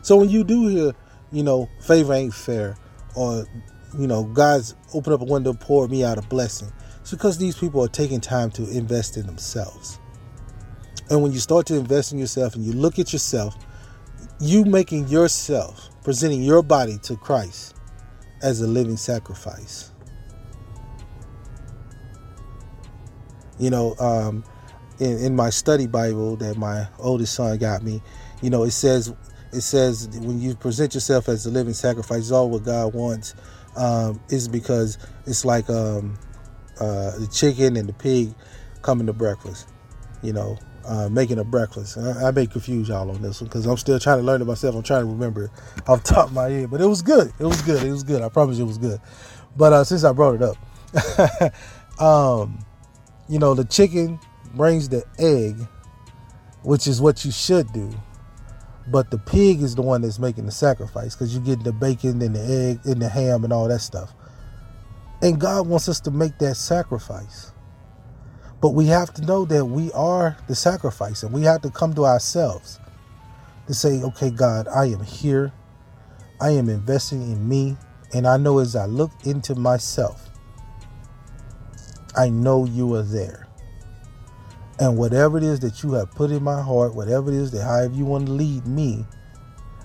So 0.02 0.18
when 0.18 0.28
you 0.28 0.44
do 0.44 0.68
hear, 0.68 0.94
you 1.32 1.42
know, 1.42 1.68
favor 1.80 2.14
ain't 2.14 2.34
fair, 2.34 2.76
or, 3.14 3.46
you 3.98 4.06
know, 4.06 4.24
God's 4.24 4.74
open 4.94 5.12
up 5.12 5.20
a 5.20 5.24
window, 5.24 5.52
pour 5.52 5.88
me 5.88 6.04
out 6.04 6.18
a 6.18 6.22
blessing, 6.22 6.72
it's 7.00 7.10
because 7.10 7.38
these 7.38 7.56
people 7.56 7.82
are 7.82 7.88
taking 7.88 8.20
time 8.20 8.50
to 8.52 8.68
invest 8.70 9.16
in 9.16 9.26
themselves. 9.26 9.98
And 11.10 11.22
when 11.22 11.32
you 11.32 11.38
start 11.38 11.66
to 11.66 11.74
invest 11.74 12.12
in 12.12 12.18
yourself 12.18 12.54
and 12.54 12.64
you 12.64 12.72
look 12.72 12.98
at 12.98 13.12
yourself, 13.12 13.54
you 14.40 14.64
making 14.64 15.08
yourself, 15.08 15.88
presenting 16.04 16.42
your 16.42 16.62
body 16.62 16.98
to 17.04 17.16
Christ 17.16 17.74
as 18.42 18.60
a 18.60 18.66
living 18.66 18.96
sacrifice. 18.96 19.90
You 23.58 23.70
know, 23.70 23.96
um, 23.98 24.44
in, 25.00 25.18
in 25.18 25.36
my 25.36 25.50
study 25.50 25.86
Bible 25.86 26.36
that 26.36 26.56
my 26.56 26.88
oldest 26.98 27.34
son 27.34 27.56
got 27.58 27.82
me, 27.82 28.02
you 28.42 28.50
know, 28.50 28.64
it 28.64 28.70
says 28.70 29.12
it 29.52 29.62
says 29.62 30.08
when 30.20 30.40
you 30.40 30.54
present 30.54 30.94
yourself 30.94 31.28
as 31.28 31.46
a 31.46 31.50
living 31.50 31.74
sacrifice, 31.74 32.20
is 32.20 32.32
all 32.32 32.50
what 32.50 32.64
God 32.64 32.94
wants. 32.94 33.34
Um, 33.76 34.20
is 34.28 34.48
because 34.48 34.98
it's 35.24 35.44
like 35.44 35.70
um, 35.70 36.18
uh, 36.80 37.16
the 37.18 37.28
chicken 37.32 37.76
and 37.76 37.88
the 37.88 37.92
pig 37.92 38.34
coming 38.82 39.06
to 39.06 39.12
breakfast. 39.12 39.68
You 40.22 40.32
know, 40.32 40.58
uh, 40.88 41.08
making 41.10 41.38
a 41.38 41.44
breakfast. 41.44 41.98
I, 41.98 42.28
I 42.28 42.30
may 42.30 42.46
confuse 42.46 42.88
y'all 42.88 43.10
on 43.10 43.22
this 43.22 43.40
one 43.40 43.48
because 43.48 43.66
I'm 43.66 43.76
still 43.76 43.98
trying 43.98 44.18
to 44.18 44.24
learn 44.24 44.40
it 44.40 44.46
myself. 44.46 44.74
I'm 44.74 44.82
trying 44.82 45.02
to 45.02 45.10
remember 45.10 45.44
it 45.44 45.50
off 45.86 46.02
the 46.02 46.14
top 46.14 46.26
of 46.28 46.32
my 46.32 46.48
head, 46.48 46.70
but 46.70 46.80
it 46.80 46.86
was 46.86 47.02
good. 47.02 47.32
It 47.38 47.44
was 47.44 47.60
good. 47.62 47.82
It 47.82 47.90
was 47.90 48.02
good. 48.02 48.22
I 48.22 48.28
promise 48.28 48.58
it 48.58 48.64
was 48.64 48.78
good. 48.78 49.00
But 49.56 49.72
uh, 49.72 49.84
since 49.84 50.02
I 50.02 50.12
brought 50.12 50.36
it 50.36 50.42
up, 50.42 52.00
um, 52.00 52.58
you 53.28 53.38
know, 53.38 53.54
the 53.54 53.64
chicken 53.64 54.18
brings 54.54 54.88
the 54.88 55.04
egg, 55.18 55.56
which 56.62 56.86
is 56.86 57.00
what 57.00 57.24
you 57.24 57.30
should 57.30 57.72
do. 57.72 57.90
But 58.90 59.10
the 59.10 59.18
pig 59.18 59.62
is 59.62 59.74
the 59.74 59.82
one 59.82 60.02
that's 60.02 60.18
making 60.18 60.46
the 60.46 60.52
sacrifice 60.52 61.14
because 61.14 61.34
you 61.34 61.40
get 61.40 61.62
the 61.62 61.72
bacon 61.72 62.22
and 62.22 62.34
the 62.34 62.40
egg 62.40 62.80
and 62.86 63.02
the 63.02 63.08
ham 63.08 63.44
and 63.44 63.52
all 63.52 63.68
that 63.68 63.80
stuff. 63.80 64.14
And 65.20 65.40
God 65.40 65.66
wants 65.66 65.88
us 65.88 66.00
to 66.00 66.10
make 66.10 66.38
that 66.38 66.56
sacrifice. 66.56 67.52
But 68.60 68.70
we 68.70 68.86
have 68.86 69.12
to 69.14 69.22
know 69.22 69.44
that 69.44 69.66
we 69.66 69.92
are 69.92 70.36
the 70.48 70.54
sacrifice 70.54 71.22
and 71.22 71.32
we 71.32 71.42
have 71.42 71.62
to 71.62 71.70
come 71.70 71.94
to 71.94 72.06
ourselves 72.06 72.80
to 73.66 73.74
say, 73.74 74.02
okay, 74.02 74.30
God, 74.30 74.66
I 74.68 74.86
am 74.86 75.02
here. 75.02 75.52
I 76.40 76.50
am 76.50 76.68
investing 76.68 77.22
in 77.22 77.48
me. 77.48 77.76
And 78.14 78.26
I 78.26 78.38
know 78.38 78.58
as 78.58 78.74
I 78.74 78.86
look 78.86 79.10
into 79.24 79.54
myself, 79.54 80.30
I 82.16 82.30
know 82.30 82.64
you 82.64 82.94
are 82.94 83.02
there. 83.02 83.47
And 84.80 84.96
whatever 84.96 85.38
it 85.38 85.44
is 85.44 85.60
that 85.60 85.82
you 85.82 85.92
have 85.94 86.10
put 86.12 86.30
in 86.30 86.42
my 86.42 86.62
heart, 86.62 86.94
whatever 86.94 87.30
it 87.30 87.36
is 87.36 87.50
that 87.52 87.64
however 87.64 87.94
you 87.94 88.04
want 88.04 88.26
to 88.26 88.32
lead 88.32 88.66
me, 88.66 89.04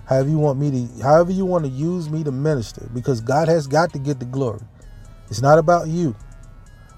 however 0.06 0.28
you 0.28 0.38
want 0.38 0.58
me 0.58 0.70
to, 0.70 1.02
however 1.02 1.32
you 1.32 1.44
want 1.44 1.64
to 1.64 1.70
use 1.70 2.08
me 2.08 2.22
to 2.22 2.30
minister, 2.30 2.88
because 2.94 3.20
God 3.20 3.48
has 3.48 3.66
got 3.66 3.92
to 3.92 3.98
get 3.98 4.20
the 4.20 4.26
glory. 4.26 4.60
It's 5.28 5.42
not 5.42 5.58
about 5.58 5.88
you. 5.88 6.14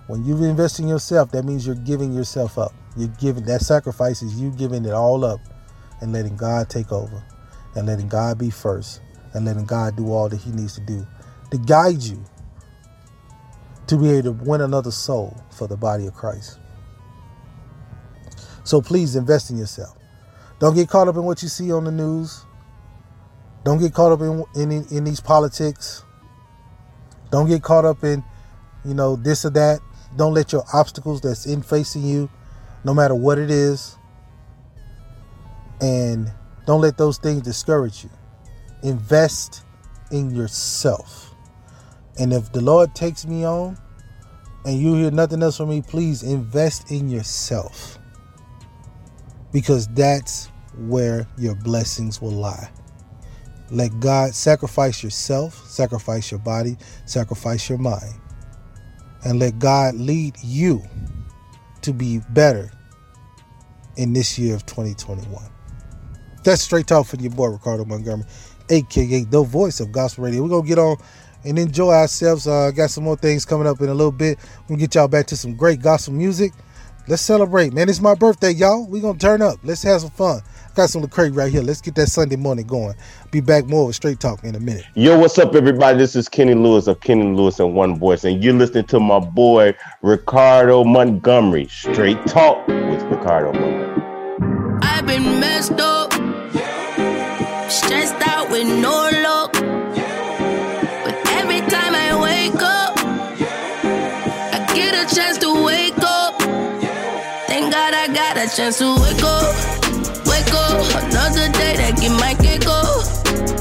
When 0.08 0.24
you 0.24 0.36
invest 0.44 0.78
in 0.78 0.88
yourself, 0.88 1.32
that 1.32 1.44
means 1.44 1.66
you're 1.66 1.74
giving 1.74 2.12
yourself 2.12 2.58
up. 2.58 2.72
You're 2.96 3.08
giving 3.20 3.44
that 3.44 3.60
sacrifice 3.62 4.22
is 4.22 4.40
you 4.40 4.50
giving 4.52 4.84
it 4.84 4.92
all 4.92 5.24
up 5.24 5.40
and 6.00 6.12
letting 6.12 6.36
God 6.36 6.68
take 6.68 6.92
over 6.92 7.24
and 7.74 7.86
letting 7.86 8.08
God 8.08 8.38
be 8.38 8.50
first 8.50 9.00
and 9.34 9.44
letting 9.44 9.64
God 9.66 9.96
do 9.96 10.12
all 10.12 10.28
that 10.28 10.36
He 10.38 10.50
needs 10.50 10.74
to 10.74 10.80
do 10.82 11.06
to 11.50 11.58
guide 11.58 12.02
you 12.02 12.22
to 13.86 13.96
be 13.96 14.10
able 14.10 14.34
to 14.34 14.44
win 14.44 14.60
another 14.60 14.90
soul 14.90 15.36
for 15.50 15.66
the 15.66 15.76
body 15.76 16.06
of 16.06 16.14
Christ. 16.14 16.58
So 18.66 18.82
please 18.82 19.14
invest 19.14 19.50
in 19.50 19.58
yourself. 19.58 19.96
Don't 20.58 20.74
get 20.74 20.88
caught 20.88 21.06
up 21.06 21.14
in 21.14 21.22
what 21.22 21.40
you 21.40 21.48
see 21.48 21.70
on 21.70 21.84
the 21.84 21.92
news. 21.92 22.44
Don't 23.64 23.78
get 23.78 23.94
caught 23.94 24.10
up 24.10 24.20
in 24.20 24.44
in, 24.56 24.84
in 24.90 25.04
these 25.04 25.20
politics. 25.20 26.02
Don't 27.30 27.46
get 27.46 27.62
caught 27.62 27.84
up 27.84 28.02
in, 28.02 28.24
you 28.84 28.92
know, 28.92 29.14
this 29.14 29.44
or 29.44 29.50
that. 29.50 29.78
Don't 30.16 30.34
let 30.34 30.50
your 30.50 30.64
obstacles 30.74 31.20
that's 31.20 31.46
in 31.46 31.62
facing 31.62 32.02
you, 32.02 32.28
no 32.82 32.92
matter 32.92 33.14
what 33.14 33.38
it 33.38 33.52
is, 33.52 33.96
and 35.80 36.32
don't 36.66 36.80
let 36.80 36.98
those 36.98 37.18
things 37.18 37.42
discourage 37.42 38.02
you. 38.02 38.10
Invest 38.82 39.64
in 40.10 40.34
yourself. 40.34 41.32
And 42.18 42.32
if 42.32 42.50
the 42.50 42.60
Lord 42.60 42.96
takes 42.96 43.26
me 43.26 43.46
on 43.46 43.78
and 44.64 44.80
you 44.80 44.94
hear 44.94 45.12
nothing 45.12 45.40
else 45.40 45.56
from 45.56 45.68
me, 45.68 45.82
please 45.82 46.24
invest 46.24 46.90
in 46.90 47.08
yourself. 47.08 47.98
Because 49.56 49.88
that's 49.88 50.50
where 50.76 51.26
your 51.38 51.54
blessings 51.54 52.20
will 52.20 52.30
lie. 52.30 52.68
Let 53.70 53.98
God 54.00 54.34
sacrifice 54.34 55.02
yourself, 55.02 55.66
sacrifice 55.66 56.30
your 56.30 56.40
body, 56.40 56.76
sacrifice 57.06 57.66
your 57.66 57.78
mind. 57.78 58.20
And 59.24 59.38
let 59.38 59.58
God 59.58 59.94
lead 59.94 60.34
you 60.44 60.82
to 61.80 61.94
be 61.94 62.20
better 62.28 62.70
in 63.96 64.12
this 64.12 64.38
year 64.38 64.54
of 64.54 64.66
2021. 64.66 65.42
That's 66.44 66.60
straight 66.60 66.86
talk 66.86 67.06
from 67.06 67.20
your 67.20 67.32
boy 67.32 67.46
Ricardo 67.46 67.86
Montgomery, 67.86 68.28
aka 68.68 69.24
the 69.24 69.42
voice 69.42 69.80
of 69.80 69.90
gospel 69.90 70.24
radio. 70.24 70.42
We're 70.42 70.50
gonna 70.50 70.68
get 70.68 70.78
on 70.78 70.98
and 71.46 71.58
enjoy 71.58 71.94
ourselves. 71.94 72.46
Uh, 72.46 72.72
got 72.72 72.90
some 72.90 73.04
more 73.04 73.16
things 73.16 73.46
coming 73.46 73.66
up 73.66 73.80
in 73.80 73.88
a 73.88 73.94
little 73.94 74.12
bit. 74.12 74.38
We'll 74.68 74.78
get 74.78 74.94
y'all 74.94 75.08
back 75.08 75.26
to 75.28 75.36
some 75.38 75.56
great 75.56 75.80
gospel 75.80 76.12
music. 76.12 76.52
Let's 77.08 77.22
celebrate, 77.22 77.72
man. 77.72 77.88
It's 77.88 78.00
my 78.00 78.16
birthday, 78.16 78.50
y'all. 78.50 78.84
We're 78.84 79.00
gonna 79.00 79.16
turn 79.16 79.40
up. 79.40 79.60
Let's 79.62 79.84
have 79.84 80.00
some 80.00 80.10
fun. 80.10 80.40
I 80.40 80.74
Got 80.74 80.90
some 80.90 81.02
Lecrae 81.02 81.34
right 81.34 81.52
here. 81.52 81.62
Let's 81.62 81.80
get 81.80 81.94
that 81.94 82.08
Sunday 82.08 82.34
morning 82.34 82.66
going. 82.66 82.96
Be 83.30 83.40
back 83.40 83.66
more 83.66 83.86
with 83.86 83.94
straight 83.94 84.18
talk 84.18 84.42
in 84.42 84.56
a 84.56 84.60
minute. 84.60 84.84
Yo, 84.94 85.16
what's 85.16 85.38
up, 85.38 85.54
everybody? 85.54 85.96
This 85.96 86.16
is 86.16 86.28
Kenny 86.28 86.54
Lewis 86.54 86.88
of 86.88 86.98
Kenny 86.98 87.32
Lewis 87.32 87.60
and 87.60 87.76
One 87.76 87.96
Voice, 87.96 88.24
and 88.24 88.42
you're 88.42 88.54
listening 88.54 88.86
to 88.86 88.98
my 88.98 89.20
boy 89.20 89.72
Ricardo 90.02 90.82
Montgomery. 90.82 91.68
Straight 91.68 92.26
talk 92.26 92.66
with 92.66 93.00
Ricardo 93.04 93.52
Montgomery. 93.52 94.80
I've 94.82 95.06
been 95.06 95.38
messed 95.38 95.80
up, 95.80 96.12
stressed 97.70 98.16
out 98.26 98.50
with 98.50 98.66
no 98.66 99.05
got 108.16 108.38
a 108.38 108.48
chance 108.56 108.78
to 108.78 108.96
wake 108.96 109.22
up, 109.22 109.52
wake 110.24 110.48
up. 110.48 110.80
Another 111.04 111.52
day 111.52 111.76
that 111.76 111.98
get 112.00 112.12
my 112.16 112.32
cake 112.40 112.64
up, 112.64 113.04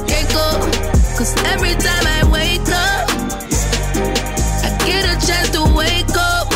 cake 0.08 0.32
up. 0.32 0.64
Cause 1.18 1.36
every 1.52 1.74
time 1.76 2.06
I 2.16 2.24
wake 2.32 2.64
up, 2.72 3.04
I 4.64 4.70
get 4.88 5.04
a 5.04 5.14
chance 5.26 5.50
to 5.50 5.60
wake 5.76 6.08
up. 6.16 6.48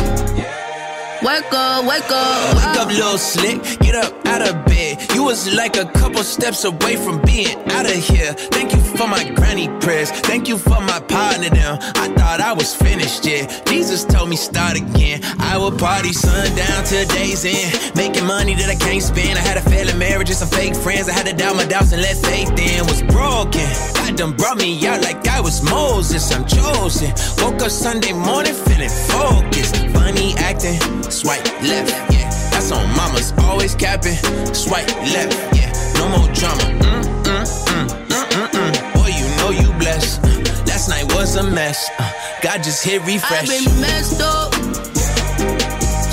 Wake 1.21 1.53
up, 1.53 1.85
wake 1.85 2.11
up. 2.11 2.57
Wake 2.57 2.77
up, 2.81 2.89
little 2.89 3.19
slick, 3.19 3.61
get 3.81 3.95
up 3.95 4.15
out 4.25 4.49
of 4.49 4.65
bed. 4.65 4.97
You 5.21 5.27
was 5.27 5.55
like 5.55 5.77
a 5.77 5.85
couple 5.85 6.23
steps 6.23 6.65
away 6.65 6.97
from 6.97 7.21
being 7.21 7.55
out 7.73 7.85
of 7.85 7.93
here. 7.93 8.33
Thank 8.57 8.73
you 8.73 8.81
for 8.81 9.07
my 9.07 9.23
granny 9.37 9.69
prayers. 9.85 10.11
Thank 10.11 10.49
you 10.49 10.57
for 10.57 10.81
my 10.81 10.99
partner 10.99 11.51
now. 11.51 11.75
I 11.95 12.09
thought 12.17 12.41
I 12.41 12.55
was 12.55 12.75
finished, 12.75 13.27
yeah. 13.27 13.45
Jesus 13.67 14.03
told 14.03 14.31
me 14.31 14.37
start 14.37 14.79
again. 14.79 15.21
I 15.39 15.59
will 15.59 15.77
party 15.77 16.15
sundown 16.15 16.85
till 16.85 17.07
day's 17.09 17.45
end. 17.45 17.95
Making 17.95 18.25
money 18.25 18.55
that 18.55 18.71
I 18.71 18.77
can't 18.77 19.03
spend. 19.03 19.39
I 19.39 19.43
had 19.43 19.59
a 19.59 19.61
failing 19.61 19.99
marriage 19.99 20.31
and 20.31 20.39
some 20.39 20.49
fake 20.49 20.75
friends. 20.75 21.07
I 21.07 21.13
had 21.13 21.27
to 21.27 21.35
doubt 21.35 21.55
my 21.55 21.67
doubts 21.67 21.93
and 21.93 22.01
let 22.01 22.17
faith 22.17 22.57
in. 22.57 22.87
Was 22.87 23.03
broken. 23.03 23.69
God 24.01 24.17
done 24.17 24.35
brought 24.35 24.57
me 24.57 24.87
out 24.87 25.03
like 25.03 25.29
I 25.29 25.39
was 25.43 25.63
Moses. 25.63 26.33
I'm 26.33 26.47
chosen. 26.47 27.13
Woke 27.45 27.61
up 27.61 27.71
Sunday 27.71 28.15
morning 28.15 28.55
feeling 28.55 28.89
focused. 28.89 29.77
Funny 29.93 30.33
acting. 30.39 30.81
Swipe 31.11 31.45
left, 31.61 31.93
yeah. 32.11 32.40
On 32.73 32.87
mamas, 32.97 33.33
always 33.43 33.75
capping. 33.75 34.15
Swipe 34.55 34.87
left, 35.13 35.35
yeah. 35.57 35.73
No 35.95 36.09
more 36.09 36.29
drama. 36.33 36.63
Mm, 36.63 37.03
mm, 37.25 37.45
mm, 37.67 37.89
mm, 38.09 38.25
mm, 38.31 38.49
mm. 38.55 38.95
Boy, 38.95 39.11
you 39.11 39.27
know 39.39 39.51
you 39.51 39.73
blessed. 39.79 40.23
Last 40.69 40.89
night 40.89 41.13
was 41.15 41.35
a 41.35 41.43
mess. 41.43 41.91
Uh, 41.99 42.13
God 42.43 42.63
just 42.63 42.85
hit 42.85 43.03
refresh. 43.05 43.43
I've 43.43 43.49
been 43.67 43.81
messed 43.81 44.21
up, 44.21 44.55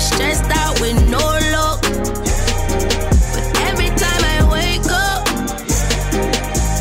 stressed 0.00 0.50
out 0.50 0.80
with 0.80 0.98
no 1.08 1.18
luck. 1.54 1.80
But 3.32 3.46
every 3.70 3.90
time 3.94 4.22
I 4.34 4.38
wake 4.50 4.90
up, 4.90 5.28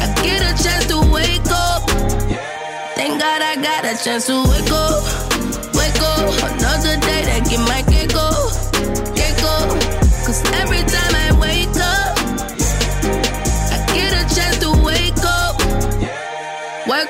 I 0.01 0.07
get 0.23 0.41
a 0.41 0.63
chance 0.63 0.87
to 0.87 0.97
wake 1.13 1.45
up. 1.51 1.83
Thank 2.95 3.19
God 3.21 3.41
I 3.43 3.55
got 3.61 3.85
a 3.85 3.95
chance 4.03 4.25
to 4.25 4.41
wake 4.41 4.71
up, 4.71 5.03
wake 5.75 6.01
up. 6.01 6.33
Another 6.51 6.97
day 7.05 7.21
that 7.29 7.45
get 7.47 7.59
my 7.61 7.83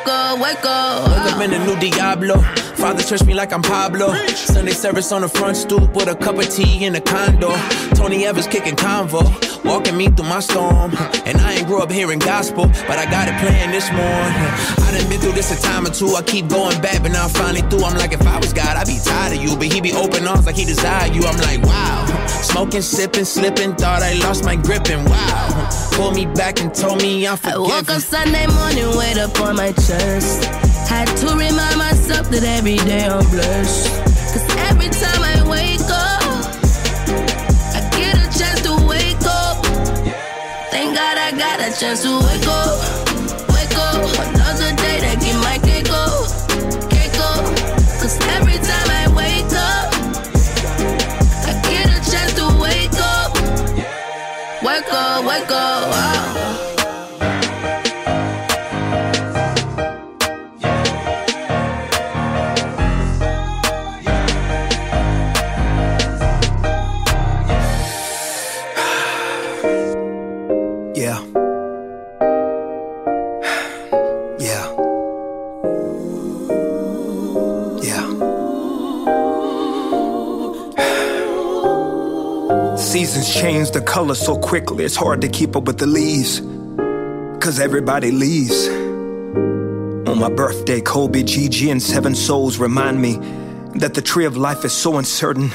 up, 0.08 0.40
wake 0.40 0.66
up. 0.66 1.17
In 1.40 1.54
a 1.54 1.66
new 1.66 1.80
Diablo. 1.80 2.42
Father 2.76 3.04
touched 3.04 3.26
me 3.26 3.34
like 3.34 3.54
I'm 3.54 3.62
Pablo. 3.62 4.14
Sunday 4.36 4.72
service 4.72 5.12
on 5.12 5.22
the 5.22 5.30
front 5.30 5.56
stoop 5.56 5.94
with 5.94 6.08
a 6.08 6.16
cup 6.16 6.38
of 6.38 6.50
tea 6.50 6.84
in 6.84 6.94
the 6.94 7.00
condo. 7.00 7.56
Tony 7.96 8.26
Evans 8.26 8.48
kicking 8.48 8.76
convo, 8.76 9.24
walking 9.64 9.96
me 9.96 10.10
through 10.10 10.28
my 10.28 10.40
storm. 10.40 10.92
And 11.26 11.38
I 11.40 11.54
ain't 11.54 11.68
grew 11.68 11.82
up 11.82 11.92
hearing 11.92 12.20
gospel, 12.20 12.66
but 12.88 12.98
I 12.98 13.06
got 13.06 13.30
it 13.30 13.38
playing 13.40 13.72
this 13.72 13.90
morning. 13.92 14.48
I 14.84 14.98
done 14.98 15.08
been 15.10 15.22
through 15.22 15.34
this 15.34 15.52
a 15.58 15.62
time 15.62 15.86
or 15.86 15.92
two. 15.92 16.16
I 16.16 16.24
keep 16.24 16.50
going 16.50 16.82
back, 16.82 17.04
but 17.04 17.12
now 17.12 17.26
I'm 17.26 17.30
finally 17.30 17.62
through. 17.70 17.86
I'm 17.86 17.98
like, 17.98 18.14
if 18.14 18.26
I 18.26 18.38
was 18.40 18.52
God, 18.52 18.76
I'd 18.76 18.88
be 18.88 19.00
tired 19.06 19.38
of 19.38 19.42
you. 19.42 19.56
But 19.56 19.72
he 19.72 19.80
be 19.80 19.94
open 19.94 20.28
arms 20.28 20.48
like 20.48 20.56
he 20.56 20.66
desire 20.66 21.12
you. 21.14 21.24
I'm 21.24 21.38
like, 21.38 21.62
wow. 21.64 22.06
Smoking, 22.42 22.82
sipping, 22.82 23.26
slipping, 23.26 23.76
thought 23.76 24.02
I 24.02 24.16
lost 24.20 24.44
my 24.44 24.56
grip 24.56 24.90
and 24.90 25.08
wow. 25.08 25.70
Pulled 25.94 26.16
me 26.16 26.26
back 26.26 26.60
and 26.60 26.74
told 26.74 27.02
me 27.02 27.28
I'm 27.28 27.38
forgiven. 27.38 27.62
I 27.62 27.78
woke 27.78 27.90
up 27.90 28.02
Sunday 28.02 28.48
morning, 28.48 28.98
weight 28.98 29.18
up 29.18 29.40
on 29.40 29.56
my 29.56 29.72
chest. 29.72 30.67
Had 30.88 31.08
to 31.18 31.28
remind 31.36 31.78
myself 31.78 32.30
that 32.30 32.44
every 32.44 32.78
day 32.78 33.06
I'm 33.06 33.26
blessed. 33.30 33.90
Cause 34.34 34.46
every 34.70 34.90
time 34.90 35.22
I 35.24 35.36
wake 35.50 35.90
up, 35.90 36.24
I 37.78 37.82
get 37.98 38.16
a 38.16 38.28
chance 38.38 38.62
to 38.68 38.74
wake 38.88 39.26
up. 39.26 39.66
Thank 40.72 40.96
God 40.96 41.18
I 41.18 41.32
got 41.32 41.60
a 41.60 41.70
chance 41.80 42.04
to 42.04 42.14
wake 42.28 42.48
up. 42.48 42.78
Wake 43.56 43.78
up, 43.78 44.02
another 44.28 44.72
day 44.84 45.00
that 45.02 45.18
every 48.38 48.58
time 48.60 48.90
I 48.90 49.08
wake 49.16 49.54
up, 49.54 49.94
I 51.48 51.54
get 51.70 51.88
a 51.90 52.12
chance 52.12 52.34
to 52.36 52.46
wake 52.62 52.94
up. 52.94 53.32
Color 83.98 84.14
so 84.14 84.38
quickly, 84.38 84.86
it's 84.86 84.96
hard 84.96 85.22
to 85.22 85.28
keep 85.28 85.56
up 85.56 85.64
with 85.64 85.80
the 85.80 85.88
leaves. 85.88 86.40
Cause 87.44 87.60
everybody 87.60 88.12
leaves. 88.12 88.68
On 90.08 90.20
my 90.20 90.30
birthday, 90.30 90.82
Kobe, 90.82 91.24
Gigi, 91.24 91.72
and 91.72 91.82
Seven 91.82 92.14
Souls 92.14 92.60
remind 92.60 93.02
me 93.02 93.18
that 93.80 93.96
the 93.96 94.04
tree 94.04 94.26
of 94.26 94.38
life 94.38 94.64
is 94.64 94.72
so 94.72 95.00
uncertain. 95.00 95.50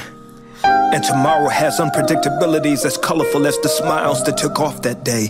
And 0.61 1.01
tomorrow 1.01 1.47
has 1.47 1.79
unpredictabilities 1.79 2.83
as 2.83 2.97
colorful 2.97 3.47
as 3.47 3.57
the 3.59 3.69
smiles 3.69 4.21
that 4.25 4.35
took 4.35 4.59
off 4.59 4.81
that 4.81 5.05
day. 5.05 5.29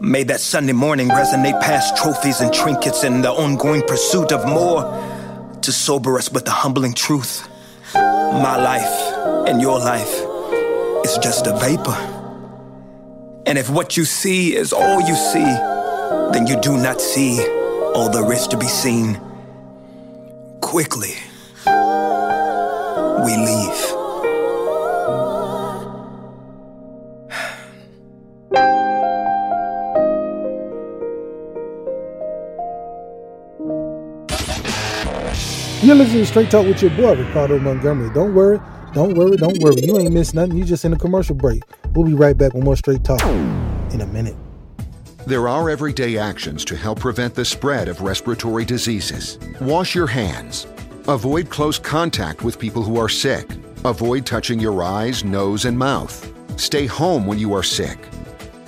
May 0.00 0.24
that 0.24 0.40
Sunday 0.40 0.72
morning 0.72 1.06
resonate 1.06 1.60
past 1.60 1.96
trophies 1.96 2.40
and 2.40 2.52
trinkets 2.52 3.04
in 3.04 3.22
the 3.22 3.30
ongoing 3.30 3.82
pursuit 3.82 4.32
of 4.32 4.44
more 4.48 4.82
to 5.62 5.70
sober 5.70 6.18
us 6.18 6.32
with 6.32 6.46
the 6.46 6.50
humbling 6.50 6.94
truth. 6.94 7.48
My 7.94 8.56
life 8.60 9.46
and 9.46 9.62
your 9.62 9.78
life 9.78 10.31
is 11.12 11.18
just 11.18 11.46
a 11.46 11.56
vapor. 11.56 11.96
And 13.46 13.58
if 13.58 13.68
what 13.68 13.96
you 13.96 14.04
see 14.04 14.56
is 14.56 14.72
all 14.72 15.00
you 15.00 15.14
see, 15.14 15.52
then 16.32 16.46
you 16.46 16.58
do 16.60 16.76
not 16.76 17.00
see 17.00 17.40
all 17.94 18.08
there 18.08 18.32
is 18.32 18.46
to 18.48 18.56
be 18.56 18.66
seen. 18.66 19.20
Quickly, 20.60 21.14
we 21.66 23.36
leave. 23.36 23.80
You're 35.82 35.96
listening 35.96 36.20
to 36.20 36.26
Straight 36.26 36.50
Talk 36.50 36.64
with 36.64 36.80
your 36.80 36.92
boy, 36.92 37.16
Ricardo 37.16 37.58
Montgomery. 37.58 38.08
Don't 38.14 38.34
worry, 38.34 38.60
don't 38.92 39.14
worry, 39.14 39.36
don't 39.36 39.58
worry. 39.62 39.80
You 39.82 39.98
ain't 39.98 40.12
missed 40.12 40.34
nothing. 40.34 40.56
You 40.56 40.64
just 40.64 40.84
in 40.84 40.92
a 40.92 40.98
commercial 40.98 41.34
break. 41.34 41.62
We'll 41.94 42.06
be 42.06 42.14
right 42.14 42.36
back 42.36 42.54
with 42.54 42.64
more 42.64 42.76
Straight 42.76 43.04
Talk 43.04 43.22
in 43.22 44.00
a 44.00 44.06
minute. 44.06 44.36
There 45.26 45.48
are 45.48 45.70
everyday 45.70 46.18
actions 46.18 46.64
to 46.64 46.76
help 46.76 46.98
prevent 47.00 47.34
the 47.34 47.44
spread 47.44 47.88
of 47.88 48.00
respiratory 48.00 48.64
diseases. 48.64 49.38
Wash 49.60 49.94
your 49.94 50.08
hands. 50.08 50.66
Avoid 51.06 51.48
close 51.48 51.78
contact 51.78 52.42
with 52.42 52.58
people 52.58 52.82
who 52.82 52.98
are 52.98 53.08
sick. 53.08 53.48
Avoid 53.84 54.26
touching 54.26 54.58
your 54.58 54.82
eyes, 54.82 55.24
nose, 55.24 55.64
and 55.64 55.78
mouth. 55.78 56.28
Stay 56.60 56.86
home 56.86 57.26
when 57.26 57.38
you 57.38 57.54
are 57.54 57.62
sick. 57.62 57.98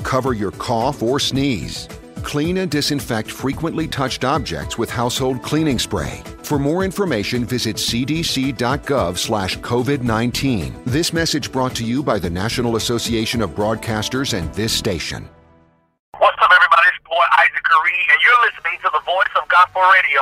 Cover 0.04 0.32
your 0.32 0.52
cough 0.52 1.02
or 1.02 1.18
sneeze. 1.18 1.88
Clean 2.22 2.58
and 2.58 2.70
disinfect 2.70 3.30
frequently 3.30 3.86
touched 3.88 4.24
objects 4.24 4.78
with 4.78 4.90
household 4.90 5.42
cleaning 5.42 5.78
spray. 5.78 6.22
For 6.45 6.59
more 6.59 6.84
information, 6.84 7.47
visit 7.47 7.76
cdc.gov 7.76 9.16
slash 9.16 9.59
COVID-19. 9.61 10.84
This 10.84 11.14
message 11.14 11.51
brought 11.51 11.74
to 11.76 11.84
you 11.84 12.03
by 12.03 12.18
the 12.18 12.28
National 12.28 12.76
Association 12.76 13.40
of 13.40 13.53
Broadcasters 13.53 14.38
and 14.38 14.53
this 14.53 14.70
station. 14.70 15.26
What's 16.18 16.36
up, 16.42 16.51
everybody? 16.55 16.88
It's 16.88 16.99
your 16.99 17.16
boy 17.16 17.24
Isaac 17.38 17.62
Curry, 17.64 17.95
and 18.12 18.20
you're 18.22 18.40
listening 18.45 18.78
to 18.82 18.90
the 18.92 19.01
voice 19.07 19.42
of 19.42 19.49
gospel 19.49 19.80
radio, 19.80 20.20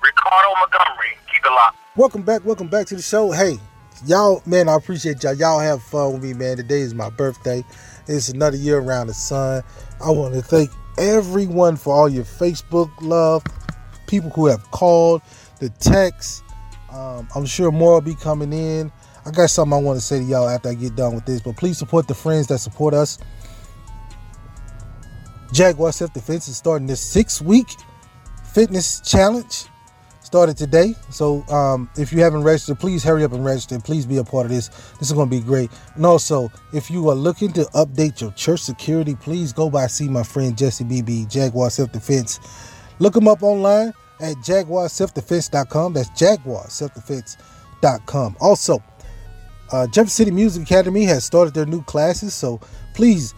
Ricardo 0.00 0.50
Montgomery. 0.60 1.18
Keep 1.26 1.44
it 1.44 1.50
locked. 1.50 1.76
Welcome 1.96 2.22
back, 2.22 2.44
welcome 2.44 2.68
back 2.68 2.86
to 2.86 2.94
the 2.94 3.02
show. 3.02 3.32
Hey, 3.32 3.58
y'all, 4.06 4.42
man, 4.46 4.68
I 4.68 4.76
appreciate 4.76 5.24
y'all. 5.24 5.34
Y'all 5.34 5.58
have 5.58 5.82
fun 5.82 6.12
with 6.12 6.22
me, 6.22 6.32
man. 6.32 6.58
Today 6.58 6.78
is 6.78 6.94
my 6.94 7.10
birthday. 7.10 7.64
It's 8.06 8.28
another 8.28 8.56
year 8.56 8.78
around 8.78 9.08
the 9.08 9.14
sun. 9.14 9.64
I 10.00 10.12
want 10.12 10.32
to 10.34 10.42
thank 10.42 10.70
everyone 10.96 11.74
for 11.74 11.92
all 11.92 12.08
your 12.08 12.22
Facebook 12.22 12.92
love, 13.00 13.42
people 14.06 14.30
who 14.30 14.46
have 14.46 14.70
called, 14.70 15.22
the 15.58 15.70
texts. 15.80 16.42
Um, 16.92 17.28
I'm 17.34 17.46
sure 17.46 17.70
more 17.70 17.94
will 17.94 18.00
be 18.00 18.14
coming 18.14 18.52
in. 18.52 18.92
I 19.24 19.30
got 19.30 19.50
something 19.50 19.76
I 19.76 19.80
want 19.80 19.98
to 19.98 20.04
say 20.04 20.20
to 20.20 20.24
y'all 20.24 20.48
after 20.48 20.68
I 20.68 20.74
get 20.74 20.94
done 20.94 21.14
with 21.14 21.26
this, 21.26 21.40
but 21.40 21.56
please 21.56 21.78
support 21.78 22.06
the 22.06 22.14
friends 22.14 22.46
that 22.46 22.58
support 22.58 22.94
us. 22.94 23.18
Jaguar 25.52 25.92
Self 25.92 26.12
Defense 26.12 26.48
is 26.48 26.56
starting 26.56 26.86
this 26.86 27.00
six 27.00 27.40
week 27.42 27.66
fitness 28.52 29.00
challenge. 29.00 29.64
Started 30.22 30.56
today. 30.56 30.94
So 31.10 31.44
um, 31.48 31.88
if 31.96 32.12
you 32.12 32.20
haven't 32.20 32.42
registered, 32.42 32.80
please 32.80 33.04
hurry 33.04 33.22
up 33.22 33.32
and 33.32 33.44
register. 33.44 33.78
Please 33.78 34.04
be 34.04 34.16
a 34.16 34.24
part 34.24 34.46
of 34.46 34.50
this. 34.50 34.68
This 34.98 35.08
is 35.08 35.12
going 35.12 35.30
to 35.30 35.36
be 35.36 35.40
great. 35.40 35.70
And 35.94 36.04
also, 36.04 36.50
if 36.72 36.90
you 36.90 37.08
are 37.10 37.14
looking 37.14 37.52
to 37.52 37.62
update 37.74 38.20
your 38.20 38.32
church 38.32 38.60
security, 38.60 39.14
please 39.14 39.52
go 39.52 39.70
by 39.70 39.86
see 39.86 40.08
my 40.08 40.24
friend 40.24 40.58
Jesse 40.58 40.82
BB, 40.82 41.30
Jaguar 41.30 41.70
Self 41.70 41.92
Defense. 41.92 42.40
Look 42.98 43.14
him 43.14 43.28
up 43.28 43.44
online 43.44 43.92
at 44.20 44.36
jaguarselfdefense.com. 44.36 45.92
That's 45.92 46.08
jaguarselfdefense.com. 46.10 48.36
Also, 48.40 48.82
uh, 49.72 49.88
Jefferson 49.88 50.26
City 50.26 50.30
Music 50.30 50.62
Academy 50.62 51.02
has 51.04 51.24
started 51.24 51.54
their 51.54 51.66
new 51.66 51.82
classes, 51.82 52.34
so 52.34 52.60
please 52.94 53.34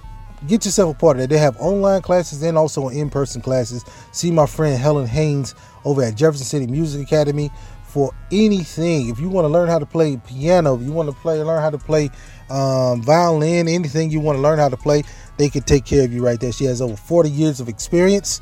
get 0.47 0.65
yourself 0.65 0.95
a 0.95 0.99
part 0.99 1.17
of 1.17 1.23
that. 1.23 1.31
They 1.31 1.39
have 1.39 1.57
online 1.59 2.03
classes 2.03 2.43
and 2.43 2.59
also 2.59 2.89
in-person 2.89 3.43
classes. 3.43 3.85
See 4.13 4.31
my 4.31 4.47
friend 4.47 4.79
Helen 4.79 5.07
Haynes 5.07 5.55
over 5.85 6.03
at 6.03 6.15
Jefferson 6.15 6.47
City 6.47 6.67
Music 6.67 7.03
Academy 7.03 7.51
for 7.83 8.13
anything. 8.31 9.09
If 9.09 9.19
you 9.19 9.31
want 9.31 9.47
to 9.47 9.49
learn 9.49 9.69
how 9.69 9.79
to 9.79 9.87
play 9.87 10.19
piano, 10.19 10.77
if 10.77 10.83
you 10.83 10.93
want 10.93 11.09
to 11.09 11.17
play 11.17 11.43
learn 11.43 11.63
how 11.63 11.71
to 11.71 11.79
play 11.79 12.11
um, 12.51 13.03
violin, 13.03 13.67
anything 13.67 14.11
you 14.11 14.21
want 14.21 14.37
to 14.37 14.43
learn 14.43 14.59
how 14.59 14.69
to 14.69 14.77
play, 14.77 15.03
they 15.39 15.49
can 15.49 15.63
take 15.63 15.85
care 15.85 16.05
of 16.05 16.13
you 16.13 16.25
right 16.25 16.39
there. 16.39 16.53
She 16.53 16.67
has 16.67 16.83
over 16.83 16.97
40 16.97 17.31
years 17.31 17.61
of 17.61 17.69
experience. 17.69 18.41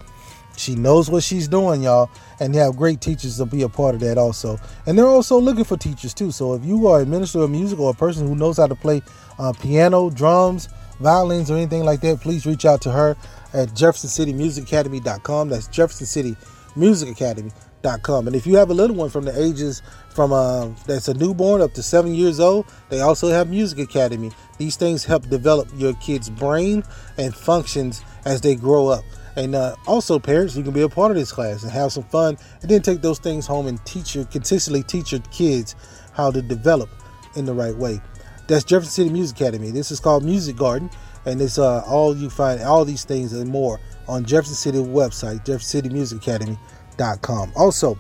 She 0.57 0.75
knows 0.75 1.11
what 1.11 1.23
she's 1.23 1.49
doing, 1.49 1.83
y'all, 1.83 2.11
and 2.41 2.55
they 2.55 2.59
have 2.59 2.77
great 2.77 3.01
teachers 3.01 3.39
to 3.39 3.47
be 3.47 3.63
a 3.63 3.69
part 3.69 3.95
of 3.95 4.01
that 4.01 4.19
also. 4.19 4.59
And 4.87 4.99
they're 4.99 5.07
also 5.07 5.39
looking 5.39 5.65
for 5.65 5.77
teachers 5.77 6.15
too. 6.15 6.31
So 6.31 6.55
if 6.55 6.65
you 6.65 6.87
are 6.89 7.03
a 7.03 7.07
minister 7.07 7.41
of 7.41 7.51
music 7.51 7.79
or 7.79 7.91
a 7.91 7.95
person 7.95 8.27
who 8.27 8.35
knows 8.35 8.57
how 8.57 8.67
to 8.67 8.75
play 8.75 9.03
uh, 9.39 9.53
piano, 9.53 10.11
drums, 10.11 10.69
violins, 11.01 11.51
or 11.51 11.57
anything 11.57 11.85
like 11.85 12.01
that, 12.01 12.21
please 12.21 12.47
reach 12.47 12.65
out 12.65 12.81
to 12.83 12.91
her 12.91 13.17
at 13.53 13.69
jeffersoncitymusicacademy.com. 13.71 15.49
That's 15.49 15.69
jeffersoncitymusicacademy.com. 15.69 18.27
And 18.27 18.35
if 18.35 18.47
you 18.47 18.57
have 18.57 18.71
a 18.71 18.75
little 18.75 18.97
one 18.97 19.11
from 19.11 19.25
the 19.25 19.41
ages 19.41 19.83
from 20.11 20.33
uh, 20.33 20.69
that's 20.87 21.09
a 21.09 21.15
newborn 21.15 21.61
up 21.61 21.75
to 21.75 21.83
seven 21.83 22.15
years 22.15 22.41
old, 22.41 22.67
they 22.89 23.01
also 23.01 23.29
have 23.29 23.49
Music 23.49 23.79
Academy. 23.79 24.33
These 24.59 24.77
things 24.77 25.05
help 25.05 25.29
develop 25.29 25.69
your 25.77 25.95
kid's 25.95 26.31
brain 26.31 26.83
and 27.19 27.35
functions 27.35 28.03
as 28.25 28.41
they 28.41 28.57
grow 28.57 28.89
up. 28.89 29.05
And 29.37 29.55
uh, 29.55 29.77
also, 29.87 30.19
parents, 30.19 30.57
you 30.57 30.63
can 30.63 30.73
be 30.73 30.81
a 30.81 30.89
part 30.89 31.11
of 31.11 31.17
this 31.17 31.31
class 31.31 31.63
and 31.63 31.71
have 31.71 31.93
some 31.93 32.05
fun, 32.05 32.39
and 32.63 32.71
then 32.71 32.83
take 32.83 33.03
those 33.03 33.19
things 33.19 33.47
home 33.47 33.67
and 33.67 33.85
teach 33.85 34.15
your 34.15 34.25
consistently 34.25 34.83
teach 34.83 35.13
your 35.13 35.21
kids 35.31 35.77
how 36.13 36.31
to 36.31 36.41
develop 36.41 36.89
in 37.37 37.45
the 37.45 37.53
right 37.53 37.77
way. 37.77 38.01
That's 38.49 38.65
Jefferson 38.65 38.93
City 38.93 39.11
Music 39.11 39.39
Academy. 39.39 39.71
This 39.71 39.91
is 39.91 40.01
called 40.01 40.25
Music 40.25 40.57
Garden, 40.57 40.91
and 41.27 41.41
it's 41.41 41.59
uh, 41.59 41.83
all 41.87 42.17
you 42.17 42.31
find 42.31 42.63
all 42.63 42.85
these 42.85 43.05
things 43.05 43.33
and 43.33 43.51
more 43.51 43.81
on 44.09 44.25
Jefferson 44.25 44.55
City 44.55 44.79
website, 44.79 45.45
jeffersoncitymusicacademy.com. 45.45 47.53
Also, 47.57 47.99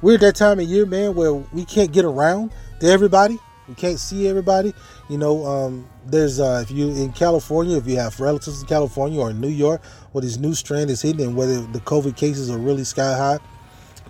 we're 0.00 0.14
at 0.14 0.20
that 0.20 0.36
time 0.36 0.60
of 0.60 0.66
year, 0.66 0.86
man, 0.86 1.14
where 1.14 1.34
we 1.34 1.64
can't 1.64 1.90
get 1.90 2.04
around 2.04 2.52
to 2.80 2.86
everybody. 2.86 3.38
We 3.66 3.74
can't 3.74 3.98
see 3.98 4.28
everybody. 4.28 4.74
You 5.08 5.18
know, 5.18 5.44
um, 5.44 5.88
there's 6.10 6.40
uh, 6.40 6.60
if 6.62 6.70
you 6.70 6.88
in 6.88 7.12
California, 7.12 7.76
if 7.76 7.86
you 7.86 7.96
have 7.96 8.18
relatives 8.18 8.62
in 8.62 8.68
California 8.68 9.20
or 9.20 9.30
in 9.30 9.40
New 9.40 9.48
York, 9.48 9.84
where 10.12 10.22
this 10.22 10.38
new 10.38 10.54
strand 10.54 10.90
is 10.90 11.02
hitting, 11.02 11.26
and 11.26 11.36
whether 11.36 11.60
the 11.60 11.80
COVID 11.80 12.16
cases 12.16 12.50
are 12.50 12.58
really 12.58 12.84
sky 12.84 13.16
high, 13.16 13.38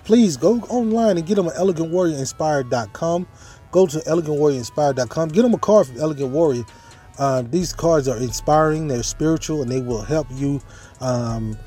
please 0.05 0.37
go 0.37 0.61
online 0.69 1.19
and 1.19 1.27
get 1.27 1.35
them 1.35 1.49
at 1.49 1.55
elegantwarriorinspired.com. 1.55 3.27
Go 3.71 3.87
to 3.87 3.99
elegantwarriorinspired.com. 3.99 5.29
Get 5.29 5.43
them 5.43 5.55
a 5.55 5.59
card 5.59 5.87
from 5.89 5.99
Elegant 5.99 6.31
Warrior. 6.31 6.65
Uh, 7.19 7.43
these 7.43 7.73
cards 7.73 8.07
are 8.07 8.17
inspiring, 8.17 8.87
they're 8.87 9.03
spiritual, 9.03 9.63
and 9.63 9.71
they 9.71 9.81
will 9.81 10.03
help 10.03 10.29
you 10.31 10.61
um, 11.01 11.59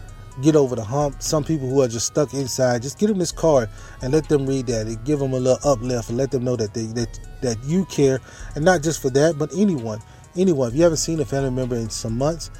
get 0.42 0.56
over 0.56 0.76
the 0.76 0.84
hump. 0.84 1.22
Some 1.22 1.44
people 1.44 1.70
who 1.70 1.82
are 1.82 1.90
just 1.90 2.08
stuck 2.08 2.34
inside, 2.34 2.82
just 2.82 2.98
give 2.98 3.10
them 3.10 3.20
this 3.20 3.34
card 3.34 3.70
and 4.02 4.14
let 4.14 4.30
them 4.30 4.48
read 4.48 4.68
that. 4.68 4.88
And 4.88 5.04
give 5.04 5.20
them 5.20 5.34
a 5.34 5.40
little 5.40 5.60
uplift 5.70 6.10
and 6.10 6.18
let 6.18 6.32
them 6.32 6.46
know 6.46 6.56
that 6.56 6.74
they 6.74 6.86
that 6.86 7.20
that 7.42 7.62
you 7.66 7.86
care, 7.86 8.20
and 8.56 8.64
not 8.64 8.82
just 8.82 9.02
for 9.02 9.10
that, 9.12 9.38
but 9.38 9.52
anyone, 9.58 10.00
anyone. 10.36 10.70
If 10.70 10.76
you 10.76 10.84
haven't 10.84 10.98
seen 10.98 11.20
a 11.20 11.26
family 11.26 11.52
member 11.52 11.76
in 11.76 11.90
some 11.90 12.18
months, 12.18 12.52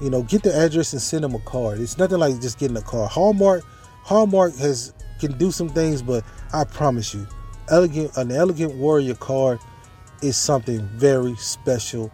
you 0.00 0.10
know, 0.10 0.22
get 0.22 0.42
the 0.42 0.54
address 0.54 0.92
and 0.92 1.02
send 1.02 1.24
them 1.24 1.34
a 1.34 1.38
card. 1.40 1.80
It's 1.80 1.98
nothing 1.98 2.18
like 2.18 2.40
just 2.40 2.58
getting 2.58 2.76
a 2.76 2.82
card. 2.82 3.10
Hallmark, 3.10 3.64
Hallmark 4.02 4.56
has 4.56 4.92
can 5.20 5.38
do 5.38 5.52
some 5.52 5.68
things, 5.68 6.02
but 6.02 6.24
I 6.52 6.64
promise 6.64 7.14
you, 7.14 7.26
elegant 7.70 8.16
an 8.16 8.32
elegant 8.32 8.74
warrior 8.74 9.14
card 9.14 9.60
is 10.22 10.36
something 10.36 10.80
very 10.94 11.36
special 11.36 12.10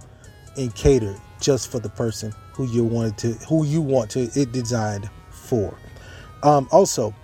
and 0.56 0.74
catered 0.74 1.16
just 1.40 1.70
for 1.70 1.78
the 1.78 1.88
person 1.88 2.34
who 2.52 2.66
you 2.66 2.84
wanted 2.84 3.16
to 3.18 3.32
who 3.46 3.64
you 3.64 3.80
want 3.80 4.10
to 4.10 4.28
it 4.34 4.52
designed 4.52 5.08
for. 5.30 5.74
Um, 6.42 6.68
also, 6.70 7.14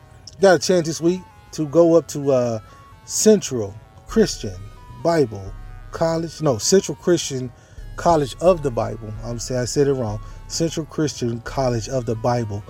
got 0.40 0.56
a 0.56 0.58
chance 0.58 0.86
this 0.86 1.00
week 1.00 1.20
to 1.52 1.66
go 1.66 1.94
up 1.94 2.08
to 2.08 2.32
uh, 2.32 2.58
Central 3.04 3.74
Christian 4.06 4.56
Bible 5.02 5.52
College. 5.90 6.40
No, 6.40 6.58
Central 6.58 6.96
Christian 6.96 7.52
College 7.96 8.36
of 8.40 8.62
the 8.62 8.70
Bible. 8.70 9.12
I'm 9.24 9.38
saying 9.38 9.60
I 9.60 9.64
said 9.64 9.88
it 9.88 9.94
wrong. 9.94 10.20
Central 10.48 10.86
Christian 10.86 11.40
College 11.40 11.88
of 11.88 12.06
the 12.06 12.14
Bible. 12.14 12.62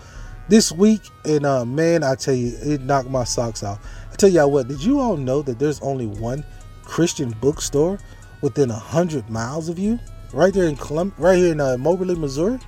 This 0.49 0.71
week, 0.71 1.01
and 1.25 1.47
uh, 1.47 1.65
man, 1.65 2.03
I 2.03 2.15
tell 2.15 2.35
you, 2.35 2.57
it 2.63 2.83
knocked 2.83 3.09
my 3.09 3.25
socks 3.25 3.63
off. 3.63 3.81
I 4.13 4.17
tell 4.17 4.29
y'all 4.29 4.51
what, 4.51 4.69
did 4.69 4.83
you 4.83 5.01
all 5.01 5.17
know 5.17 5.43
that 5.43 5.59
there's 5.59 5.81
only 5.81 6.07
one 6.07 6.45
Christian 6.83 7.31
bookstore 7.41 7.99
within 8.43 8.71
a 8.71 8.75
hundred 8.75 9.31
miles 9.31 9.69
of 9.69 9.79
you? 9.79 9.99
Right 10.33 10.53
there 10.53 10.67
in 10.67 10.77
Colum- 10.77 11.15
right 11.17 11.39
here 11.39 11.53
in 11.53 11.61
uh, 11.61 11.79
Moberly, 11.79 12.15
Missouri. 12.15 12.59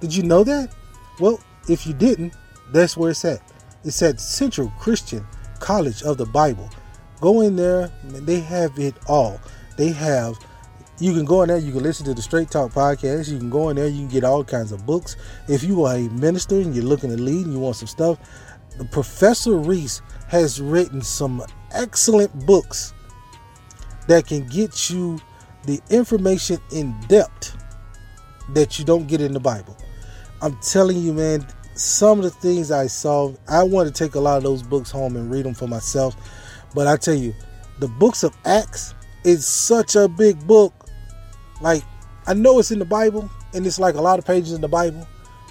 Did 0.00 0.14
you 0.14 0.24
know 0.24 0.44
that? 0.44 0.74
Well, 1.18 1.40
if 1.68 1.86
you 1.86 1.94
didn't, 1.94 2.34
that's 2.72 2.96
where 2.96 3.10
it's 3.12 3.24
at. 3.24 3.40
It's 3.84 4.02
at 4.02 4.20
Central 4.20 4.72
Christian 4.78 5.26
College 5.58 6.02
of 6.02 6.18
the 6.18 6.26
Bible. 6.26 6.68
Go 7.20 7.40
in 7.40 7.56
there, 7.56 7.90
they 8.04 8.40
have 8.40 8.78
it 8.78 8.94
all. 9.06 9.40
They 9.76 9.88
have 9.92 10.36
you 10.98 11.12
can 11.12 11.24
go 11.24 11.42
in 11.42 11.48
there, 11.48 11.58
you 11.58 11.72
can 11.72 11.82
listen 11.82 12.06
to 12.06 12.14
the 12.14 12.22
Straight 12.22 12.50
Talk 12.50 12.72
podcast. 12.72 13.30
You 13.30 13.38
can 13.38 13.50
go 13.50 13.68
in 13.68 13.76
there, 13.76 13.86
you 13.86 13.98
can 14.00 14.08
get 14.08 14.24
all 14.24 14.42
kinds 14.42 14.72
of 14.72 14.86
books. 14.86 15.16
If 15.48 15.62
you 15.62 15.84
are 15.84 15.96
a 15.96 16.08
minister 16.10 16.56
and 16.56 16.74
you're 16.74 16.84
looking 16.84 17.10
to 17.10 17.16
lead 17.16 17.44
and 17.44 17.52
you 17.52 17.60
want 17.60 17.76
some 17.76 17.88
stuff, 17.88 18.18
Professor 18.90 19.56
Reese 19.56 20.02
has 20.28 20.60
written 20.60 21.02
some 21.02 21.42
excellent 21.72 22.46
books 22.46 22.94
that 24.06 24.26
can 24.26 24.46
get 24.48 24.90
you 24.90 25.18
the 25.64 25.80
information 25.90 26.58
in 26.72 26.98
depth 27.08 27.56
that 28.50 28.78
you 28.78 28.84
don't 28.84 29.06
get 29.06 29.20
in 29.20 29.32
the 29.32 29.40
Bible. 29.40 29.76
I'm 30.40 30.56
telling 30.60 30.98
you, 30.98 31.12
man, 31.12 31.46
some 31.74 32.18
of 32.18 32.24
the 32.24 32.30
things 32.30 32.70
I 32.70 32.86
saw, 32.86 33.34
I 33.48 33.62
want 33.62 33.88
to 33.88 34.04
take 34.04 34.14
a 34.14 34.20
lot 34.20 34.38
of 34.38 34.44
those 34.44 34.62
books 34.62 34.90
home 34.90 35.16
and 35.16 35.30
read 35.30 35.44
them 35.44 35.54
for 35.54 35.66
myself. 35.66 36.16
But 36.74 36.86
I 36.86 36.96
tell 36.96 37.14
you, 37.14 37.34
the 37.80 37.88
books 37.88 38.22
of 38.22 38.36
Acts 38.44 38.94
is 39.24 39.46
such 39.46 39.96
a 39.96 40.08
big 40.08 40.46
book. 40.46 40.72
Like, 41.60 41.82
I 42.26 42.34
know 42.34 42.58
it's 42.58 42.70
in 42.70 42.78
the 42.78 42.84
Bible, 42.84 43.30
and 43.54 43.66
it's 43.66 43.78
like 43.78 43.94
a 43.94 44.00
lot 44.00 44.18
of 44.18 44.24
pages 44.24 44.52
in 44.52 44.60
the 44.60 44.68
Bible, 44.68 45.06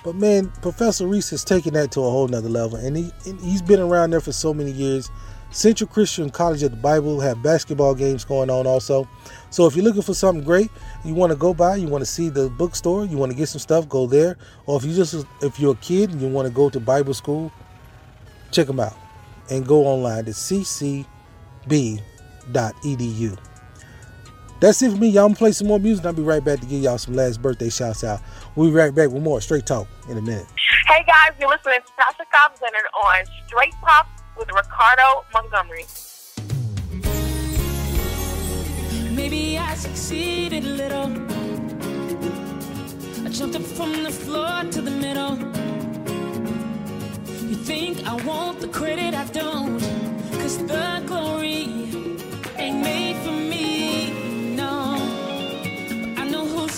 but 0.05 0.15
man, 0.15 0.51
Professor 0.61 1.07
Reese 1.07 1.31
has 1.31 1.43
taken 1.43 1.73
that 1.73 1.91
to 1.93 2.01
a 2.01 2.09
whole 2.09 2.27
nother 2.27 2.47
level, 2.47 2.77
and 2.77 2.95
he 2.95 3.11
and 3.25 3.41
he's 3.41 3.63
been 3.63 3.79
around 3.79 4.11
there 4.11 4.21
for 4.21 4.31
so 4.31 4.53
many 4.53 4.69
years. 4.69 5.09
Central 5.49 5.87
Christian 5.87 6.29
College 6.29 6.61
of 6.61 6.71
the 6.71 6.77
Bible 6.77 7.19
have 7.21 7.41
basketball 7.41 7.95
games 7.95 8.23
going 8.23 8.51
on 8.51 8.67
also. 8.67 9.07
So 9.49 9.65
if 9.65 9.75
you're 9.75 9.83
looking 9.85 10.03
for 10.03 10.13
something 10.13 10.43
great, 10.43 10.69
you 11.03 11.15
want 11.15 11.31
to 11.31 11.35
go 11.35 11.55
by, 11.55 11.77
you 11.77 11.87
want 11.87 12.03
to 12.03 12.05
see 12.05 12.29
the 12.29 12.49
bookstore, 12.49 13.05
you 13.05 13.17
want 13.17 13.31
to 13.31 13.37
get 13.37 13.47
some 13.47 13.59
stuff, 13.59 13.89
go 13.89 14.05
there. 14.05 14.37
Or 14.67 14.77
if 14.77 14.85
you 14.85 14.93
just 14.93 15.25
if 15.41 15.59
you're 15.59 15.73
a 15.73 15.77
kid 15.77 16.11
and 16.11 16.21
you 16.21 16.27
want 16.27 16.47
to 16.47 16.53
go 16.53 16.69
to 16.69 16.79
Bible 16.79 17.15
school, 17.15 17.51
check 18.51 18.67
them 18.67 18.79
out 18.79 18.95
and 19.49 19.65
go 19.65 19.85
online 19.85 20.25
to 20.25 20.31
ccb.edu. 20.31 21.07
That's 24.65 24.81
it 24.81 24.89
for 24.89 24.97
me. 24.97 25.09
Y'all 25.09 25.25
I'm 25.25 25.33
gonna 25.33 25.37
play 25.37 25.51
some 25.51 25.67
more 25.67 25.77
music. 25.77 26.07
I'll 26.07 26.13
be 26.13 26.23
right 26.23 26.43
back 26.43 26.59
to 26.59 26.65
give 26.65 26.81
y'all 26.81 26.97
some 26.97 27.13
last 27.13 27.39
birthday 27.39 27.69
shouts 27.69 28.03
out. 28.03 28.19
We'll 28.55 28.71
be 28.71 28.75
right 28.75 28.95
back 28.95 29.11
with 29.11 29.21
more 29.21 29.39
straight 29.39 29.67
talk 29.67 29.87
in 30.09 30.17
a 30.17 30.21
minute. 30.23 30.47
Hey 30.87 31.03
guys, 31.05 31.37
you're 31.39 31.47
listening 31.49 31.81
to 31.85 31.91
Tasha 32.01 32.25
Cobbs 32.33 32.59
Leonard 32.63 32.81
on 33.03 33.25
Straight 33.45 33.75
Pop 33.83 34.07
with 34.35 34.49
Ricardo 34.51 35.23
Montgomery. 35.31 35.85
Maybe 39.15 39.59
I 39.59 39.75
succeeded 39.75 40.63
a 40.63 40.69
little. 40.69 41.13
I 43.23 43.29
jumped 43.29 43.57
up 43.57 43.61
from 43.61 44.01
the 44.01 44.09
floor 44.09 44.63
to 44.71 44.81
the 44.81 44.89
middle. 44.89 45.37
You 47.47 47.55
think 47.55 48.03
I 48.07 48.15
want 48.25 48.61
the 48.61 48.67
credit 48.69 49.13
I 49.13 49.25
don't? 49.25 49.79
Cause 50.31 50.57
the 50.57 51.03
glory 51.05 51.69
ain't 52.57 52.81
made 52.81 53.17
for 53.23 53.31
me, 53.31 53.64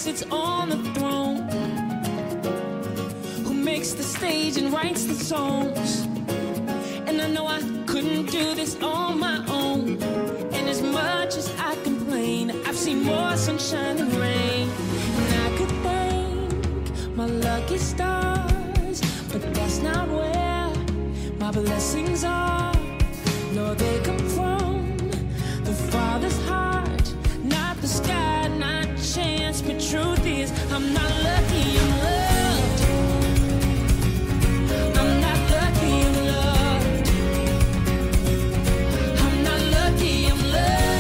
sits 0.08 0.24
on 0.32 0.70
the 0.70 0.78
throne, 0.94 1.50
who 3.44 3.54
makes 3.54 3.92
the 3.92 4.04
stage 4.04 4.56
and 4.56 4.72
writes 4.72 5.04
the 5.04 5.14
songs. 5.14 6.06
And 7.08 7.22
I 7.22 7.28
know 7.28 7.46
I 7.46 7.60
couldn't 7.86 8.28
do 8.28 8.56
this 8.56 8.82
on 8.82 9.20
my 9.20 9.46
own. 9.50 10.02
And 10.54 10.70
as 10.70 10.82
much 10.82 11.36
as 11.36 11.54
I 11.60 11.76
complain, 11.84 12.52
I've 12.66 12.78
seen 12.78 13.04
more 13.04 13.36
sunshine 13.36 13.98
than 13.98 14.10
rain. 14.18 14.70
And 15.20 15.30
I 15.46 15.58
could 15.58 15.74
thank 15.88 17.16
my 17.18 17.26
lucky 17.26 17.78
stars, 17.78 19.02
but 19.34 19.42
that's 19.54 19.80
not 19.80 20.08
where 20.08 20.72
my 21.38 21.52
blessings 21.52 22.24
are. 22.24 22.74
No, 23.52 23.74
they 23.74 24.00
come 24.06 24.24
from 24.38 24.98
the 25.66 25.74
Father's 25.92 26.40
heart, 26.48 27.14
not 27.44 27.76
the 27.82 27.90
sky, 27.90 28.47
chance. 29.18 29.62
But 29.62 29.80
truth 29.80 30.26
is, 30.26 30.52
I'm 30.72 30.94
not 30.94 31.12
lucky, 31.28 31.66
I'm 31.82 31.92
loved. 32.06 32.82
I'm 35.00 35.12
not 35.26 35.40
lucky, 35.56 35.94
I'm 36.08 36.18
loved. 36.34 37.10
I'm 39.24 39.36
not 39.48 39.62
lucky, 39.78 40.16
I'm 40.34 40.42
loved. 40.58 40.92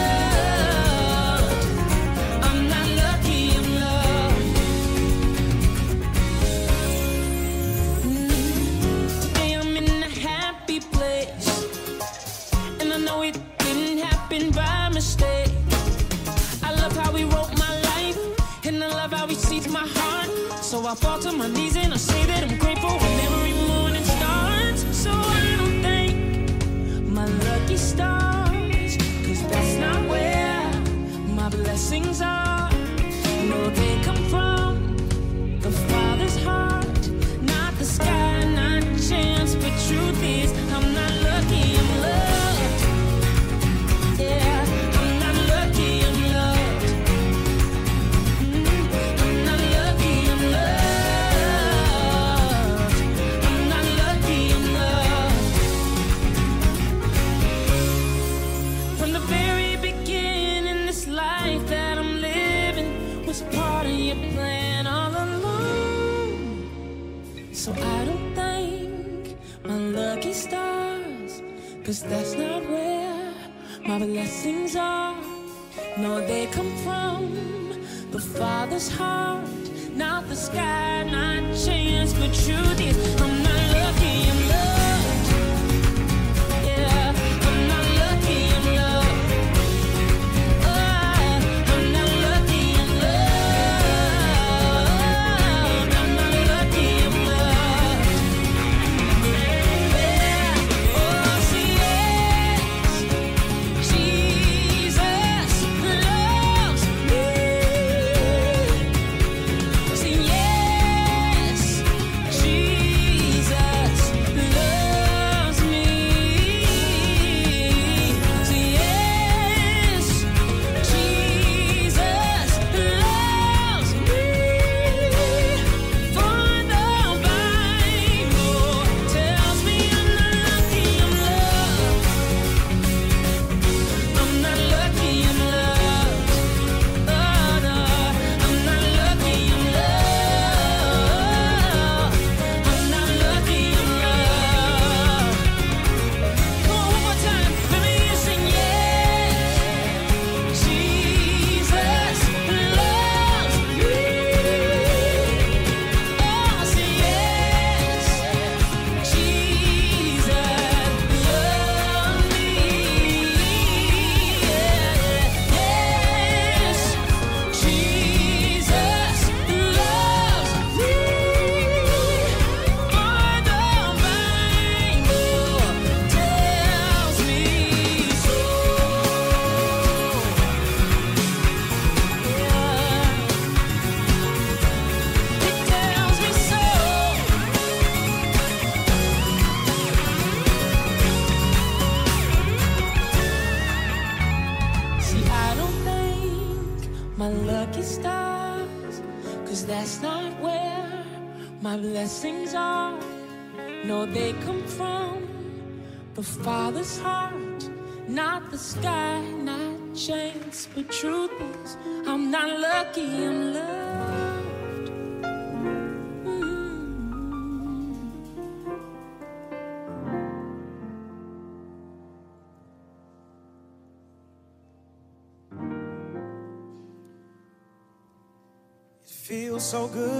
I'm 2.47 2.59
not 2.73 2.87
lucky, 3.01 3.41
I'm 3.59 3.69
loved. 3.83 4.55
Mm. 8.05 9.21
Today 9.21 9.51
I'm 9.59 9.77
in 9.77 9.89
a 10.03 10.11
happy 10.27 10.79
place, 10.79 11.47
and 12.79 12.87
I 12.93 12.97
know 12.97 13.21
it 13.23 13.37
I 20.87 20.95
fall 20.95 21.19
to 21.19 21.33
my 21.33 21.49
knees 21.49 21.75
and 21.75 21.93
I 21.93 21.97
say 21.97 22.25
that 22.27 22.36
cause 71.99 72.09
that's 72.09 72.33
not 72.35 72.61
where 72.69 73.33
my 73.85 73.97
blessings 73.97 74.75
are. 74.75 75.15
No, 75.97 76.19
they 76.19 76.45
come 76.47 76.75
from 76.77 77.31
the 78.11 78.19
Father's 78.19 78.89
heart, 78.89 79.47
not 79.95 80.27
the 80.27 80.35
sky, 80.35 81.03
not 81.03 81.55
chance. 81.65 82.13
But 82.13 82.33
truth 82.33 82.79
is, 82.81 83.21
I'm 83.21 83.43
not 83.43 83.73
lucky, 83.73 84.36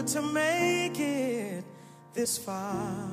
to 0.08 0.22
make 0.22 1.00
it 1.00 1.64
this 2.14 2.38
far. 2.38 3.10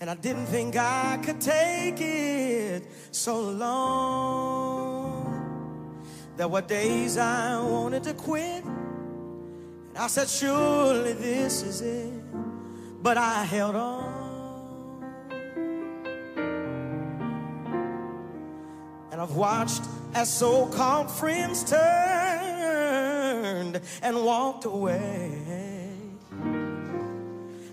And 0.00 0.10
I 0.10 0.14
didn't 0.16 0.46
think 0.46 0.74
I 0.76 1.18
could 1.22 1.40
take 1.40 2.00
it 2.00 2.82
so 3.12 3.40
long. 3.40 3.92
There 6.36 6.48
were 6.48 6.62
days 6.62 7.16
I 7.16 7.60
wanted 7.62 8.02
to 8.04 8.14
quit. 8.14 8.64
And 8.64 9.96
I 9.96 10.08
said, 10.08 10.28
surely 10.28 11.12
this 11.12 11.62
is 11.62 11.82
it. 11.82 12.12
But 13.00 13.16
I 13.16 13.44
held 13.44 13.76
on. 13.76 14.22
And 19.12 19.20
I've 19.20 19.36
watched 19.36 19.82
as 20.14 20.32
so 20.32 20.66
called 20.66 21.08
friends 21.10 21.62
turned 23.72 23.84
and 24.02 24.24
walked 24.24 24.64
away. 24.64 25.30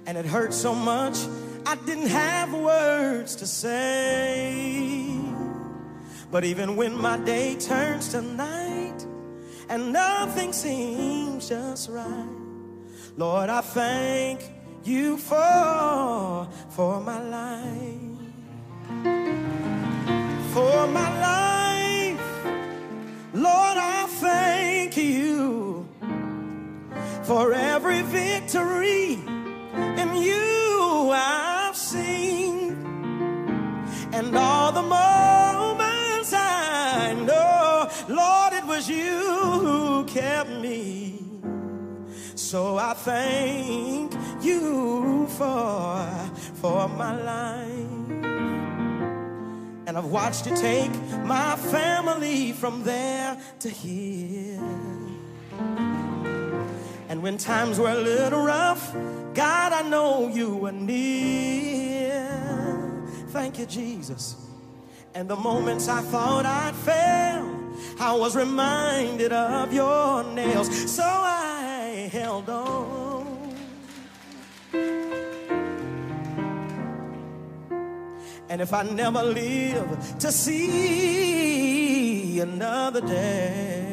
And 0.06 0.18
it 0.18 0.26
hurt 0.26 0.54
so 0.54 0.74
much, 0.74 1.18
I 1.66 1.76
didn't 1.86 2.08
have 2.08 2.54
words 2.54 3.36
to 3.38 3.47
say. 3.47 5.20
But 6.32 6.43
even 6.43 6.76
when 6.76 6.95
my 6.95 7.18
day 7.18 7.56
turns 7.56 8.10
to 8.10 8.22
night 8.22 9.06
and 9.68 9.93
nothing 9.93 10.54
seems 10.54 11.50
just 11.50 11.89
right, 11.89 12.30
Lord, 13.18 13.50
I 13.50 13.62
thank 13.62 14.41
you 14.84 15.18
for, 15.18 16.47
for 16.70 17.02
my 17.02 17.22
life. 17.22 17.95
For 20.54 20.88
my 20.88 21.20
life, 21.20 21.49
for 27.30 27.54
every 27.54 28.02
victory 28.02 29.14
in 30.02 30.16
you 30.16 31.12
I've 31.14 31.78
seen, 31.78 32.72
and 34.12 34.36
all 34.36 34.72
the 34.72 34.82
moments 34.82 36.34
I 36.34 37.14
know, 37.14 37.88
Lord, 38.08 38.54
it 38.54 38.66
was 38.66 38.90
you 38.90 39.20
who 39.64 40.06
kept 40.06 40.50
me. 40.50 41.20
So 42.34 42.78
I 42.78 42.96
thank 42.96 44.12
you 44.42 45.28
for 45.28 46.10
for 46.56 46.90
my 46.90 47.14
life. 47.16 48.26
And 49.86 49.96
I've 50.00 50.06
watched 50.06 50.48
you 50.48 50.56
take 50.56 50.92
my 51.26 51.56
family 51.58 52.54
from 52.54 52.82
there 52.84 53.38
to 53.60 53.70
here. 53.70 54.99
And 57.10 57.22
when 57.24 57.38
times 57.38 57.80
were 57.80 57.89
a 57.89 57.95
little 57.95 58.43
rough, 58.45 58.93
God, 59.34 59.74
I 59.74 59.82
know 59.82 60.28
you 60.30 60.55
were 60.55 60.72
near. 60.72 62.22
Thank 63.30 63.57
you, 63.57 63.66
Jesus. 63.66 64.36
And 65.16 65.28
the 65.28 65.36
moments 65.36 65.88
I 65.88 66.01
thought 66.01 66.45
I'd 66.45 66.76
fail, 66.76 67.49
I 67.99 68.14
was 68.14 68.36
reminded 68.36 69.32
of 69.34 69.74
your 69.74 70.24
nails. 70.24 70.70
So 70.95 71.03
I 71.03 72.10
held 72.12 72.47
on. 72.47 73.55
And 78.49 78.62
if 78.62 78.72
I 78.72 78.84
never 78.84 79.24
live 79.24 80.18
to 80.20 80.32
see 80.32 81.60
another 82.39 83.01
day, 83.01 83.89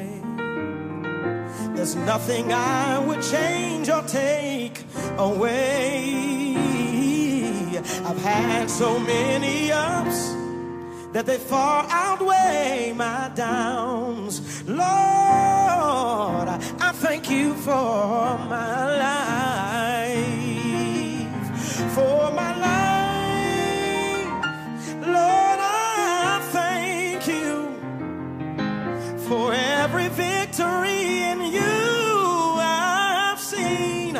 there's 1.74 1.96
nothing 1.96 2.52
I 2.52 2.98
would 2.98 3.22
change 3.22 3.88
or 3.88 4.02
take 4.02 4.84
away. 5.18 6.56
I've 8.04 8.22
had 8.22 8.68
so 8.70 8.98
many 8.98 9.72
ups 9.72 10.34
that 11.12 11.24
they 11.26 11.38
far 11.38 11.86
outweigh 11.88 12.92
my 12.94 13.30
downs. 13.34 14.40
Lord, 14.68 14.88
I 14.88 16.58
thank 16.94 17.30
you 17.30 17.54
for 17.54 18.38
my 18.48 18.98
life, 18.98 19.65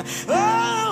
Oh, 0.08 0.85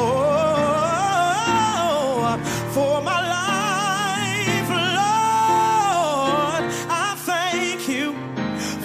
for 2.71 3.01
my 3.01 3.21
life, 3.27 4.69
Lord, 4.69 6.63
I 6.89 7.15
thank 7.17 7.87
you 7.87 8.13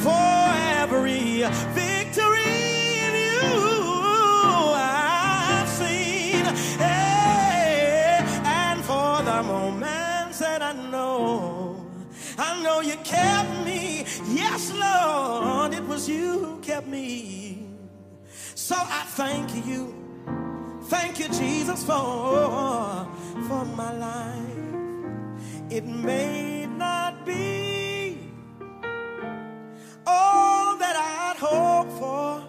for 0.02 0.52
every 0.80 1.44
victory 1.74 2.42
in 3.06 3.14
you 3.14 4.74
I've 4.74 5.68
seen. 5.68 6.44
Hey, 6.78 8.20
and 8.44 8.84
for 8.84 9.22
the 9.22 9.42
moments 9.42 10.38
that 10.38 10.62
I 10.62 10.72
know, 10.72 11.84
I 12.38 12.62
know 12.62 12.80
you 12.80 12.96
kept 13.04 13.50
me. 13.64 14.06
Yes, 14.28 14.72
Lord, 14.72 15.74
it 15.74 15.86
was 15.86 16.08
you 16.08 16.38
who 16.38 16.60
kept 16.60 16.86
me. 16.86 17.66
So 18.54 18.76
I 18.76 19.04
thank 19.16 19.66
you. 19.66 19.93
You, 21.24 21.30
Jesus, 21.30 21.82
for, 21.84 23.08
for 23.48 23.64
my 23.76 23.92
life. 23.96 24.42
It 25.70 25.86
may 25.86 26.66
not 26.66 27.24
be 27.24 28.18
all 30.06 30.76
that 30.76 30.96
I'd 30.96 31.36
hoped 31.38 31.92
for, 31.98 32.44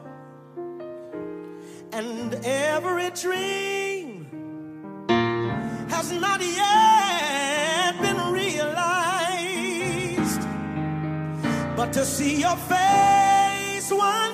and 1.94 2.36
every 2.44 3.12
dream 3.12 4.28
has 5.90 6.12
not 6.12 6.42
yet 6.42 8.02
been 8.02 8.34
realized. 8.34 8.76
But 11.78 11.94
to 11.94 12.04
see 12.04 12.42
your 12.42 12.58
face 12.58 13.90
one 13.90 14.25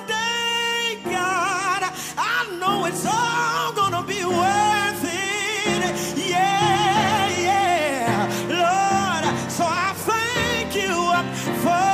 it's 2.86 3.04
all 3.06 3.72
gonna 3.74 4.02
be 4.06 4.24
worth 4.24 5.04
it. 5.04 6.18
Yeah, 6.18 7.28
yeah, 7.48 8.26
Lord. 8.62 9.24
So 9.50 9.64
I 9.66 9.92
thank 10.10 10.74
you 10.74 10.94
for, 11.64 11.88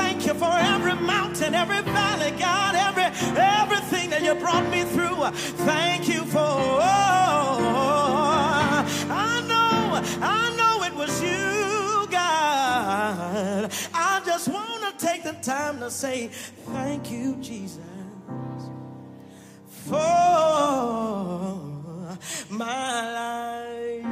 thank 0.00 0.26
you 0.26 0.34
for 0.34 0.52
every 0.74 0.94
mountain, 0.96 1.54
every 1.54 1.82
valley, 1.82 2.32
God, 2.38 2.74
every 2.74 3.04
everything 3.36 4.10
that 4.10 4.22
you 4.22 4.34
brought 4.34 4.68
me 4.70 4.82
through. 4.84 5.30
Thank 5.66 6.08
you 6.08 6.24
for. 6.24 6.38
I 9.10 9.40
know, 9.48 10.02
I 10.22 10.54
know 10.56 10.82
it 10.84 10.94
was 10.94 11.22
you, 11.22 12.06
God. 12.10 13.70
I 13.94 14.22
just 14.24 14.48
wanna 14.48 14.92
take 14.98 15.22
the 15.24 15.34
time 15.42 15.78
to 15.80 15.90
say 15.90 16.28
thank 16.72 17.10
you, 17.10 17.36
Jesus 17.40 17.78
for 19.88 19.96
my 22.50 23.12
life. 23.14 24.04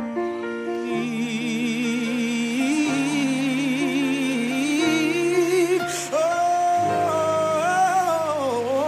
Oh, 6.13 6.53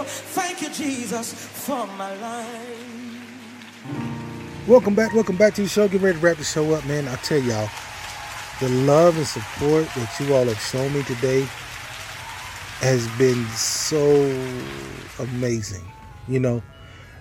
thank 0.06 0.62
you, 0.62 0.70
Jesus, 0.70 1.34
for 1.34 1.86
my 1.98 2.14
life. 2.16 2.46
Welcome 4.66 4.94
back, 4.94 5.12
welcome 5.12 5.36
back 5.36 5.54
to 5.54 5.62
the 5.62 5.68
show. 5.68 5.88
Get 5.88 6.00
ready 6.00 6.18
to 6.18 6.24
wrap 6.24 6.38
the 6.38 6.44
show 6.44 6.72
up, 6.72 6.86
man. 6.86 7.06
I 7.06 7.16
tell 7.16 7.38
y'all, 7.38 7.68
the 8.60 8.70
love 8.70 9.16
and 9.18 9.26
support 9.26 9.86
that 9.94 10.20
you 10.20 10.34
all 10.34 10.46
have 10.46 10.60
shown 10.60 10.94
me 10.94 11.02
today 11.02 11.46
has 12.80 13.06
been 13.18 13.44
so 13.48 14.00
amazing. 15.18 15.84
You 16.28 16.40
know, 16.40 16.62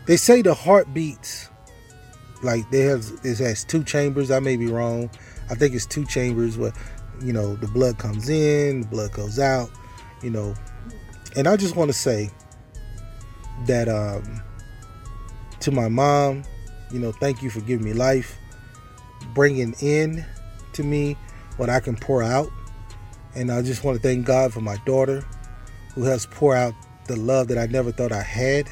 they 0.08 0.18
say 0.18 0.42
the 0.42 0.54
heart 0.54 0.92
beats 0.94 1.50
like 2.42 2.70
they 2.72 2.82
have 2.82 3.06
it 3.24 3.38
has 3.38 3.64
two 3.64 3.84
chambers. 3.84 4.32
I 4.32 4.40
may 4.40 4.56
be 4.56 4.68
wrong. 4.68 5.10
I 5.50 5.56
think 5.56 5.76
it's 5.76 5.86
two 5.86 6.06
chambers 6.06 6.58
where 6.58 6.74
you 7.22 7.34
know 7.34 7.56
the 7.56 7.68
blood 7.68 8.00
comes 8.00 8.30
in, 8.30 8.82
the 8.82 8.88
blood 8.88 9.12
goes 9.12 9.38
out. 9.38 9.70
You 10.24 10.32
know, 10.32 10.56
and 11.36 11.48
I 11.48 11.58
just 11.58 11.76
want 11.76 11.90
to 11.90 11.98
say 11.98 12.32
that 13.66 13.88
um, 13.90 14.42
to 15.60 15.72
my 15.72 15.90
mom, 15.90 16.44
you 16.92 17.00
know, 17.00 17.12
thank 17.12 17.44
you 17.44 17.50
for 17.50 17.60
giving 17.62 17.86
me 17.86 17.94
life, 17.94 18.38
bringing 19.34 19.74
in 19.82 20.26
to 20.74 20.84
me 20.84 21.18
what 21.58 21.70
I 21.70 21.80
can 21.80 21.96
pour 21.96 22.24
out, 22.24 22.50
and 23.36 23.52
I 23.52 23.62
just 23.62 23.84
want 23.84 23.98
to 23.98 24.02
thank 24.02 24.26
God 24.26 24.54
for 24.54 24.62
my 24.62 24.78
daughter, 24.86 25.26
who 25.96 26.04
has 26.04 26.26
poured 26.28 26.58
out 26.58 26.74
the 27.08 27.16
love 27.16 27.48
that 27.50 27.58
I 27.58 27.66
never 27.66 27.92
thought 27.92 28.12
I 28.12 28.22
had, 28.22 28.70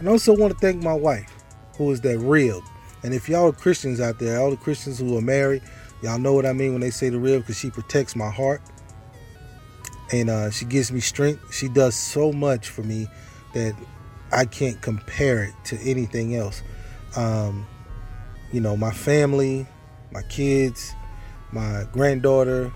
and 0.00 0.08
I 0.08 0.12
also 0.12 0.34
want 0.34 0.52
to 0.52 0.58
thank 0.58 0.82
my 0.82 0.94
wife, 0.94 1.30
who 1.76 1.90
is 1.92 2.00
that 2.00 2.18
real. 2.18 2.62
And 3.02 3.14
if 3.14 3.28
y'all 3.28 3.48
are 3.48 3.52
Christians 3.52 4.00
out 4.00 4.18
there, 4.18 4.40
all 4.40 4.50
the 4.50 4.56
Christians 4.56 4.98
who 4.98 5.16
are 5.16 5.22
married, 5.22 5.62
y'all 6.02 6.18
know 6.18 6.32
what 6.32 6.46
I 6.46 6.52
mean 6.52 6.72
when 6.72 6.80
they 6.80 6.90
say 6.90 7.10
the 7.10 7.18
real, 7.18 7.40
because 7.40 7.58
she 7.58 7.70
protects 7.70 8.16
my 8.16 8.30
heart 8.30 8.62
and 10.10 10.30
uh, 10.30 10.50
she 10.50 10.64
gives 10.64 10.90
me 10.90 11.00
strength. 11.00 11.54
She 11.54 11.68
does 11.68 11.94
so 11.94 12.32
much 12.32 12.68
for 12.68 12.82
me 12.82 13.08
that 13.52 13.74
I 14.32 14.46
can't 14.46 14.80
compare 14.80 15.44
it 15.44 15.54
to 15.66 15.78
anything 15.78 16.34
else. 16.34 16.62
Um, 17.14 17.66
you 18.52 18.60
know, 18.60 18.76
my 18.76 18.90
family, 18.90 19.66
my 20.12 20.22
kids, 20.22 20.92
my 21.52 21.84
granddaughter 21.92 22.72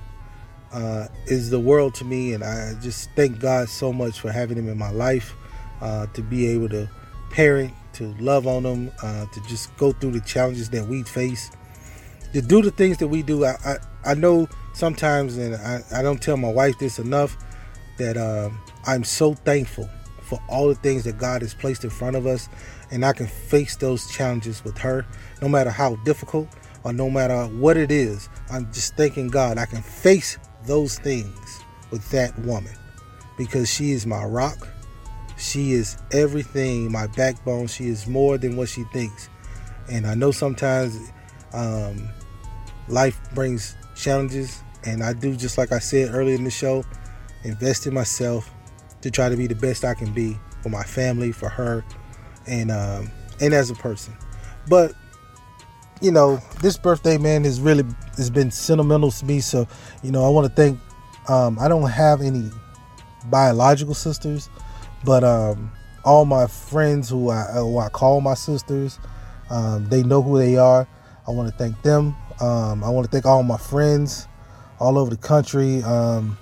uh, 0.73 1.09
is 1.27 1.51
the 1.51 1.61
world 1.61 1.95
to 1.95 2.05
me, 2.05 2.35
and 2.35 2.45
I 2.45 2.75
just 2.83 3.09
thank 3.17 3.41
God 3.41 3.69
so 3.69 3.93
much 3.93 4.21
for 4.21 4.31
having 4.31 4.59
him 4.59 4.69
in 4.69 4.77
my 4.77 4.91
life 4.91 5.35
uh, 5.81 6.07
to 6.09 6.23
be 6.23 6.47
able 6.49 6.69
to 6.71 6.91
parent, 7.35 7.73
to 7.95 8.15
love 8.21 8.47
on 8.47 8.63
them, 8.63 8.93
uh, 9.03 9.27
to 9.27 9.41
just 9.49 9.77
go 9.77 9.91
through 9.93 10.13
the 10.13 10.21
challenges 10.21 10.71
that 10.71 10.87
we 10.87 11.03
face, 11.03 11.51
to 12.33 12.41
do 12.41 12.63
the 12.63 12.71
things 12.71 12.97
that 12.99 13.09
we 13.09 13.23
do. 13.23 13.45
I 13.45 13.57
I, 13.65 13.77
I 14.13 14.15
know 14.15 14.49
sometimes, 14.73 15.37
and 15.37 15.57
I, 15.57 15.83
I 15.93 16.03
don't 16.03 16.23
tell 16.23 16.37
my 16.37 16.53
wife 16.53 16.79
this 16.79 17.01
enough, 17.01 17.37
that 17.99 18.17
um, 18.17 18.61
I'm 18.87 19.03
so 19.03 19.35
thankful 19.35 19.91
for 20.23 20.41
all 20.49 20.69
the 20.69 20.77
things 20.77 21.03
that 21.05 21.19
God 21.19 21.43
has 21.43 21.55
placed 21.55 21.83
in 21.83 21.91
front 21.91 22.15
of 22.15 22.25
us, 22.25 22.49
and 22.93 23.05
I 23.05 23.13
can 23.13 23.27
face 23.27 23.75
those 23.75 24.09
challenges 24.13 24.63
with 24.63 24.79
her, 24.79 25.05
no 25.43 25.49
matter 25.49 25.71
how 25.71 25.97
difficult 26.05 26.49
or 26.85 26.93
no 26.93 27.11
matter 27.11 27.47
what 27.47 27.77
it 27.77 27.91
is. 27.91 28.29
I'm 28.49 28.73
just 28.73 28.97
thanking 28.97 29.29
God 29.29 29.59
I 29.59 29.67
can 29.67 29.83
face 29.83 30.39
those 30.67 30.99
things 31.01 31.61
with 31.91 32.09
that 32.11 32.39
woman 32.41 32.75
because 33.37 33.69
she 33.69 33.91
is 33.91 34.07
my 34.07 34.25
rock. 34.25 34.69
She 35.37 35.73
is 35.73 35.97
everything, 36.13 36.91
my 36.93 37.07
backbone. 37.09 37.67
She 37.67 37.89
is 37.89 38.07
more 38.07 38.39
than 38.39 38.57
what 38.57 38.69
she 38.69 38.85
thinks. 38.93 39.29
And 39.91 40.07
I 40.07 40.15
know 40.15 40.31
sometimes 40.31 40.97
um, 41.53 42.09
life 42.89 43.19
brings 43.35 43.77
challenges, 43.95 44.63
and 44.85 45.03
I 45.03 45.13
do 45.13 45.37
just 45.37 45.59
like 45.59 45.73
I 45.73 45.79
said 45.79 46.15
earlier 46.15 46.35
in 46.37 46.45
the 46.45 46.51
show, 46.51 46.85
invest 47.43 47.87
in 47.87 47.95
myself 47.95 48.51
to 49.03 49.11
try 49.11 49.29
to 49.29 49.37
be 49.37 49.47
the 49.47 49.55
best 49.55 49.85
I 49.85 49.95
can 49.95 50.13
be 50.13 50.39
for 50.63 50.71
my 50.71 50.83
family, 50.83 51.33
for 51.33 51.49
her, 51.49 51.85
and 52.47 52.71
um, 52.71 53.11
and 53.41 53.53
as 53.53 53.71
a 53.71 53.75
person. 53.75 54.17
But 54.69 54.95
you 56.01 56.11
know, 56.11 56.41
this 56.61 56.77
birthday, 56.77 57.19
man, 57.19 57.45
has 57.45 57.61
really 57.61 57.85
has 58.17 58.31
been 58.31 58.51
sentimental 58.51 59.11
to 59.11 59.25
me. 59.25 59.41
So, 59.41 59.67
you 60.03 60.11
know, 60.11 60.25
I 60.25 60.29
want 60.29 60.49
to 60.49 60.55
thank. 60.55 60.79
Um, 61.29 61.59
I 61.59 61.69
don't 61.69 61.89
have 61.89 62.21
any 62.21 62.51
biological 63.27 63.95
sisters, 63.95 64.51
but 65.05 65.25
um, 65.25 65.73
all 66.05 66.25
my 66.25 66.47
friends 66.47 67.09
who 67.09 67.31
I, 67.31 67.45
who 67.53 67.79
I 67.79 67.89
call 67.89 68.21
my 68.21 68.35
sisters, 68.35 68.99
um, 69.51 69.89
they 69.89 70.03
know 70.03 70.23
who 70.23 70.39
they 70.39 70.57
are. 70.57 70.87
I 71.27 71.31
want 71.31 71.51
to 71.51 71.57
thank 71.57 71.81
them. 71.83 72.17
Um, 72.41 72.83
I 72.85 72.91
want 72.91 73.07
to 73.07 73.11
thank 73.11 73.27
all 73.27 73.43
my 73.43 73.57
friends 73.57 74.27
all 74.79 74.99
over 74.99 75.11
the 75.11 75.17
country. 75.17 75.83
Um, 75.83 76.37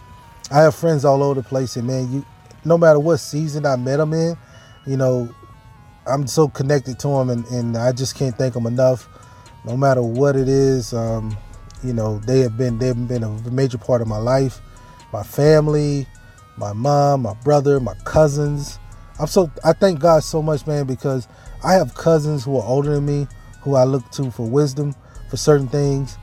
I 0.51 0.61
have 0.63 0.75
friends 0.75 1.05
all 1.05 1.23
over 1.23 1.41
the 1.41 1.49
place, 1.49 1.77
and 1.77 1.87
man, 1.87 2.13
you, 2.13 2.27
no 2.65 2.77
matter 2.77 2.99
what 2.99 3.19
season 3.19 3.67
I 3.67 3.77
met 3.77 3.97
them 3.99 4.13
in, 4.13 4.37
you 4.87 4.97
know, 4.97 5.33
I'm 6.07 6.27
so 6.27 6.49
connected 6.49 6.99
to 7.01 7.09
them, 7.09 7.31
and, 7.31 7.45
and 7.47 7.77
I 7.77 7.93
just 7.93 8.17
can't 8.17 8.37
thank 8.37 8.55
them 8.55 8.67
enough. 8.67 9.09
No 9.65 9.77
matter 9.77 10.03
what 10.03 10.35
it 10.35 10.49
is, 10.49 10.93
um, 10.93 11.37
you 11.85 11.93
know, 11.93 12.19
they 12.19 12.41
have 12.41 12.57
been 12.57 12.79
they've 12.79 13.09
been 13.09 13.23
a 13.23 13.31
major 13.51 13.79
part 13.79 14.03
of 14.03 14.09
my 14.09 14.19
life, 14.19 14.61
my 15.13 15.23
family, 15.23 16.07
my 16.57 16.73
mom, 16.73 17.23
my 17.23 17.35
brother, 17.45 17.81
my 17.81 17.95
cousins. 18.05 18.79
I'm 19.19 19.27
so 19.27 19.51
I 19.65 19.73
thank 19.73 20.01
God 20.01 20.23
so 20.25 20.43
much, 20.43 20.67
man, 20.67 20.87
because 20.87 21.29
I 21.65 21.75
have 21.75 21.95
cousins 21.95 22.45
who 22.45 22.57
are 22.57 22.65
older 22.67 22.95
than 22.95 23.07
me, 23.07 23.27
who 23.63 23.75
I 23.75 23.85
look 23.85 24.11
to 24.13 24.31
for 24.31 24.49
wisdom 24.49 24.95
for 25.31 25.37
certain 25.37 25.69
things, 25.69 26.19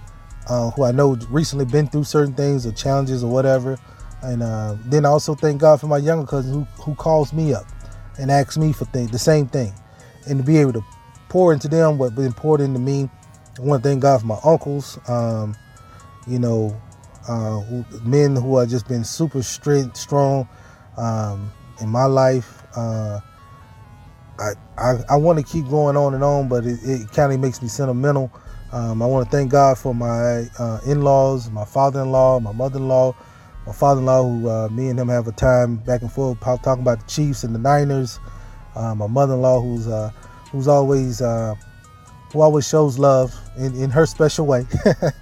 uh, 0.48 0.72
who 0.72 0.84
I 0.84 0.92
know 0.92 1.18
recently 1.30 1.66
been 1.66 1.88
through 1.88 2.04
certain 2.04 2.34
things 2.34 2.66
or 2.66 2.72
challenges 2.72 3.24
or 3.24 3.32
whatever. 3.32 3.78
And 4.22 4.44
uh, 4.44 4.76
then 4.86 5.06
I 5.06 5.10
also 5.10 5.34
thank 5.34 5.62
God 5.62 5.80
for 5.80 5.88
my 5.88 5.98
younger 5.98 6.28
cousin 6.28 6.54
who 6.54 6.64
who 6.84 6.96
calls 6.96 7.34
me 7.34 7.54
up 7.54 7.66
and 8.20 8.30
asks 8.30 8.58
me 8.58 8.74
for 8.74 8.86
things, 8.86 9.12
the 9.12 9.20
same 9.20 9.48
thing, 9.48 9.74
and 10.28 10.40
to 10.40 10.46
be 10.46 10.58
able 10.58 10.74
to 10.74 10.84
pour 11.30 11.54
into 11.54 11.68
them 11.68 11.98
what 11.98 12.16
been 12.16 12.34
poured 12.34 12.62
into 12.62 12.80
me. 12.80 13.10
I 13.58 13.62
want 13.62 13.84
to 13.84 13.90
thank 13.90 14.02
God 14.02 14.22
for 14.22 14.28
my 14.28 14.40
uncles. 14.44 15.00
Um, 15.08 15.56
you 16.28 16.40
know, 16.40 16.80
uh, 17.30 17.60
who, 17.62 17.86
men 18.02 18.36
who 18.36 18.58
have 18.58 18.70
just 18.70 18.88
been 18.88 19.04
super 19.04 19.44
strong 19.44 20.50
um, 20.98 21.52
in 21.80 21.88
my 21.88 22.06
life. 22.06 22.64
Uh, 22.76 23.20
I, 24.40 24.52
I, 24.78 24.96
I 25.12 25.16
want 25.16 25.38
to 25.38 25.46
keep 25.46 25.70
going 25.70 25.96
on 25.96 26.16
and 26.16 26.24
on, 26.24 26.48
but 26.48 26.66
it, 26.66 26.80
it 26.84 27.12
kind 27.12 27.32
of 27.32 27.40
makes 27.40 27.62
me 27.62 27.68
sentimental. 27.68 28.32
Um, 28.72 29.02
I 29.02 29.06
want 29.06 29.30
to 29.30 29.32
thank 29.32 29.52
God 29.52 29.78
for 29.78 29.94
my 29.94 30.48
uh, 30.58 30.80
in-laws, 30.86 31.50
my 31.52 31.66
father-in-law, 31.66 32.40
my 32.40 32.52
mother-in-law, 32.52 33.16
my 33.68 33.74
father-in-law, 33.74 34.24
who 34.24 34.50
uh, 34.50 34.68
me 34.70 34.90
and 34.90 35.00
him 35.00 35.10
have 35.10 35.28
a 35.28 35.32
time 35.32 35.78
back 35.78 36.02
and 36.02 36.12
forth 36.12 36.40
talking 36.40 36.82
about 36.82 37.00
the 37.00 37.08
Chiefs 37.08 37.44
and 37.44 37.54
the 37.54 37.60
Niners. 37.60 38.20
Uh, 38.76 38.96
my 38.96 39.08
mother-in-law, 39.08 39.62
who's 39.62 39.88
uh, 39.88 40.10
who's 40.52 40.68
always 40.68 41.22
uh, 41.22 41.54
who 42.32 42.42
always 42.42 42.68
shows 42.68 42.98
love 42.98 43.36
in, 43.58 43.76
in 43.76 43.90
her 43.90 44.06
special 44.06 44.46
way. 44.46 44.66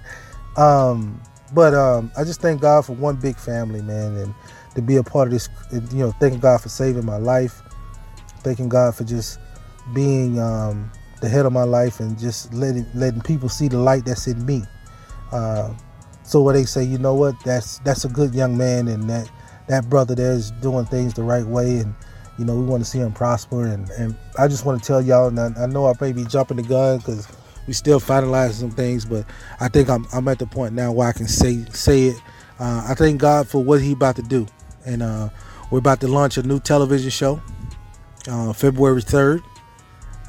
um, 0.56 1.20
but 1.52 1.74
um, 1.74 2.10
I 2.16 2.24
just 2.24 2.40
thank 2.40 2.60
God 2.60 2.84
for 2.84 2.94
one 2.94 3.16
big 3.16 3.36
family, 3.36 3.82
man, 3.82 4.16
and 4.16 4.34
to 4.74 4.82
be 4.82 4.96
a 4.96 5.02
part 5.02 5.28
of 5.28 5.32
this. 5.32 5.48
You 5.72 6.04
know, 6.04 6.12
thanking 6.12 6.40
God 6.40 6.60
for 6.60 6.68
saving 6.68 7.04
my 7.04 7.16
life, 7.16 7.62
thanking 8.40 8.68
God 8.68 8.94
for 8.94 9.04
just 9.04 9.38
being 9.94 10.38
um, 10.38 10.90
the 11.20 11.28
head 11.28 11.46
of 11.46 11.52
my 11.52 11.64
life 11.64 12.00
and 12.00 12.18
just 12.18 12.52
letting 12.52 12.86
letting 12.94 13.20
people 13.20 13.48
see 13.48 13.68
the 13.68 13.78
light 13.78 14.04
that's 14.04 14.26
in 14.26 14.44
me. 14.44 14.62
Uh, 15.32 15.74
so 16.22 16.42
what 16.42 16.52
they 16.52 16.64
say, 16.64 16.84
you 16.84 16.98
know 16.98 17.14
what? 17.14 17.34
That's 17.44 17.78
that's 17.78 18.04
a 18.04 18.08
good 18.08 18.34
young 18.34 18.56
man, 18.56 18.88
and 18.88 19.08
that 19.08 19.30
that 19.68 19.88
brother 19.88 20.14
there 20.14 20.32
is 20.32 20.50
doing 20.62 20.84
things 20.86 21.14
the 21.14 21.22
right 21.22 21.44
way, 21.44 21.78
and 21.78 21.94
you 22.38 22.44
know 22.44 22.54
we 22.54 22.64
want 22.64 22.84
to 22.84 22.88
see 22.88 22.98
him 22.98 23.12
prosper. 23.12 23.66
And, 23.66 23.88
and 23.90 24.16
I 24.38 24.48
just 24.48 24.64
want 24.64 24.82
to 24.82 24.86
tell 24.86 25.00
y'all, 25.00 25.28
and 25.28 25.40
I, 25.40 25.62
I 25.62 25.66
know 25.66 25.86
I 25.86 25.94
may 26.00 26.12
be 26.12 26.24
jumping 26.24 26.58
the 26.58 26.62
gun 26.62 26.98
because 26.98 27.26
we 27.68 27.74
still 27.74 28.00
finalizing 28.00 28.54
some 28.54 28.70
things, 28.70 29.04
but 29.04 29.26
I 29.60 29.68
think 29.68 29.90
I'm 29.90 30.06
I'm 30.12 30.26
at 30.26 30.38
the 30.38 30.46
point 30.46 30.72
now 30.72 30.90
where 30.90 31.06
I 31.06 31.12
can 31.12 31.28
say 31.28 31.64
say 31.66 32.06
it. 32.06 32.22
Uh, 32.58 32.86
I 32.88 32.94
thank 32.94 33.20
God 33.20 33.46
for 33.46 33.62
what 33.62 33.82
He 33.82 33.92
about 33.92 34.16
to 34.16 34.22
do, 34.22 34.46
and 34.86 35.02
uh, 35.02 35.28
we're 35.70 35.78
about 35.78 36.00
to 36.00 36.08
launch 36.08 36.38
a 36.38 36.42
new 36.42 36.58
television 36.58 37.10
show, 37.10 37.40
uh, 38.26 38.52
February 38.54 39.02
third. 39.02 39.42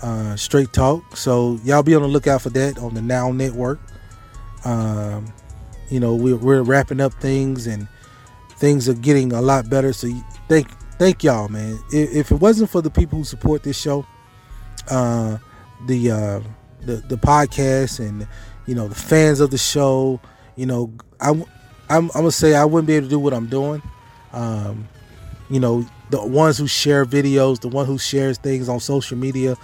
Uh, 0.02 0.34
straight 0.38 0.72
talk. 0.72 1.18
So 1.18 1.60
y'all 1.66 1.84
be 1.84 1.94
on 1.94 2.02
the 2.02 2.08
lookout 2.08 2.42
for 2.42 2.50
that 2.52 2.78
on 2.78 2.94
the 2.94 3.02
Now 3.02 3.32
Network. 3.32 3.80
Um, 4.64 5.34
you 5.90 6.00
know 6.00 6.16
we're, 6.16 6.38
we're 6.38 6.62
wrapping 6.62 7.02
up 7.02 7.14
things 7.16 7.68
and 7.68 7.88
things 8.58 8.88
are 8.88 8.94
getting 8.94 9.34
a 9.34 9.42
lot 9.42 9.70
better. 9.70 9.92
So 9.92 10.10
thank 10.48 10.70
thank 10.98 11.24
y'all, 11.24 11.50
man. 11.50 11.80
If, 11.92 12.16
if 12.16 12.32
it 12.32 12.36
wasn't 12.36 12.70
for 12.70 12.82
the 12.82 12.90
people 12.90 13.20
who 13.20 13.26
support 13.26 13.64
this 13.64 13.78
show, 13.78 14.06
uh, 14.90 15.38
the 15.88 16.12
uh, 16.12 16.40
the 16.82 16.98
the 16.98 17.18
podcast 17.18 18.00
and 18.00 18.28
you 18.66 18.76
know 18.76 18.88
the 18.88 18.96
fans 18.96 19.40
of 19.40 19.52
the 19.52 19.58
show. 19.58 20.20
You 20.56 20.66
know, 20.66 20.94
I'm 21.20 21.44
I'm, 21.90 22.06
I'm 22.06 22.22
gonna 22.22 22.32
say 22.32 22.56
I 22.56 22.66
wouldn't 22.66 22.88
be 22.88 22.96
able 22.96 23.08
to 23.08 23.10
do 23.10 23.20
what 23.20 23.34
I'm 23.34 23.48
doing. 23.48 23.82
Um, 24.34 24.88
you 25.50 25.60
know, 25.60 25.86
the 26.12 26.24
ones 26.26 26.58
who 26.58 26.68
share 26.68 27.06
videos, 27.06 27.60
the 27.60 27.68
one 27.68 27.86
who 27.86 27.98
shares 27.98 28.38
things 28.38 28.70
on 28.70 28.80
social 28.80 29.18
media, 29.18 29.56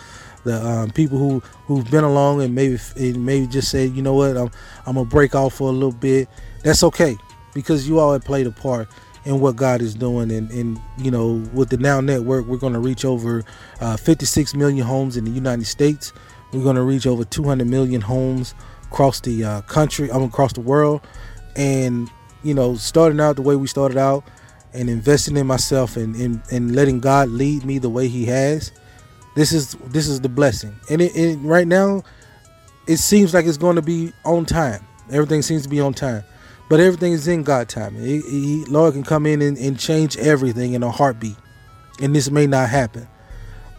the 0.43 0.65
um, 0.65 0.91
people 0.91 1.17
who 1.17 1.39
who've 1.65 1.89
been 1.89 2.03
along 2.03 2.41
and 2.41 2.55
maybe 2.55 2.77
and 2.97 3.25
maybe 3.25 3.47
just 3.47 3.69
say, 3.69 3.85
you 3.85 4.01
know 4.01 4.13
what, 4.13 4.37
I'm 4.37 4.49
I'm 4.85 4.95
gonna 4.95 5.05
break 5.05 5.35
off 5.35 5.55
for 5.55 5.69
a 5.69 5.71
little 5.71 5.91
bit. 5.91 6.27
That's 6.63 6.83
okay 6.83 7.17
because 7.53 7.87
you 7.87 7.99
all 7.99 8.13
have 8.13 8.23
played 8.23 8.47
a 8.47 8.51
part 8.51 8.87
in 9.25 9.39
what 9.39 9.55
God 9.55 9.81
is 9.81 9.95
doing, 9.95 10.31
and 10.31 10.49
and 10.51 10.79
you 10.97 11.11
know 11.11 11.43
with 11.53 11.69
the 11.69 11.77
Now 11.77 11.99
Network, 11.99 12.45
we're 12.45 12.57
gonna 12.57 12.79
reach 12.79 13.05
over 13.05 13.43
uh, 13.81 13.97
56 13.97 14.53
million 14.55 14.85
homes 14.85 15.17
in 15.17 15.25
the 15.25 15.31
United 15.31 15.65
States. 15.65 16.13
We're 16.55 16.63
gonna 16.63 16.83
reach 16.83 17.05
over 17.05 17.25
200 17.25 17.67
million 17.67 17.99
homes 17.99 18.55
across 18.83 19.19
the 19.19 19.43
uh, 19.43 19.61
country, 19.63 20.09
mean, 20.09 20.23
across 20.23 20.53
the 20.53 20.61
world, 20.61 21.01
and 21.57 22.09
you 22.43 22.53
know, 22.53 22.75
starting 22.75 23.19
out 23.19 23.35
the 23.35 23.41
way 23.41 23.57
we 23.57 23.67
started 23.67 23.97
out 23.97 24.23
and 24.73 24.89
investing 24.89 25.35
in 25.35 25.47
myself 25.47 25.97
and, 25.97 26.15
and, 26.15 26.41
and 26.51 26.75
letting 26.75 26.99
God 26.99 27.29
lead 27.29 27.65
me 27.65 27.79
the 27.79 27.89
way 27.89 28.07
He 28.07 28.25
has. 28.25 28.71
This 29.35 29.51
is 29.51 29.73
this 29.87 30.07
is 30.07 30.21
the 30.21 30.29
blessing, 30.29 30.73
and 30.89 31.01
it, 31.01 31.13
it 31.13 31.37
right 31.39 31.67
now, 31.67 32.03
it 32.87 32.97
seems 32.97 33.33
like 33.33 33.45
it's 33.45 33.57
going 33.57 33.75
to 33.75 33.81
be 33.81 34.13
on 34.23 34.45
time. 34.45 34.85
Everything 35.11 35.41
seems 35.41 35.63
to 35.63 35.69
be 35.69 35.81
on 35.81 35.93
time, 35.93 36.23
but 36.69 36.79
everything 36.79 37.11
is 37.11 37.27
in 37.27 37.43
God 37.43 37.67
time. 37.67 37.95
He, 37.95 38.21
he, 38.21 38.65
Lord 38.69 38.93
can 38.93 39.03
come 39.03 39.25
in 39.25 39.41
and, 39.41 39.57
and 39.57 39.77
change 39.77 40.15
everything 40.15 40.71
in 40.71 40.83
a 40.83 40.89
heartbeat, 40.89 41.35
and 42.01 42.15
this 42.15 42.31
may 42.31 42.47
not 42.47 42.69
happen. 42.69 43.09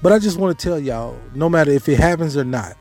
But 0.07 0.13
I 0.13 0.21
just 0.21 0.39
want 0.39 0.57
to 0.57 0.65
tell 0.65 0.79
y'all, 0.79 1.19
no 1.35 1.49
matter 1.49 1.73
if 1.73 1.89
it 1.89 1.99
happens 1.99 2.37
or 2.37 2.45
not, 2.45 2.77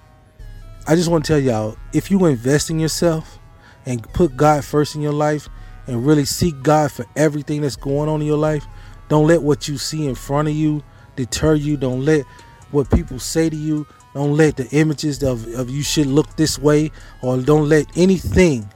I 0.86 0.94
just 0.94 1.10
want 1.10 1.26
to 1.26 1.34
tell 1.34 1.40
y'all, 1.40 1.76
if 1.92 2.12
you 2.12 2.24
invest 2.26 2.70
in 2.70 2.80
yourself 2.80 3.40
and 3.88 4.04
put 4.14 4.38
God 4.38 4.64
first 4.64 4.94
in 4.94 5.02
your 5.02 5.12
life, 5.12 5.50
and 5.88 6.06
really 6.06 6.24
seek 6.24 6.62
God 6.62 6.92
for 6.92 7.04
everything 7.16 7.62
that's 7.62 7.78
going 7.78 8.10
on 8.10 8.22
in 8.22 8.28
your 8.28 8.38
life. 8.38 8.68
Don't 9.10 9.26
let 9.26 9.42
what 9.42 9.68
you 9.68 9.80
see 9.80 10.06
in 10.06 10.14
front 10.14 10.50
of 10.50 10.54
you 10.54 10.84
deter 11.16 11.56
you. 11.56 11.78
Don't 11.78 12.06
let 12.06 12.26
what 12.70 12.92
people 12.92 13.18
say 13.18 13.50
to 13.50 13.56
you. 13.56 13.88
Don't 14.14 14.38
let 14.38 14.58
the 14.58 14.70
images 14.70 15.24
of, 15.24 15.48
of 15.56 15.68
you 15.68 15.82
should 15.82 16.06
look 16.06 16.36
this 16.36 16.60
way, 16.60 16.92
or 17.24 17.40
don't 17.40 17.68
let 17.68 17.88
anything 17.98 18.70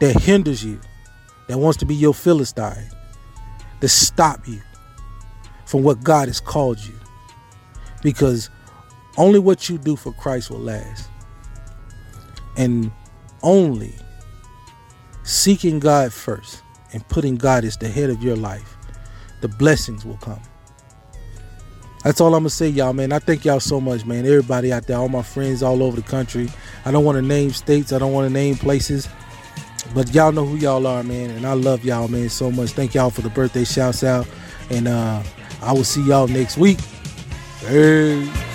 that 0.00 0.20
hinders 0.22 0.64
you, 0.64 0.80
that 1.46 1.58
wants 1.58 1.78
to 1.78 1.86
be 1.86 1.94
your 1.94 2.14
Philistine, 2.14 2.90
to 3.80 3.86
stop 3.86 4.48
you 4.48 4.60
from 5.66 5.84
what 5.84 6.02
God 6.02 6.26
has 6.26 6.40
called 6.40 6.80
you. 6.80 6.97
Because 8.02 8.50
only 9.16 9.38
what 9.38 9.68
you 9.68 9.78
do 9.78 9.96
for 9.96 10.12
Christ 10.12 10.50
will 10.50 10.60
last. 10.60 11.08
And 12.56 12.90
only 13.42 13.94
seeking 15.24 15.78
God 15.78 16.12
first 16.12 16.62
and 16.92 17.06
putting 17.08 17.36
God 17.36 17.64
as 17.64 17.76
the 17.76 17.88
head 17.88 18.10
of 18.10 18.22
your 18.22 18.36
life, 18.36 18.76
the 19.40 19.48
blessings 19.48 20.04
will 20.04 20.16
come. 20.18 20.40
That's 22.04 22.20
all 22.20 22.34
I'm 22.34 22.42
gonna 22.42 22.50
say, 22.50 22.68
y'all, 22.68 22.92
man. 22.92 23.12
I 23.12 23.18
thank 23.18 23.44
y'all 23.44 23.60
so 23.60 23.80
much, 23.80 24.06
man. 24.06 24.24
Everybody 24.24 24.72
out 24.72 24.86
there, 24.86 24.96
all 24.96 25.08
my 25.08 25.22
friends 25.22 25.62
all 25.62 25.82
over 25.82 25.96
the 25.96 26.08
country. 26.08 26.48
I 26.84 26.92
don't 26.92 27.04
want 27.04 27.16
to 27.16 27.22
name 27.22 27.50
states, 27.50 27.92
I 27.92 27.98
don't 27.98 28.12
want 28.12 28.26
to 28.28 28.32
name 28.32 28.56
places, 28.56 29.08
but 29.94 30.14
y'all 30.14 30.32
know 30.32 30.46
who 30.46 30.56
y'all 30.56 30.86
are, 30.86 31.02
man. 31.02 31.30
And 31.30 31.44
I 31.44 31.54
love 31.54 31.84
y'all, 31.84 32.08
man, 32.08 32.28
so 32.28 32.50
much. 32.50 32.70
Thank 32.70 32.94
y'all 32.94 33.10
for 33.10 33.22
the 33.22 33.30
birthday 33.30 33.64
shouts 33.64 34.04
out, 34.04 34.28
and 34.70 34.86
uh, 34.86 35.22
I 35.60 35.72
will 35.72 35.84
see 35.84 36.02
y'all 36.02 36.28
next 36.28 36.56
week. 36.56 36.78
Hey. 37.60 38.47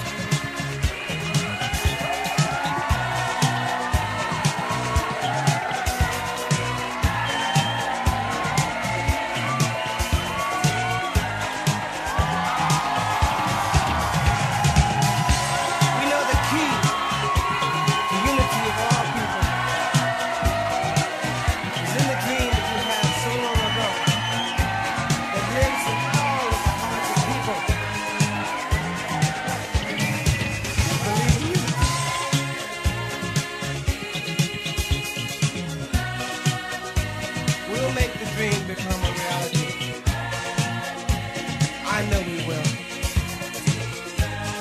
Know 42.09 42.19
we 42.19 42.37
will. 42.47 42.67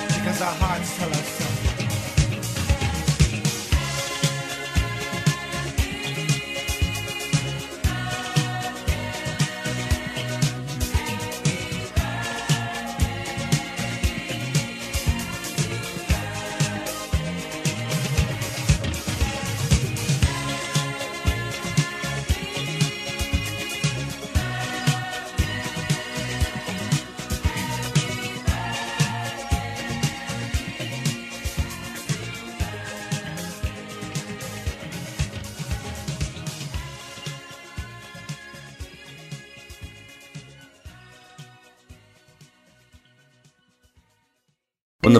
Because 0.07 0.41
our 0.41 0.55
hearts 0.55 0.97
tell 0.97 1.12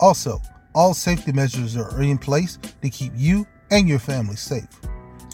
Also, 0.00 0.38
all 0.74 0.94
safety 0.94 1.32
measures 1.32 1.76
are 1.76 2.02
in 2.02 2.18
place 2.18 2.58
to 2.82 2.90
keep 2.90 3.12
you 3.14 3.46
and 3.70 3.88
your 3.88 3.98
family 3.98 4.36
safe. 4.36 4.68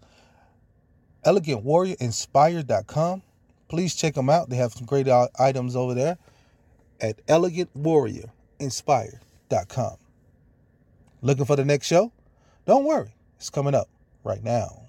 ElegantWarriorInspired.com. 1.26 3.22
Please 3.68 3.94
check 3.96 4.14
them 4.16 4.30
out. 4.30 4.50
They 4.50 4.56
have 4.58 4.74
some 4.74 4.86
great 4.86 5.08
uh, 5.08 5.30
items 5.40 5.76
over 5.76 5.94
there 5.94 6.18
at 7.00 7.26
ElegantWarriorInspired.com. 7.28 9.98
Looking 11.22 11.46
for 11.46 11.56
the 11.56 11.66
next 11.66 11.88
show? 11.88 12.12
Don't 12.66 12.86
worry, 12.86 13.14
it's 13.38 13.50
coming 13.50 13.76
up 13.76 13.88
right 14.24 14.44
now. 14.44 14.81